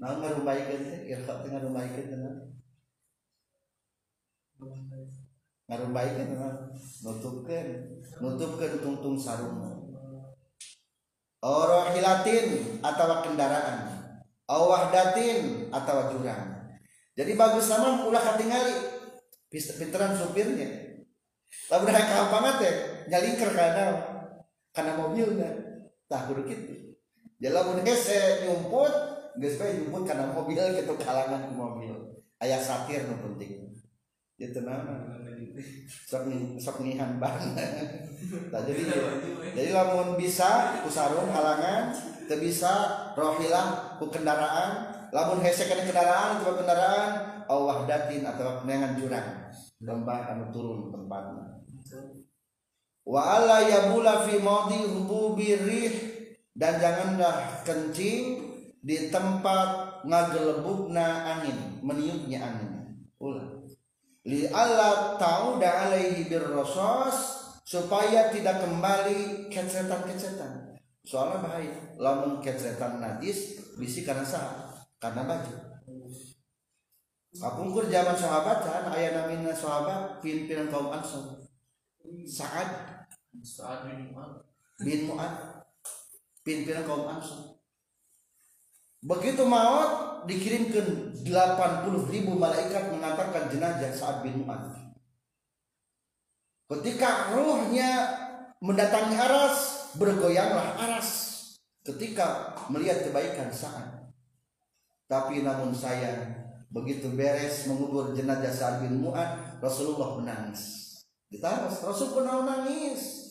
ngarubaikeun 0.00 0.82
teh? 0.88 0.98
Irkha 1.12 1.44
teh 1.44 1.52
ngarubaikeun 1.52 2.06
teh 2.08 2.20
ngarubaikeun 5.68 6.28
teh 6.32 6.38
nutupkeun. 7.04 7.68
Nutupkeun 8.24 8.72
tungtung 8.80 9.20
sarung. 9.20 9.60
Orohilatin 11.44 12.80
atau 12.80 13.20
kendaraan. 13.20 13.78
Awahdatin 14.48 15.68
atau 15.68 16.08
jurang 16.08 16.55
jadi 17.16 17.32
bagus 17.32 17.66
sama 17.66 18.04
ulah 18.04 18.20
katingali 18.20 18.76
pinteran 19.50 20.12
supirnya 20.12 21.00
lamun 21.72 21.88
hayang 21.88 22.28
kampangan 22.28 22.60
teh 22.60 22.74
nyalingker 23.08 23.50
kana 23.56 23.84
kana 24.76 24.92
mobilnya 25.00 25.50
tah 26.06 26.28
kudu 26.28 26.44
kitu 26.44 26.86
jadi 27.36 27.52
lamun 27.52 27.84
hese 27.84 28.48
nyumput 28.48 28.92
geus 29.36 29.60
bae 29.60 29.76
nyumput 29.76 30.08
kana 30.08 30.32
mobil 30.32 30.56
gitu 30.56 30.94
kalangan 30.96 31.52
mobil. 31.52 31.92
Aya 32.40 32.56
satir 32.56 33.04
nu 33.04 33.20
penting. 33.20 33.76
Itu 34.40 34.64
nama. 34.64 35.20
Sok 36.08 36.28
sok 36.60 36.84
nihan 36.84 37.20
banget. 37.20 37.52
Nah, 38.52 38.60
jadi 38.64 38.82
jadi 39.52 39.70
lamun 39.72 40.16
bisa 40.16 40.80
ku 40.80 40.88
sarung 40.88 41.28
halangan 41.28 41.92
teu 42.24 42.40
bisa 42.40 42.72
rohilah 43.12 44.00
ku 44.00 44.08
kendaraan 44.08 44.95
lamun 45.16 45.40
hese 45.40 45.64
kana 45.64 45.88
kendaraan 45.88 46.44
atau 46.44 46.60
kendaraan 46.60 47.12
aw 47.48 47.58
wahdatin 47.64 48.28
atau 48.28 48.60
kenangan 48.60 49.00
jurang. 49.00 49.28
Lembah 49.80 50.36
anu 50.36 50.52
turun 50.52 50.92
tempatna. 50.92 51.64
Wa 53.08 53.40
alla 53.40 53.64
yabula 53.64 54.28
fi 54.28 54.36
maudi 54.36 54.84
hububi 54.84 55.56
rih 55.56 55.94
dan 56.52 56.76
janganlah 56.76 57.64
kencing 57.64 58.44
di 58.84 59.08
tempat 59.08 60.04
ngagelebukna 60.04 61.24
angin 61.24 61.80
meniupnya 61.80 62.44
angin. 62.44 62.72
Ulah 63.16 63.56
li 64.26 64.42
alla 64.50 65.14
tauda 65.14 65.86
alaihi 65.86 66.26
birrosos 66.26 67.16
supaya 67.62 68.34
tidak 68.34 68.58
kembali 68.58 69.46
kecetan-kecetan 69.54 70.74
soalnya 71.06 71.46
bahaya 71.46 71.94
lamun 71.94 72.42
kecetan 72.42 72.98
najis 72.98 73.70
bisi 73.78 74.02
karena 74.02 74.26
sah 74.26 74.65
karena 75.02 75.22
baju 75.24 75.76
Kapungkur 77.36 77.92
zaman 77.92 78.16
sahabat 78.16 78.64
kan? 78.64 78.88
Ayah 78.96 79.12
namina 79.12 79.52
sahabat 79.52 80.24
pimpinan 80.24 80.72
kaum 80.72 80.88
ansor 80.88 81.36
Saad. 82.24 82.96
Saat 83.44 83.84
minuman. 83.84 84.40
bin 84.80 85.08
Mu'ad. 85.08 85.64
Pimpinan 86.40 86.88
kaum 86.88 87.04
ansor 87.08 87.60
begitu 89.06 89.46
maut 89.46 90.24
dikirimkan 90.26 91.14
80 91.22 92.10
ribu 92.10 92.34
malaikat 92.34 92.90
mengantarkan 92.90 93.52
jenazah 93.52 93.92
Saad 93.92 94.16
bin 94.24 94.42
Mu'ad. 94.42 94.72
Ketika 96.66 97.36
ruhnya 97.36 98.10
mendatangi 98.58 99.14
aras 99.14 99.92
bergoyanglah 100.00 100.74
aras 100.80 101.08
ketika 101.84 102.56
melihat 102.72 103.06
kebaikan 103.06 103.52
Saad 103.52 104.05
tapi 105.06 105.46
namun 105.46 105.70
sayang 105.70 106.34
begitu 106.70 107.14
beres 107.14 107.70
mengubur 107.70 108.10
jenazah 108.10 108.50
Sa'ad 108.50 108.76
bin 108.82 108.98
Mu'ad 108.98 109.62
Rasulullah 109.62 110.18
menangis. 110.18 110.92
Kita 111.30 111.70
Rasul 111.70 112.14
pernah 112.14 112.42
nangis. 112.42 113.22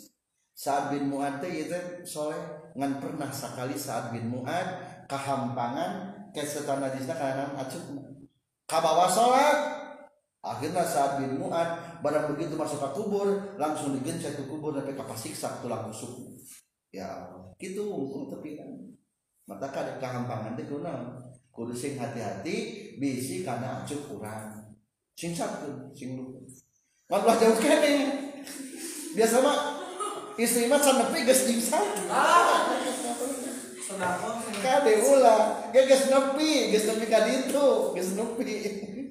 Sa'ad 0.55 0.95
bin 0.95 1.11
Mu'ad 1.11 1.43
itu 1.43 1.75
soleh 2.07 2.39
ngan 2.79 3.03
pernah 3.03 3.27
sekali 3.31 3.75
Sa'ad 3.75 4.15
bin 4.15 4.31
Mu'ad 4.31 4.67
kehampangan 5.11 6.15
kesetan 6.31 6.79
najisna 6.79 7.15
karena 7.15 7.51
acuh 7.59 7.83
kabawa 8.67 9.11
sholat. 9.11 9.59
Akhirnya 10.39 10.87
Sa'ad 10.87 11.19
bin 11.19 11.35
Mu'ad 11.35 11.99
barang 11.99 12.31
begitu 12.35 12.55
masuk 12.55 12.79
ke 12.79 12.89
kubur 12.95 13.27
langsung 13.59 13.99
digencet 13.99 14.39
ke 14.39 14.47
kubur 14.47 14.71
sampai 14.79 14.95
kapasiksa 14.95 15.59
tulang 15.59 15.91
rusuk. 15.91 16.39
Ya 16.95 17.27
gitu 17.59 17.83
untung 17.91 18.31
tepi 18.31 18.55
kan. 18.55 18.71
Mata 19.45 19.67
kada 19.69 19.99
kehampangan 19.99 20.55
teh 20.55 20.65
kunaon 20.65 21.35
kudu 21.55 21.71
sing 21.71 21.95
hati-hati 21.95 22.55
bisi 22.99 23.47
karena 23.47 23.79
acuh 23.79 23.95
kurang 24.11 24.75
sing 25.15 25.31
satu 25.31 25.95
sing 25.95 26.19
lupa 26.19 26.43
malah 27.07 27.39
jauh 27.39 27.55
kene 27.55 28.11
biasa 29.15 29.39
mah 29.39 29.79
istri 30.35 30.67
mah 30.67 30.83
can 30.83 30.99
nepi 30.99 31.23
geus 31.23 31.47
dimsal 31.47 31.83
Sedangkan 33.85 34.41
kade 34.59 34.97
ulah 35.07 35.71
ge 35.71 35.87
geus 35.87 36.11
nepi 36.11 36.75
geus 36.75 36.85
nepi 36.91 37.05
ka 37.07 37.23
ditu 37.23 37.95
geus 37.95 38.11
nepi 38.19 38.55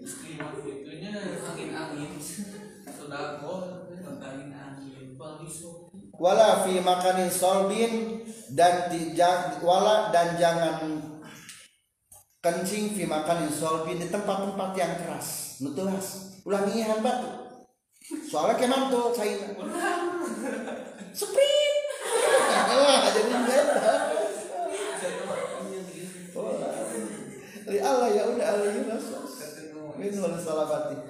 Lima 0.04 0.50
itunya 0.60 1.40
angin-angin. 1.48 2.20
Sodako, 2.90 3.86
angin 4.20 4.52
angin. 4.52 5.16
Wala 6.20 6.66
fi 6.66 6.82
makanin 6.82 7.30
solbin 7.32 8.20
dan 8.52 8.90
tidak 8.92 9.64
wala 9.64 10.12
dan 10.12 10.36
jangan 10.36 11.13
kencing 12.44 12.92
fi 12.92 13.08
makanin 13.08 13.48
solbin 13.48 13.96
di 13.96 14.12
tempat-tempat 14.12 14.70
yang 14.76 14.92
keras. 15.00 15.56
Nutulas 15.64 16.36
ulangi 16.44 16.84
han 16.84 17.00
batu 17.00 17.44
soalnya 18.28 18.60
keman 18.60 18.92
tuh 18.92 19.16
saya 19.16 19.32
sprint 21.16 21.76
jadi 23.08 23.22
beda 23.32 23.96
Li 27.64 27.80
Allah 27.80 28.12
ya 28.12 28.28
udah 28.28 28.60
Yunus 28.60 29.08
min 29.96 30.12
wal 30.20 30.36
salabati. 30.36 31.00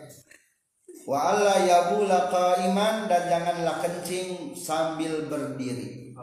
Wa 1.02 1.34
alla 1.34 1.66
yabula 1.66 2.30
qaiman 2.30 3.10
dan 3.10 3.26
janganlah 3.26 3.82
kencing 3.82 4.54
sambil 4.54 5.26
berdiri. 5.26 6.14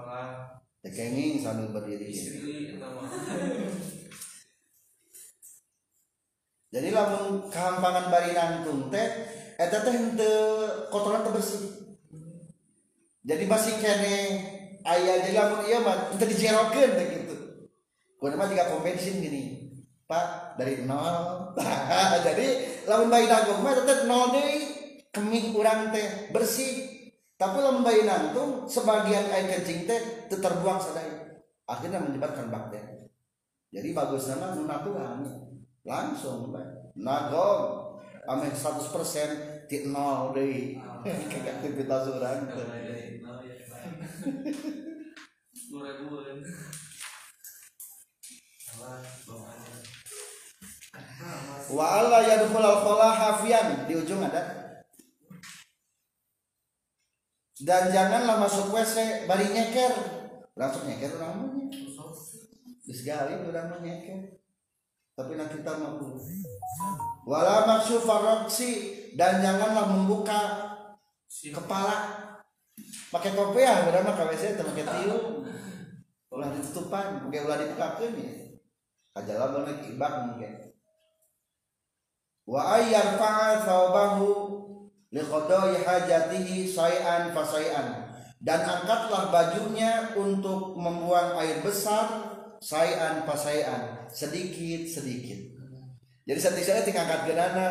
Tekenging 0.80 1.44
sambil 1.44 1.76
berdiri 1.76 2.16
jadi 6.72 6.90
lamun 6.96 7.52
kehampangan 7.52 8.08
bari 8.08 8.32
nangtung 8.32 8.88
teh 8.88 9.08
eta 9.60 9.84
teh 9.84 9.92
henteu 9.92 10.36
kotoran 10.90 11.28
teh 11.28 11.32
bersih 11.36 11.64
jadi 13.28 13.44
masih 13.46 13.76
kene 13.78 14.18
aya 14.88 15.22
jadi 15.28 15.36
lamun 15.36 15.62
ieu 15.68 15.80
mah 15.84 16.16
henteu 16.16 16.32
dijerokeun 16.32 16.92
teh 16.98 17.08
gitu. 17.20 17.36
Kudu 18.18 18.38
mah 18.38 18.50
tiga 18.50 18.70
pom 18.70 18.86
bensin 18.86 19.18
gini. 19.18 19.74
Pak 20.06 20.58
dari 20.62 20.86
nol. 20.86 21.50
Jadi 22.28 22.48
lamun 22.86 23.10
bayi 23.10 23.26
nangtung 23.26 23.66
mah 23.66 23.74
tetep 23.74 24.06
nol 24.06 24.30
deui 24.30 24.62
kemih 25.10 25.58
urang 25.58 25.90
teh 25.90 26.30
bersih. 26.30 27.02
Tapi 27.34 27.58
lamun 27.58 27.82
bayi 27.82 28.06
nangtung 28.06 28.70
sebagian 28.70 29.26
air 29.34 29.50
kencing 29.50 29.90
teh 29.90 30.30
teu 30.30 30.38
terbuang 30.38 30.78
sadaya 30.78 31.22
akhirnya 31.72 32.04
menyebabkan 32.04 32.52
bakteri 32.52 33.08
jadi 33.72 33.96
bagus 33.96 34.28
nama 34.28 34.52
natural 34.60 35.24
langsung 35.82 36.54
nagong 36.94 37.98
ame 38.30 38.54
100% 38.54 39.66
ti 39.66 39.90
nol 39.90 40.34
deui 40.38 40.78
aktivitas 41.42 42.06
Malah 48.72 49.04
bawaan 49.28 49.62
wa 51.72 51.86
alla 52.02 52.20
yadkhul 52.26 52.66
al 52.66 53.16
hafian. 53.16 53.88
Di 53.88 53.94
ujung 53.96 54.22
ada. 54.26 54.42
Dan 57.62 57.94
janganlah 57.94 58.42
masuk 58.42 58.74
WC 58.74 59.30
bari 59.30 59.54
nyeker. 59.54 59.94
Langsung 60.58 60.90
nyeker 60.90 61.14
orang 61.16 61.46
mah 61.46 61.52
Geus 62.82 63.06
gali 63.06 63.38
urang 63.46 63.70
mah 63.70 63.80
nyeker 63.86 64.41
tapi 65.16 65.36
nak 65.36 65.52
kita 65.52 65.72
mampu. 65.76 66.18
Wala 67.28 67.68
maksu 67.68 68.02
faroksi 68.02 68.72
dan 69.14 69.44
janganlah 69.44 69.92
membuka 69.92 70.72
kepala. 71.28 72.28
Pakai 73.12 73.36
kopiah 73.36 73.86
urang 73.92 74.08
mah 74.08 74.16
ka 74.16 74.24
WC 74.32 74.56
teu 74.56 74.66
make 74.72 74.88
tiung 74.88 75.44
ulah 76.32 76.48
ditutupan 76.56 77.28
ge 77.28 77.44
ulah 77.44 77.60
dibukakeun 77.60 78.16
ya. 78.16 78.32
Kajala 79.12 79.52
bener 79.52 79.84
ibak 79.84 80.14
mungkin. 80.32 80.72
Wa 82.48 82.80
ayyar 82.80 83.20
fa'a 83.20 83.68
thawbahu 83.68 84.28
li 85.12 85.20
qada'i 85.20 85.84
hajatihi 85.84 86.64
say'an 86.72 87.36
fa 87.36 87.44
say'an. 87.44 87.88
Dan 88.42 88.64
angkatlah 88.66 89.30
bajunya 89.30 90.18
untuk 90.18 90.74
membuang 90.74 91.38
air 91.38 91.62
besar 91.62 92.31
say'an 92.62 93.26
fa 93.26 93.34
say'an 93.34 94.06
sedikit 94.14 94.86
sedikit. 94.86 95.58
Jadi 96.30 96.38
satu-satu 96.38 96.86
tinggal 96.86 97.10
angkat 97.10 97.22
genana 97.34 97.70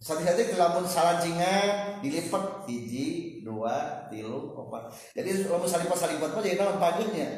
satu-satu 0.00 0.56
lamun 0.56 0.84
salancingan 0.84 2.00
dilipat 2.00 2.64
hiji 2.64 3.40
dua 3.44 4.08
tilu 4.08 4.56
opat 4.56 4.88
jadi 5.12 5.44
lamun 5.44 5.68
salipat 5.68 5.96
salipat 5.96 6.32
mah 6.32 6.40
jadi 6.40 6.56
naon? 6.56 6.80
Pajunya 6.80 7.28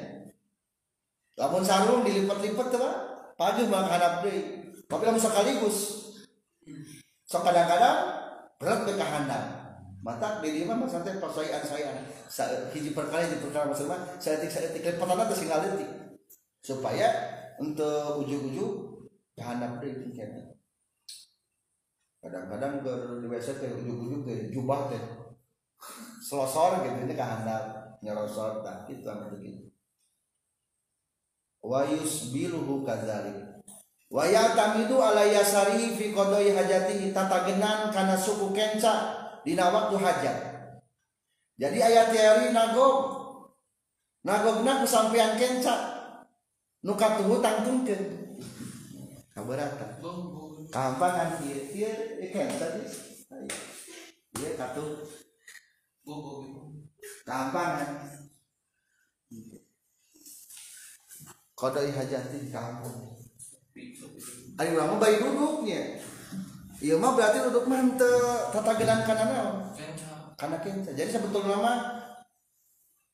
lamun 1.39 1.67
sarung 1.67 2.07
dilipat-lipat 2.07 2.67
tuh 2.71 2.83
paju 3.35 3.63
mah 3.67 3.87
hadap 3.91 4.23
deui. 4.23 4.63
Tapi 4.87 5.03
lamun 5.07 5.19
sekaligus 5.19 5.79
sok 7.27 7.43
kadang-kadang 7.43 7.99
berat 8.63 8.87
ke 8.87 8.93
mata 10.03 10.43
di 10.43 10.51
dia 10.51 10.67
mah 10.67 10.83
santai 10.85 11.23
persoalan 11.23 11.63
saya 11.63 11.95
Sa- 12.27 12.69
hiji 12.75 12.91
perkara 12.91 13.23
hiji 13.23 13.39
perkara 13.39 13.71
maksudnya 13.71 14.19
seetik 14.19 14.51
seetik 14.51 14.83
lipatan 14.83 15.31
itu 15.31 15.37
singal 15.47 15.63
detik 15.63 15.91
supaya 16.59 17.09
untuk 17.63 18.27
ujung-ujung 18.27 19.07
kahandap 19.39 19.79
deui 19.79 20.11
kayaknya 20.11 20.59
kadang-kadang 22.23 22.83
ke 22.83 22.93
di 23.23 23.27
WC 23.31 23.49
ujung-ujung 23.63 24.23
ke 24.27 24.51
jubah 24.51 24.91
teh. 24.91 25.03
Selosor 26.23 26.87
gitu 26.87 27.07
ini 27.07 27.15
kahandap 27.19 27.99
nyerosor 27.99 28.63
tak 28.63 28.87
itu 28.87 29.03
yang 29.03 29.27
begitu 29.31 29.73
wa 31.63 31.87
yusbiluhu 31.87 32.83
kadzalik. 32.83 33.63
Wa 34.13 34.29
yatamidu 34.29 35.01
ala 35.01 35.25
yasarihi 35.25 35.97
fi 35.97 36.13
qadai 36.13 36.53
hajatihi 36.53 37.17
tatagenan 37.17 37.89
kana 37.89 38.13
suku 38.19 38.53
kenca 38.53 39.22
dina 39.43 39.71
waktu 39.71 39.97
hajat. 39.99 40.39
Jadi 41.59 41.79
ayat 41.79 42.11
teori 42.11 42.51
nagog. 42.51 43.23
Nagogna 44.23 44.83
ku 44.83 44.87
sampean 44.87 45.39
kenca. 45.39 45.75
Nu 46.83 46.99
katuhu 46.99 47.39
tangtungkeun 47.39 48.23
kabarata 49.33 50.03
kampangan 50.69 51.41
ieu 51.47 51.63
ieu 51.73 51.95
ieu 52.21 52.29
kenca 52.35 52.67
dis 52.79 53.23
ieu 54.39 54.53
katuh. 54.59 54.99
Kampangan. 57.23 57.91
Qadai 61.55 61.95
hajati 61.95 62.51
kampung. 62.51 63.15
Ari 64.59 64.75
urang 64.75 64.99
bayi 64.99 65.23
duduknya. 65.23 66.03
Iya 66.83 66.99
mah 66.99 67.15
berarti 67.15 67.47
duduk 67.47 67.71
mah 67.71 67.79
teu 67.95 68.51
tatagenan 68.51 69.07
kana 69.07 69.25
naon? 69.31 69.57
Kana 70.35 70.59
kenca. 70.59 70.91
Jadi 70.91 71.15
sebetulnya 71.15 71.55
mah 71.63 71.79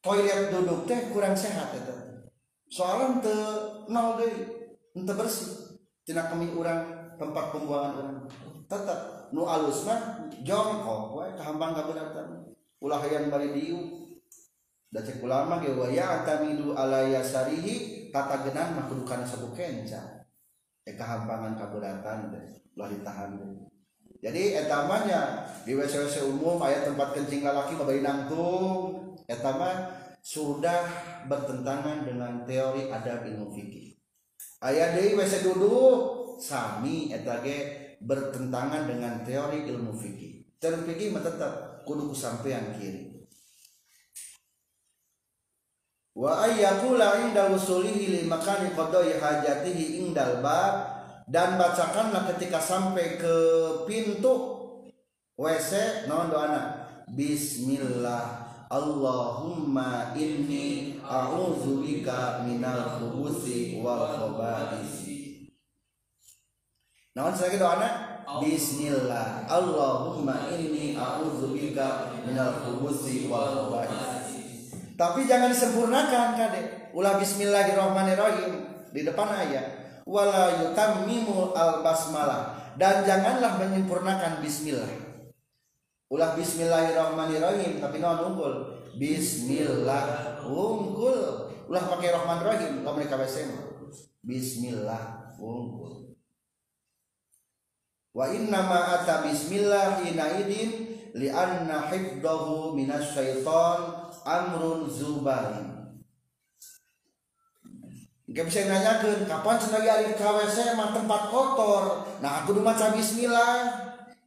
toilet 0.00 0.48
duduk 0.48 0.88
teh 0.88 1.12
kurang 1.12 1.36
sehat 1.36 1.76
eta. 1.76 2.24
Soalnya 2.72 3.20
teu 3.20 3.44
nol 3.92 4.16
deui, 4.16 4.48
teu 4.96 5.12
bersih. 5.12 5.84
Tina 6.00 6.32
kami 6.32 6.48
urang 6.56 7.12
tempat 7.20 7.52
pembuangan 7.52 7.92
urang. 8.00 8.18
Tetep 8.64 9.28
nu 9.36 9.44
alus 9.44 9.84
mah 9.84 10.32
jongkok 10.40 11.20
we 11.20 11.28
kahambang 11.36 11.76
kabeuratan. 11.76 12.48
Ulah 12.80 13.04
hayang 13.04 13.28
bari 13.28 13.52
diu. 13.52 14.08
Da 14.88 15.04
cek 15.04 15.20
ulama 15.20 15.60
ge 15.60 15.76
wa 15.76 15.84
ya 15.92 16.24
tamidu 16.24 16.72
ala 16.72 17.04
yasarihi 17.04 18.08
tatagenan 18.08 18.80
mah 18.80 18.84
kudu 18.88 19.04
kana 19.04 19.28
sabu 19.28 19.52
kenca. 19.52 20.24
Eka 20.88 21.04
hampangan 21.04 21.52
kaberatan 21.60 22.32
deh, 22.32 22.64
ulah 22.78 22.94
ditahan. 22.94 23.34
Jadi 24.22 24.54
etamanya 24.54 25.42
di 25.66 25.74
WC-WC 25.74 26.30
umum 26.30 26.62
ayat 26.62 26.86
tempat 26.86 27.18
kencing 27.18 27.42
lalaki 27.42 27.74
babari 27.74 28.02
nangtung, 28.06 29.18
etama 29.26 29.90
sudah 30.22 30.86
bertentangan 31.26 32.06
dengan 32.06 32.46
teori 32.46 32.86
adab 32.86 33.26
ilmu 33.26 33.50
fikih. 33.50 33.98
Ayat 34.62 34.94
di 34.94 35.18
WC 35.18 35.42
duduk 35.42 35.98
sami 36.38 37.10
eta 37.10 37.42
ge 37.42 37.98
bertentangan 37.98 38.86
dengan 38.86 39.26
teori 39.26 39.66
ilmu 39.66 39.94
fikih. 39.94 40.58
Teori 40.62 40.86
fikih 40.86 41.14
tetap 41.18 41.82
kudu 41.82 42.14
kusampean 42.14 42.78
kiri. 42.78 43.18
wa 46.18 46.42
ayyakula 46.42 47.30
inda 47.30 47.46
wusulihi 47.46 48.10
li 48.10 48.20
makani 48.26 48.74
hajatihi 48.74 50.02
indal 50.02 50.42
bab 50.42 50.97
dan 51.28 51.60
bacakanlah 51.60 52.24
ketika 52.34 52.56
sampai 52.56 53.20
ke 53.20 53.36
pintu 53.84 54.56
WC 55.36 56.04
naon 56.08 56.32
doana 56.32 56.88
bismillah 57.12 58.48
Allahumma 58.68 60.12
inni 60.12 61.00
a'udzubika 61.00 62.44
minal 62.44 63.00
khubuthi 63.00 63.80
wal 63.80 64.12
khaba'is 64.12 65.08
Naon 67.16 67.34
lagi 67.34 67.58
doana? 67.58 67.88
Bismillah. 68.38 69.48
Allahumma 69.48 70.52
inni 70.52 70.94
a'udzubika 70.94 72.12
minal 72.28 72.60
khubuthi 72.60 73.26
wal 73.26 73.72
khaba'is. 73.72 74.70
Tapi 74.94 75.26
jangan 75.26 75.50
disempurnakan 75.50 76.36
kade. 76.36 76.92
Ulah 76.92 77.18
bismillahirrahmanirrahim 77.18 78.52
di 78.92 79.00
depan 79.02 79.34
ayat. 79.34 79.77
Wala 80.08 80.64
yutammimu 80.64 81.52
al 81.52 81.84
basmalah 81.84 82.72
dan 82.80 83.04
janganlah 83.04 83.60
menyempurnakan 83.60 84.40
bismillah. 84.40 84.88
Ulah 86.08 86.32
bismillahirrahmanirrahim 86.32 87.76
tapi 87.76 88.00
naon 88.00 88.32
unggul? 88.32 88.54
Bismillah 88.96 90.40
unggul. 90.48 91.52
Ulah 91.68 91.84
pakai 91.92 92.16
rahman 92.16 92.40
rahim 92.40 92.80
kalau 92.80 92.96
mereka 92.96 93.20
Bismillah 94.24 95.36
unggul 95.36 95.98
wa 98.18 98.26
inna 98.34 98.66
ma 98.66 98.98
ata 98.98 99.22
bismillah 99.30 100.02
hina 100.02 100.42
idin 100.42 100.70
li 101.14 101.28
anna 101.30 101.86
hifdahu 101.86 102.74
minas 102.74 103.14
syaiton 103.14 104.10
amrun 104.24 104.90
zubarin 104.90 105.67
Gak 108.28 108.44
bisa 108.44 108.68
nanyakan 108.68 109.24
kapan 109.24 109.56
senagi 109.56 109.88
ari 109.88 110.12
KWC 110.12 110.76
mah 110.76 110.92
tempat 110.92 111.32
kotor. 111.32 112.04
Nah 112.20 112.44
aku 112.44 112.52
udah 112.52 112.64
maca 112.72 112.92
bismillah. 112.92 113.56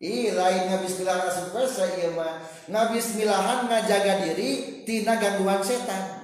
Ih 0.02 0.34
lain 0.34 0.74
nga 0.74 0.82
bismillah 0.82 1.30
asup 1.30 1.54
WC 1.54 2.02
ieu 2.02 2.18
mah. 2.18 2.42
Nga 2.66 2.82
bismillahan 2.98 3.70
ngajaga 3.70 4.26
diri 4.26 4.82
tina 4.90 5.22
gangguan 5.22 5.62
setan. 5.62 6.18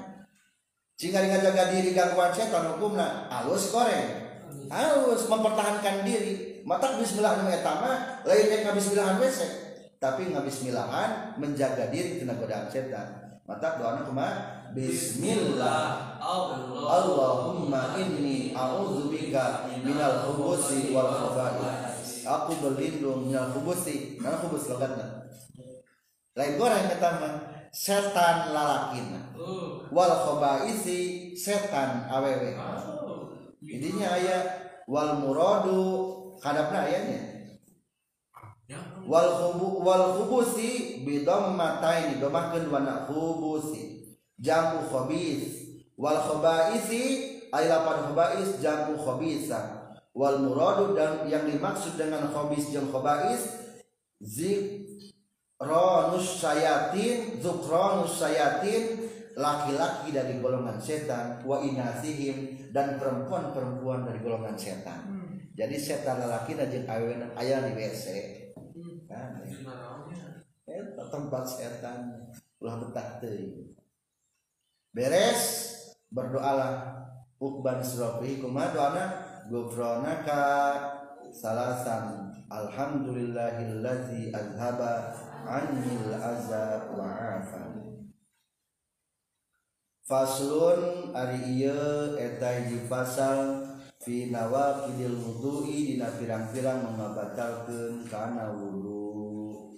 Jika 0.97 1.21
ngajaga 1.21 1.69
diri 1.69 1.93
gangguan 1.93 2.33
setan 2.33 2.73
hukumna 2.73 3.29
alus 3.29 3.69
goreng. 3.69 4.25
Halus 4.73 5.29
mempertahankan 5.29 6.01
diri 6.01 6.57
mata 6.67 6.97
bismillah 6.97 7.39
nu 7.39 7.47
eta 7.47 7.73
mah 7.79 7.97
lain 8.27 8.51
yang 8.51 8.75
bismillahan 8.75 9.21
WC 9.21 9.39
tapi 9.97 10.29
ngabismillahan 10.29 11.39
menjaga 11.39 11.89
diri 11.89 12.21
kena 12.21 12.37
godaan 12.37 12.67
setan 12.67 13.39
mata 13.47 13.79
doanya 13.79 14.03
kumaha 14.03 14.56
bismillah. 14.75 16.19
Allahumma 16.87 17.95
inni 17.95 18.51
a'udzubika 18.51 19.71
minal 19.79 20.27
khubuthi 20.27 20.91
wal 20.91 21.07
khaba'ith 21.07 22.27
aku 22.27 22.51
berlindung 22.59 23.31
minal 23.31 23.47
khubuthi 23.55 24.19
karena 24.19 24.35
khubus 24.43 24.67
logatna 24.67 25.23
lain 26.35 26.59
goreng 26.59 26.91
eta 26.91 27.09
mah 27.23 27.33
setan 27.71 28.51
lalakina 28.51 29.31
wal 29.87 30.11
khaba'isi 30.11 31.31
setan 31.37 32.11
awewe. 32.11 32.59
Intinya 33.63 34.19
aya 34.19 34.37
wal 34.83 35.23
muradu 35.23 35.79
hadapna 36.43 36.91
ayatnya 36.91 37.21
wal 39.07 39.31
khubu 39.31 39.79
wal 39.79 40.19
khubusi 40.19 41.01
bidammataini 41.07 42.19
domahkeun 42.19 42.67
wana 42.67 43.07
khubusi 43.07 43.96
jamu 44.41 44.85
khabis. 44.89 45.65
Wal 45.97 46.21
khabaisi 46.21 47.03
ay 47.49 47.65
lapan 47.69 48.09
khabais 48.09 48.61
jamu 48.61 48.97
khabisa. 49.01 49.93
Wal 50.13 50.41
muradu 50.41 50.97
dan 50.97 51.29
yang 51.29 51.45
dimaksud 51.45 51.97
dengan 51.97 52.29
khabis 52.33 52.73
jeung 52.73 52.89
khabais 52.89 53.45
zikranus 54.17 54.81
sayatin 56.41 57.37
zukranus 57.37 58.17
sayatin 58.17 59.09
laki-laki 59.37 60.09
dari 60.09 60.41
golongan 60.41 60.81
setan 60.81 61.45
wa 61.45 61.61
inasihim 61.61 62.57
dan 62.73 62.97
perempuan-perempuan 62.97 64.09
dari 64.09 64.17
golongan 64.25 64.57
setan. 64.57 65.05
Jadi 65.53 65.77
setan 65.77 66.21
lelaki 66.21 66.53
dan 66.57 66.69
awewe 66.85 67.17
ayah 67.37 67.61
di 67.65 67.73
WC 67.73 68.05
kan 69.07 69.39
ya. 70.67 70.83
tempat 71.07 71.43
setan 71.47 72.29
ulah 72.59 72.75
betah 72.83 73.23
teuing 73.23 73.76
beres. 74.97 75.41
Berdoalah. 76.09 76.97
Ukban 77.37 77.85
surafi. 77.85 78.41
Kumaha 78.41 78.73
doana 78.73 79.05
gufronaka 79.45 80.41
salasan. 81.29 82.33
Alhamdulillahillazi 82.49 84.33
azhaba 84.33 85.13
anil 85.45 86.15
azab 86.15 86.95
wa 86.97 87.11
afan 87.11 87.77
faslun 90.07 91.11
ari 91.11 91.59
ieu 91.59 92.15
eta 92.15 92.63
hiji 92.63 92.87
fasal 92.87 93.67
fi 93.99 94.31
nawaqidil 94.31 95.19
wudu'i 95.19 95.93
dina 95.93 96.07
pirang-pirang 96.15 96.95
mengabatalkeun 96.95 98.07
kana 98.07 98.55
wudu. 98.55 99.75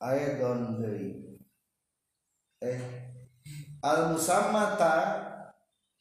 Aidon 0.00 0.80
deui 0.80 1.23
eh 2.64 2.80
al 3.84 4.16
musammata 4.16 5.20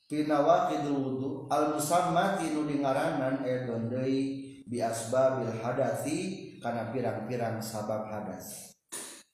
pina 0.08 0.40
waqidul 0.40 0.96
wudu 1.04 1.30
al 1.52 1.76
musammati 1.76 2.56
nu 2.56 2.64
dingaranan 2.64 3.44
eh 3.44 3.68
deui 3.68 4.44
bi 4.64 4.80
asbabil 4.80 5.52
hadasi 5.60 6.18
kana 6.64 6.96
pirang-pirang 6.96 7.60
sabab 7.60 8.08
hadas. 8.08 8.72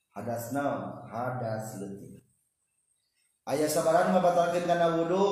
Hadas 0.10 0.50
naon? 0.50 1.06
Hadas 1.06 1.78
leutik. 1.78 2.26
Aya 3.46 3.70
sabaran 3.70 4.12
ngabatalkeun 4.12 4.66
kana 4.66 4.98
wudu? 4.98 5.30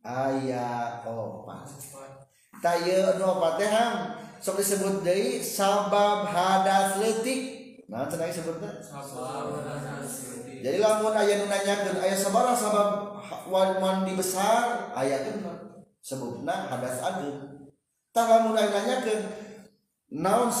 Aya 0.00 1.04
opat. 1.04 1.68
Tayeu 2.64 3.20
nu 3.20 3.36
opat 3.36 3.60
teh 3.60 3.70
sok 4.40 4.56
disebut 4.56 5.04
deui 5.04 5.44
sabab 5.44 6.24
hadas 6.32 6.96
leutik. 6.96 7.57
Nah 7.88 8.04
cenah 8.04 8.28
disebutna 8.28 8.68
jadi 10.60 10.76
lamun 10.76 11.14
aya 11.16 11.40
nu 11.40 11.46
nanyakeun 11.48 11.98
aya 12.04 12.12
sabaraha 12.12 12.52
sabab 12.52 12.88
mandi 13.80 14.12
besar 14.12 14.92
aya 14.92 15.24
keuna 15.24 15.82
sebutna 16.04 16.68
hadas 16.68 17.00
ageung 17.00 17.72
tah 18.12 18.28
lamun 18.28 18.60
aya 18.60 18.68
nanyakeun 18.68 19.48
naon 20.12 20.52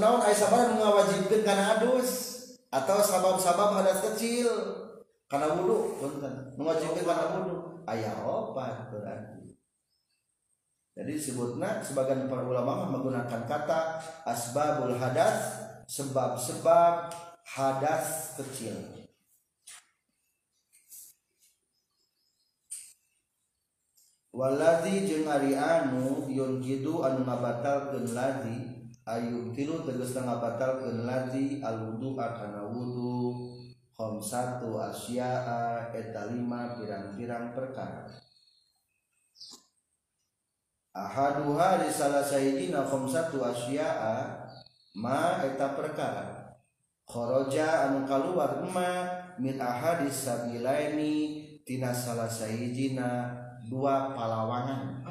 naon 0.00 0.20
aya 0.24 0.36
sabaraha 0.36 0.72
nu 0.72 0.76
ngawajibkeun 0.80 1.42
kana 1.44 1.80
adus? 1.80 2.32
Atau 2.74 2.98
sabab-sabab 2.98 3.78
hadas 3.78 4.02
kecil? 4.02 4.50
Karena 5.30 5.54
wudhu 5.56 5.98
punten 5.98 6.52
nu 6.58 6.60
ngawajibkeun 6.66 7.06
kana 7.06 7.24
wudhu 7.40 7.56
ayah 7.88 8.12
opat 8.24 8.92
berarti. 8.92 9.56
Jadi 10.94 11.10
disebutnya 11.10 11.82
sebagian 11.82 12.30
para 12.30 12.46
ulama 12.46 12.86
menggunakan 12.86 13.50
kata 13.50 13.98
asbabul 14.30 14.94
hadas 14.94 15.63
sebab-sebab 15.88 17.12
hadas 17.44 18.36
kecil. 18.40 19.04
Waladhi 24.34 25.06
jeung 25.06 25.30
ari 25.30 25.54
anu 25.54 26.26
yunjidu 26.26 27.06
anu 27.06 27.22
ngabatalkeun 27.22 28.10
ladzi 28.10 28.90
ayum 29.06 29.54
tilu 29.54 29.86
tegas 29.86 30.10
ngabatalkeun 30.18 31.06
ladzi 31.06 31.62
al 31.62 31.94
wudu. 31.94 32.18
Kana 32.18 32.66
wudu 32.66 33.54
satu 34.18 34.74
asya'a 34.74 35.94
eta 35.94 36.26
lima 36.34 36.74
pirang-pirang 36.74 37.54
perkara. 37.54 38.10
Ahaduha 40.94 41.82
di 41.82 41.90
salah 41.94 42.26
sayidina 42.26 42.82
satu 42.86 43.38
asya'a 43.38 44.43
ma 44.94 45.42
eta 45.42 45.74
perkara. 45.74 46.54
Khoroja 47.04 47.90
anu 47.90 48.08
kaluar 48.08 48.64
ma 48.72 48.90
min 49.36 49.60
ahadis 49.60 50.24
sabilaini 50.24 51.44
tina 51.66 51.92
salah 51.92 52.30
sahijina 52.30 53.34
dua 53.68 54.14
palawangan. 54.14 55.04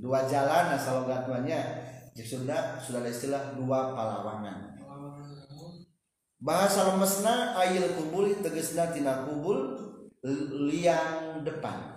Dua 0.00 0.24
jalan 0.24 0.76
asal 0.76 1.04
gatwanya 1.04 1.90
sudah 2.20 2.76
sudah 2.76 3.00
ada 3.00 3.10
istilah 3.10 3.42
dua 3.56 3.96
palawangan. 3.96 4.76
Bahasa 6.40 6.92
lemesna 6.92 7.52
ayil 7.56 8.00
kubul 8.00 8.32
tegesna 8.40 8.92
tina 8.92 9.28
kubul 9.28 9.76
liang 10.68 11.44
depan. 11.44 11.96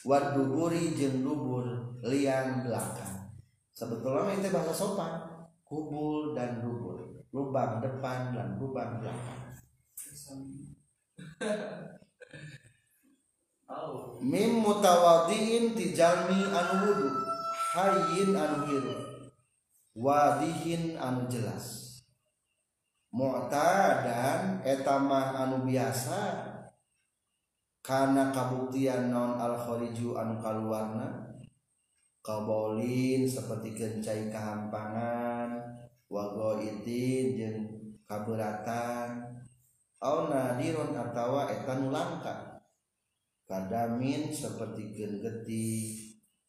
Waduburi 0.00 0.96
jeng 0.96 1.20
dubur 1.20 1.64
liang 2.00 2.64
belakang. 2.64 3.36
Sebetulnya 3.76 4.40
itu 4.40 4.48
bahasa 4.48 4.72
sopan. 4.72 5.29
Kubul 5.70 6.34
dan 6.34 6.58
dubur 6.58 7.22
lubang 7.30 7.78
depan 7.78 8.34
dan 8.34 8.58
lubang 8.58 8.98
belakang. 8.98 9.54
Mim 14.18 14.66
mutawadiin 14.66 15.78
tijalmi 15.78 16.50
anu 16.50 16.74
wudu. 16.90 17.08
Hayyin 17.70 18.34
anu 18.34 18.66
hiru. 18.66 18.94
Wadihin 19.94 20.98
anu 20.98 21.30
jelas. 21.30 22.02
Mu'tadan 23.14 24.66
eta 24.66 24.98
mah 24.98 25.38
anu 25.38 25.62
biasa. 25.62 26.50
Karena 27.80 28.34
kabuktian 28.34 29.14
non 29.14 29.38
al 29.38 29.54
khariju 29.54 30.18
anu 30.18 30.42
kaluarna 30.42 31.29
kabolin 32.20 33.24
seperti 33.24 33.72
kencai 33.76 34.28
kehampangan 34.28 35.56
wagoitin 36.08 37.36
jeung 37.36 37.60
kaberatan. 38.04 39.40
Au 40.00 40.32
nadirun 40.32 40.96
atawa 40.96 41.52
eta 41.52 41.76
nu 41.76 41.92
langka. 41.92 42.64
Kadamin 43.44 44.30
seperti 44.30 44.94
geti 44.94 45.68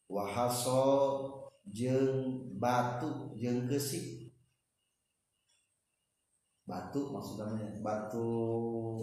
wahaso 0.06 1.20
jeung 1.66 2.46
batu 2.62 3.34
jeung 3.36 3.66
gesik 3.66 4.30
batu 6.62 7.10
maksudnya 7.10 7.82
batu 7.82 8.30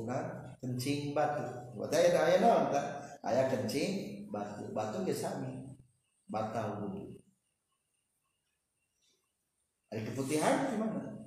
kan? 0.07 0.55
Kencing 0.59 1.15
batu 1.15 1.43
buat 1.75 1.91
aya 1.91 2.11
aya 2.11 2.37
naon 2.43 2.67
tah 2.67 2.83
aya 3.23 3.47
kencing 3.47 4.27
batu 4.27 4.71
batu 4.75 5.03
sami 5.11 5.58
batal 6.29 6.85
wudu 6.85 7.17
ada 9.89 10.05
keputihan 10.05 10.69
gimana? 10.69 11.25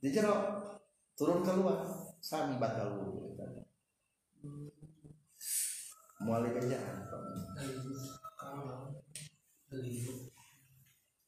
Di 0.00 0.08
jero 0.08 0.64
turun 1.12 1.44
keluar. 1.44 1.84
Sami 2.18 2.56
batal 2.56 2.96
wudu 2.96 3.28
mulai 6.18 6.50
kerjaan 6.50 7.06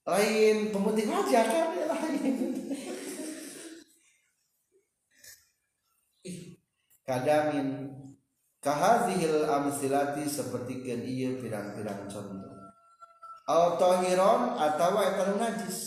lain 0.02 0.58
pemutih 0.74 1.06
aja 1.06 1.40
kan? 1.46 1.68
Lain. 1.86 2.34
Kadamin 7.06 7.90
kahazihil 8.58 9.46
amsilati 9.46 10.26
seperti 10.26 10.82
kan 10.82 11.02
iya 11.02 11.38
pirang-pirang 11.38 12.06
contoh 12.06 12.39
autohiron 13.50 14.54
atau 14.54 15.02
eta 15.02 15.34
najis. 15.34 15.78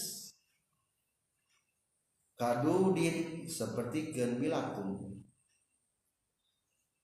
Kadudin 2.35 3.47
seperti 3.47 4.11
kan 4.11 4.35
bilakum. 4.35 5.15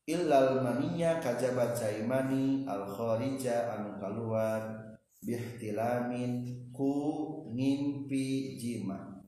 Illal 0.10 0.66
maninya 0.66 1.22
kajabat 1.22 1.78
caimani 1.78 2.66
al 2.66 2.82
kharija 2.90 3.78
anu 3.78 4.02
kaluar 4.02 4.62
bihtilamin 5.22 6.66
ku 6.74 6.92
ngimpi 7.54 8.58
jima. 8.58 9.22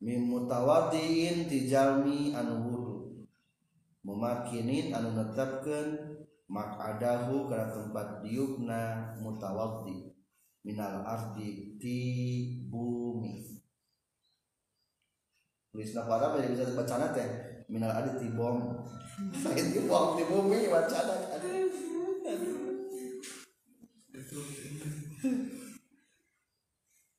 Min 0.00 0.24
mutawaddiin 0.24 1.44
tijalmi 1.46 2.32
anu 2.32 2.54
wudu. 2.64 2.96
Mumakinin 4.00 4.96
anu 4.96 5.20
netepkeun 5.20 6.15
makadahu 6.46 7.50
kana 7.50 7.74
tempat 7.74 8.22
diukna 8.22 9.14
mutawaddi 9.18 10.16
minal 10.66 11.06
ardi 11.06 11.78
ti 11.78 11.98
bumi. 12.66 13.62
Tulisna 15.70 16.10
pada 16.10 16.34
jadi 16.34 16.50
bisa 16.50 16.74
bacana 16.74 17.14
teh? 17.14 17.62
Minal 17.70 17.94
ardi 17.94 18.18
ti 18.18 18.28
bom. 18.34 18.82
Lain 19.46 19.66
ti 19.70 19.80
bom 19.86 20.18
ti 20.18 20.26
bumi 20.26 20.66
bacana 20.66 21.14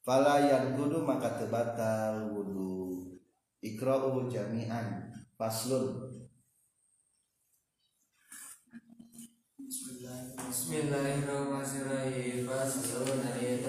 Fala 0.08 0.40
yang 0.40 0.76
kudu 0.80 1.04
maka 1.04 1.36
tebatal 1.40 2.32
wudu. 2.32 3.16
Ikra'u 3.64 4.28
jami'an. 4.32 5.12
Faslun 5.36 6.08
Bismillahirrahmanirrahim. 10.48 12.48
Faslun 12.48 13.20
dari 13.20 13.60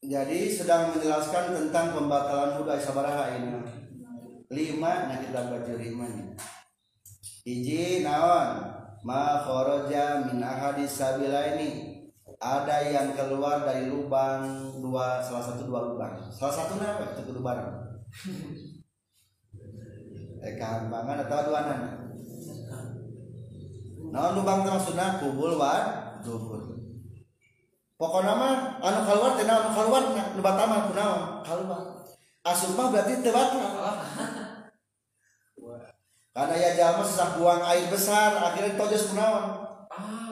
Jadi 0.00 0.50
sedang 0.50 0.90
menjelaskan 0.90 1.44
tentang 1.54 1.94
pembatalan 1.94 2.58
wudhu 2.58 2.78
sabaraha 2.78 3.36
ini. 3.36 3.62
Lima 4.50 5.06
nah 5.06 5.18
kita 5.22 5.46
baca 5.46 5.72
limanya. 5.78 6.34
Iji 7.46 8.02
naon 8.02 8.50
ma 9.06 9.42
kharaja 9.46 10.26
min 10.26 10.42
ahadis 10.42 10.98
sabilaini 10.98 12.02
ada 12.40 12.82
yang 12.82 13.14
keluar 13.14 13.62
dari 13.62 13.86
lubang 13.86 14.74
dua 14.82 15.22
salah 15.22 15.44
satu 15.46 15.68
dua 15.70 15.94
lubang. 15.94 16.18
Salah 16.32 16.54
satu 16.58 16.80
apa? 16.80 17.14
Itu. 17.20 17.30
Eh 17.30 18.69
kehambangan 20.40 21.28
atau 21.28 21.36
aduanan 21.44 21.80
nah 24.10 24.10
Naon 24.10 24.42
bang 24.42 24.66
maksudna? 24.66 25.22
Kubul 25.22 25.54
wa 25.54 25.86
zuhur. 26.18 26.82
Pokoknya 27.94 28.34
mah 28.34 28.82
anu 28.82 29.06
keluar 29.06 29.36
teh 29.36 29.46
anu 29.46 29.70
keluar 29.76 30.02
nu 30.08 30.40
batama 30.40 30.88
kunaon 30.88 31.44
keluar 31.44 32.00
asup 32.40 32.72
mah 32.72 32.88
berarti 32.88 33.20
teu 33.20 33.28
batal 33.28 33.60
karena 36.32 36.56
ya 36.56 36.80
jalma 36.80 37.04
sesak 37.04 37.36
buang 37.36 37.60
air 37.60 37.92
besar 37.92 38.40
akhirnya 38.40 38.80
tojos 38.80 39.12
kunaon 39.12 39.68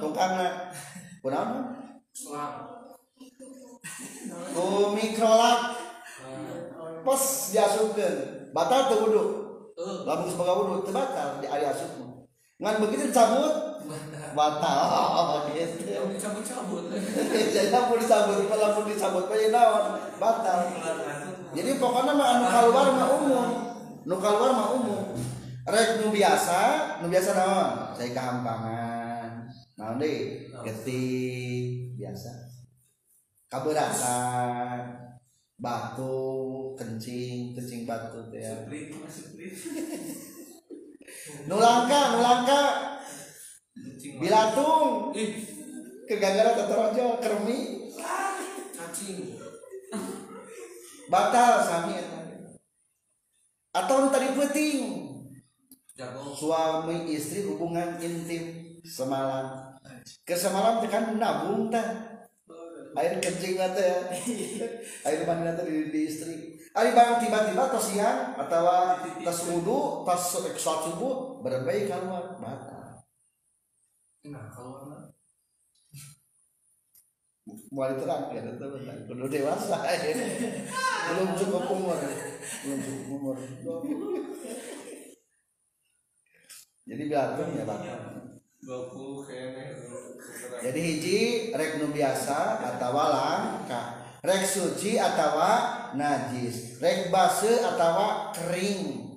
tukangna. 0.01 0.73
Kunaon 1.21 1.77
ku 4.57 4.97
mikrolak 4.97 5.77
pos 7.05 7.53
diasupkeun. 7.53 8.49
Batal 8.57 8.89
teu 8.89 9.05
wudu. 9.05 9.48
Lamun 9.79 10.27
sebagai 10.27 10.55
wudu 10.59 10.83
teu 10.83 10.95
batal 10.95 11.39
di 11.39 11.47
ari 11.47 11.63
asup. 11.71 11.95
Ngan 12.59 12.83
begitu 12.83 13.15
dicabut 13.15 13.55
batal. 14.39 14.79
Gitu. 15.55 15.95
Cabut-cabut. 16.19 16.91
Disambut, 18.03 18.41
kalau 18.51 18.69
pun 18.75 18.85
disambut 18.91 19.25
kayak 19.31 19.55
naon? 19.55 20.03
Batal. 20.19 20.59
Jadi 21.55 21.71
pokoknya 21.79 22.13
mah 22.13 22.27
anu 22.37 22.45
keluar 22.51 22.87
mah 22.93 23.09
umum, 23.23 23.49
nu 24.05 24.15
keluar 24.21 24.51
mah 24.53 24.69
umum. 24.77 25.05
rek 25.69 26.01
nu 26.01 26.09
biasa 26.13 26.61
nu 27.01 27.07
biasa 27.09 27.31
naon? 27.39 27.71
Saya 27.95 28.11
kehampangan. 28.13 29.47
Naon 29.79 30.03
deh? 30.03 30.51
Getih 30.67 31.95
biasa. 31.97 32.31
Kaberasan 33.49 35.08
batu 35.59 36.15
kencing 36.79 37.53
kencing 37.59 37.83
batu 37.83 38.31
teh 38.31 38.39
ya. 38.39 38.55
Nu 41.51 41.59
langka 41.59 42.15
nu 42.15 42.19
langka 42.23 42.63
bilatung. 44.23 45.11
Kegagalan 46.09 46.57
tetorojo 46.57 47.21
kermi. 47.21 47.91
Cacing 48.73 49.37
batal 51.13 51.61
sami. 51.67 52.01
Atau 53.75 54.09
tadi 54.09 54.33
penting 54.33 55.05
suami 56.39 57.11
istri 57.13 57.45
hubungan 57.45 57.99
intim 58.01 58.79
semalam. 58.87 59.77
Ke 60.25 60.33
semalam 60.33 60.81
tekan 60.81 61.19
nabung 61.21 61.69
teh 61.69 62.08
air 62.97 63.13
kencing 63.21 63.61
mata 63.61 63.83
ya. 63.83 64.01
Air 65.09 65.21
mandi 65.29 65.43
nanti 65.45 65.63
di, 65.69 65.93
di 65.93 66.01
istri. 66.09 66.59
Ari 66.79 66.95
bang 66.95 67.19
tiba-tiba 67.19 67.75
tos 67.75 67.91
siang 67.91 68.39
atau 68.39 68.71
tos 69.25 69.41
wudhu 69.51 70.07
tos 70.07 70.39
sholat 70.55 70.83
subuh 70.87 71.43
berbaik 71.43 71.91
keluar 71.91 72.39
batal 72.39 73.03
nah 74.29 74.53
kalau 74.53 74.85
mana 74.85 75.09
mulai 77.73 77.97
terang 77.97 78.29
ya 78.29 78.45
kudu 79.09 79.25
dewasa 79.33 79.81
ya. 79.89 80.13
belum 81.09 81.33
cukup 81.33 81.65
umur. 81.73 81.97
Belum 82.61 82.77
cukup 82.85 83.09
umur. 83.09 83.41
Jadi 86.89 87.03
biarkan 87.09 87.57
ya 87.57 87.65
batal 87.65 88.28
jadi 90.59 90.81
hiji 90.83 91.21
rek 91.55 91.79
nu 91.79 91.95
biasa 91.95 92.59
atau 92.59 92.91
langka 92.91 94.11
rek 94.25 94.43
suci 94.43 94.99
atau 94.99 95.39
najis 95.95 96.83
rek 96.83 97.11
base 97.15 97.63
atau 97.63 98.35
kering 98.35 99.09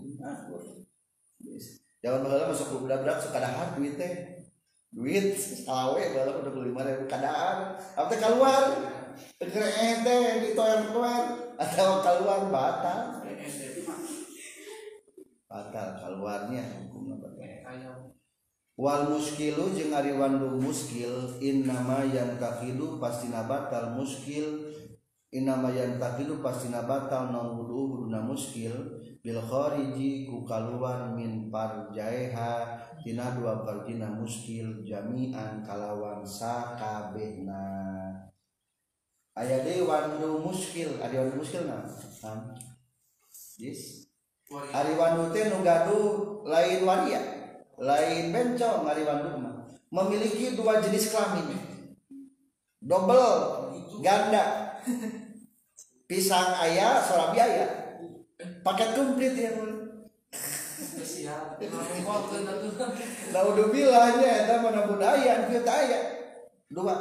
Jangan 2.01 2.25
baheula 2.25 2.49
masuk 2.49 2.81
budak 2.81 3.05
berat 3.05 3.21
suka 3.21 3.37
dahar 3.37 3.77
duit 3.77 3.93
teh. 3.93 4.41
Duit 4.89 5.37
awe 5.69 6.01
baheula 6.01 6.41
udah 6.41 6.51
beli 6.51 6.73
lima 6.73 6.81
ribu 6.81 7.05
kadaan. 7.05 7.77
Apa 7.93 8.13
keluar? 8.17 8.73
Teger 9.37 9.61
ente 9.69 10.17
di 10.41 10.49
toilet 10.57 10.89
keluar 10.89 11.53
atau 11.61 12.01
keluar 12.01 12.49
batal. 12.49 13.21
Batal 15.45 15.87
keluarnya 16.01 16.89
hukumna 16.89 17.20
batal. 17.20 17.20
ayam 17.20 17.20
Wal 18.81 19.13
muskilu 19.13 19.77
jeung 19.77 19.93
ari 19.93 20.17
wandu 20.17 20.57
muskil 20.57 21.37
innama 21.37 22.01
yang 22.01 22.41
takidu 22.41 22.97
pasti 22.97 23.29
batal 23.29 23.93
muskil. 23.93 24.73
Innama 25.29 25.69
yang 25.69 26.01
takidu 26.01 26.41
pasti 26.41 26.73
batal 26.73 27.29
non 27.29 27.61
wudu 27.61 28.09
wuduna 28.09 28.25
muskil. 28.25 28.73
Bil 29.21 29.37
khariji 29.37 30.25
ku 30.25 30.41
kaluar 30.49 31.13
min 31.13 31.53
parjaiha 31.53 32.81
tina 33.05 33.37
dua 33.37 33.61
parjina 33.61 34.09
muskil 34.17 34.81
jami'an 34.81 35.61
kalawan 35.61 36.25
sakabehna. 36.25 37.61
Aya 39.37 39.61
deui 39.61 39.85
wandu 39.85 40.41
muskil 40.41 40.97
ari 41.05 41.21
wandu 41.21 41.37
muskil 41.37 41.69
na? 41.69 41.85
Yes. 43.61 44.09
Ari 44.49 44.97
wandu 44.97 45.29
teh 45.29 45.53
nu 45.53 45.61
gaduh 45.61 46.41
lain 46.49 46.81
waria. 46.81 47.40
Lain 47.79 48.33
bencong 48.33 48.83
wandu 48.83 49.31
mah. 49.39 49.55
Memiliki 49.91 50.55
dua 50.55 50.79
jenis 50.79 51.11
kelamin. 51.11 51.55
Double 52.81 53.29
ganda. 53.99 54.75
Pisang 56.09 56.57
ayah 56.65 56.99
sorabi 57.03 57.39
ayah. 57.39 57.71
Paket 58.65 58.97
komplit 58.97 59.37
ya 59.37 59.51
Nah 63.31 63.41
udah 63.45 63.65
bilangnya 63.69 64.31
eta 64.43 64.65
mana 64.65 64.89
budaya 64.89 65.45
kita 65.45 65.71
aya 65.71 65.99
dua 66.67 66.95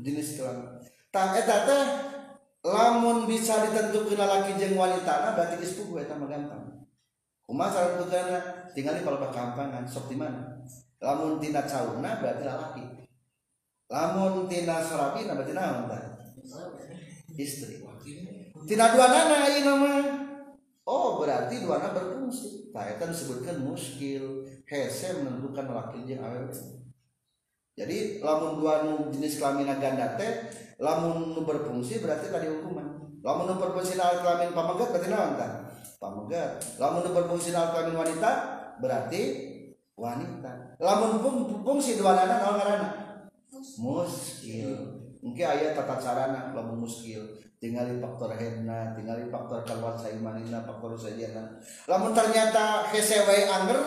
jenis 0.00 0.40
kelamin. 0.40 0.80
Tah 1.12 1.36
eta 1.36 1.56
teh 1.68 1.84
lamun 2.64 3.28
bisa 3.28 3.68
ditentukeun 3.68 4.16
laki 4.16 4.56
jeung 4.56 4.80
wanita 4.80 5.28
nah 5.28 5.32
berarti 5.36 5.60
geus 5.60 5.76
puguh 5.76 6.00
eta 6.00 6.16
mah 6.16 6.30
gampang. 6.30 6.81
Kumaha 7.46 7.74
cara 7.74 7.86
tentukeunna? 7.98 8.40
Tinggal 8.72 8.94
di 8.98 9.04
paloba 9.04 9.28
kampangan 9.28 9.84
sok 9.84 10.08
di 10.08 10.16
mana. 10.16 10.62
Lamun 11.02 11.42
tina 11.42 11.66
cauna 11.66 12.22
berarti 12.22 12.44
laki. 12.46 12.84
Lamun 13.90 14.46
tina 14.46 14.78
sorabina 14.80 15.34
berarti 15.34 15.52
naon? 15.52 15.90
Istri. 17.34 17.82
Tina 18.64 18.94
dua 18.94 19.06
nana 19.10 19.50
ieu 19.50 19.74
mah. 19.74 20.02
Oh 20.86 21.18
berarti 21.18 21.60
dua 21.60 21.82
nana 21.82 21.92
berfungsi. 21.92 22.70
Nah 22.70 22.86
itu 22.86 23.04
disebutkan 23.10 23.60
muskil. 23.60 24.46
Hese 24.64 25.20
menentukan 25.20 25.68
laki 25.68 26.08
jeung 26.08 26.22
awewe. 26.24 26.54
Jadi 27.76 28.22
lamun 28.24 28.62
dua 28.62 28.86
nu 28.86 29.12
jenis 29.12 29.36
kelamin 29.36 29.68
ganda 29.80 30.16
teh 30.16 30.48
lamun 30.80 31.34
nu 31.34 31.42
berfungsi 31.44 32.00
berarti 32.00 32.30
tadi 32.30 32.48
hukuman. 32.48 33.18
Lamun 33.20 33.44
nu 33.50 33.54
berfungsi 33.58 33.98
na 33.98 34.22
kelamin 34.22 34.54
pamegat 34.54 34.88
berarti 34.94 35.08
naon? 35.10 35.34
Pamegat. 36.02 36.58
Lamun 36.82 37.06
berfungsi 37.14 37.54
kelamin 37.54 37.94
wanita 37.94 38.30
berarti 38.82 39.22
wanita. 39.94 40.74
Lamun 40.82 41.22
pun 41.22 41.34
fungsi 41.62 41.94
dua 41.94 42.18
nana 42.18 42.42
naon 42.42 42.58
ngaranna? 42.58 42.88
Muskil. 43.78 44.98
Mungkin 45.22 45.46
ayat 45.46 45.78
tata 45.78 46.02
carana 46.02 46.50
lamun 46.50 46.82
muskil 46.82 47.22
tinggali 47.62 48.02
faktor 48.02 48.34
hedna, 48.34 48.90
tinggali 48.98 49.30
faktor 49.30 49.62
keluar 49.62 49.94
saimanina, 49.94 50.66
faktor 50.66 50.98
sajana. 50.98 51.62
Lamun 51.86 52.10
ternyata 52.10 52.90
hese 52.90 53.22
wae 53.22 53.46
anger 53.46 53.78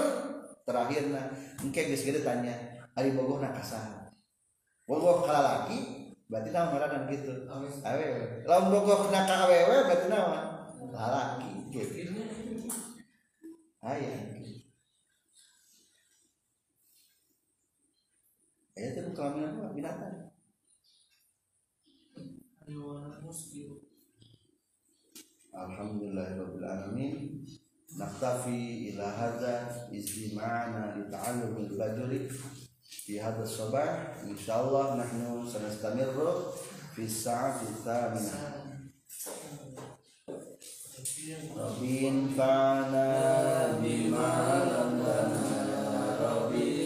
terakhirna 0.63 1.27
engke 1.59 1.91
geus 1.91 2.07
kieu 2.07 2.23
tanya 2.23 2.55
ari 2.95 3.11
bogoh 3.11 3.43
na 3.43 3.51
kasaha. 3.51 4.07
Bogoh 4.87 5.27
lalaki 5.27 6.15
berarti 6.31 6.55
naon 6.55 6.71
ngaranna 6.71 7.11
gitu. 7.11 7.43
Awewe. 7.83 8.47
Lamun 8.47 8.71
bogoh 8.71 9.11
na 9.11 9.27
ka 9.27 9.51
awewe 9.51 9.91
berarti 9.91 10.07
naon? 10.07 10.41
Lalaki 10.95 11.64
gitu. 11.79 12.15
Aya. 13.83 14.13
Aya 18.75 18.87
teh 18.91 19.03
kelamin 19.15 19.47
apa 19.47 19.75
binatang. 19.75 20.31
Alamin. 26.65 27.45
Naktafi 27.95 28.91
ila 28.91 29.07
hadza 29.07 29.87
istima'ana 29.87 30.99
li 30.99 31.07
ta'allumil 31.07 31.71
fajri 31.79 32.27
fi 32.83 33.15
hadha 33.15 33.47
sabah. 33.47 34.19
Insyaallah 34.27 34.99
nahnu 34.99 35.47
sanastamirru 35.47 36.51
fi 36.91 37.07
sa'ati 37.07 37.71
tsaminah. 37.71 38.67
Rabbin 41.05 42.33
fa'na 42.33 43.77
bima 43.77 44.65
lamana 44.65 45.45
Rabbi 46.17 46.85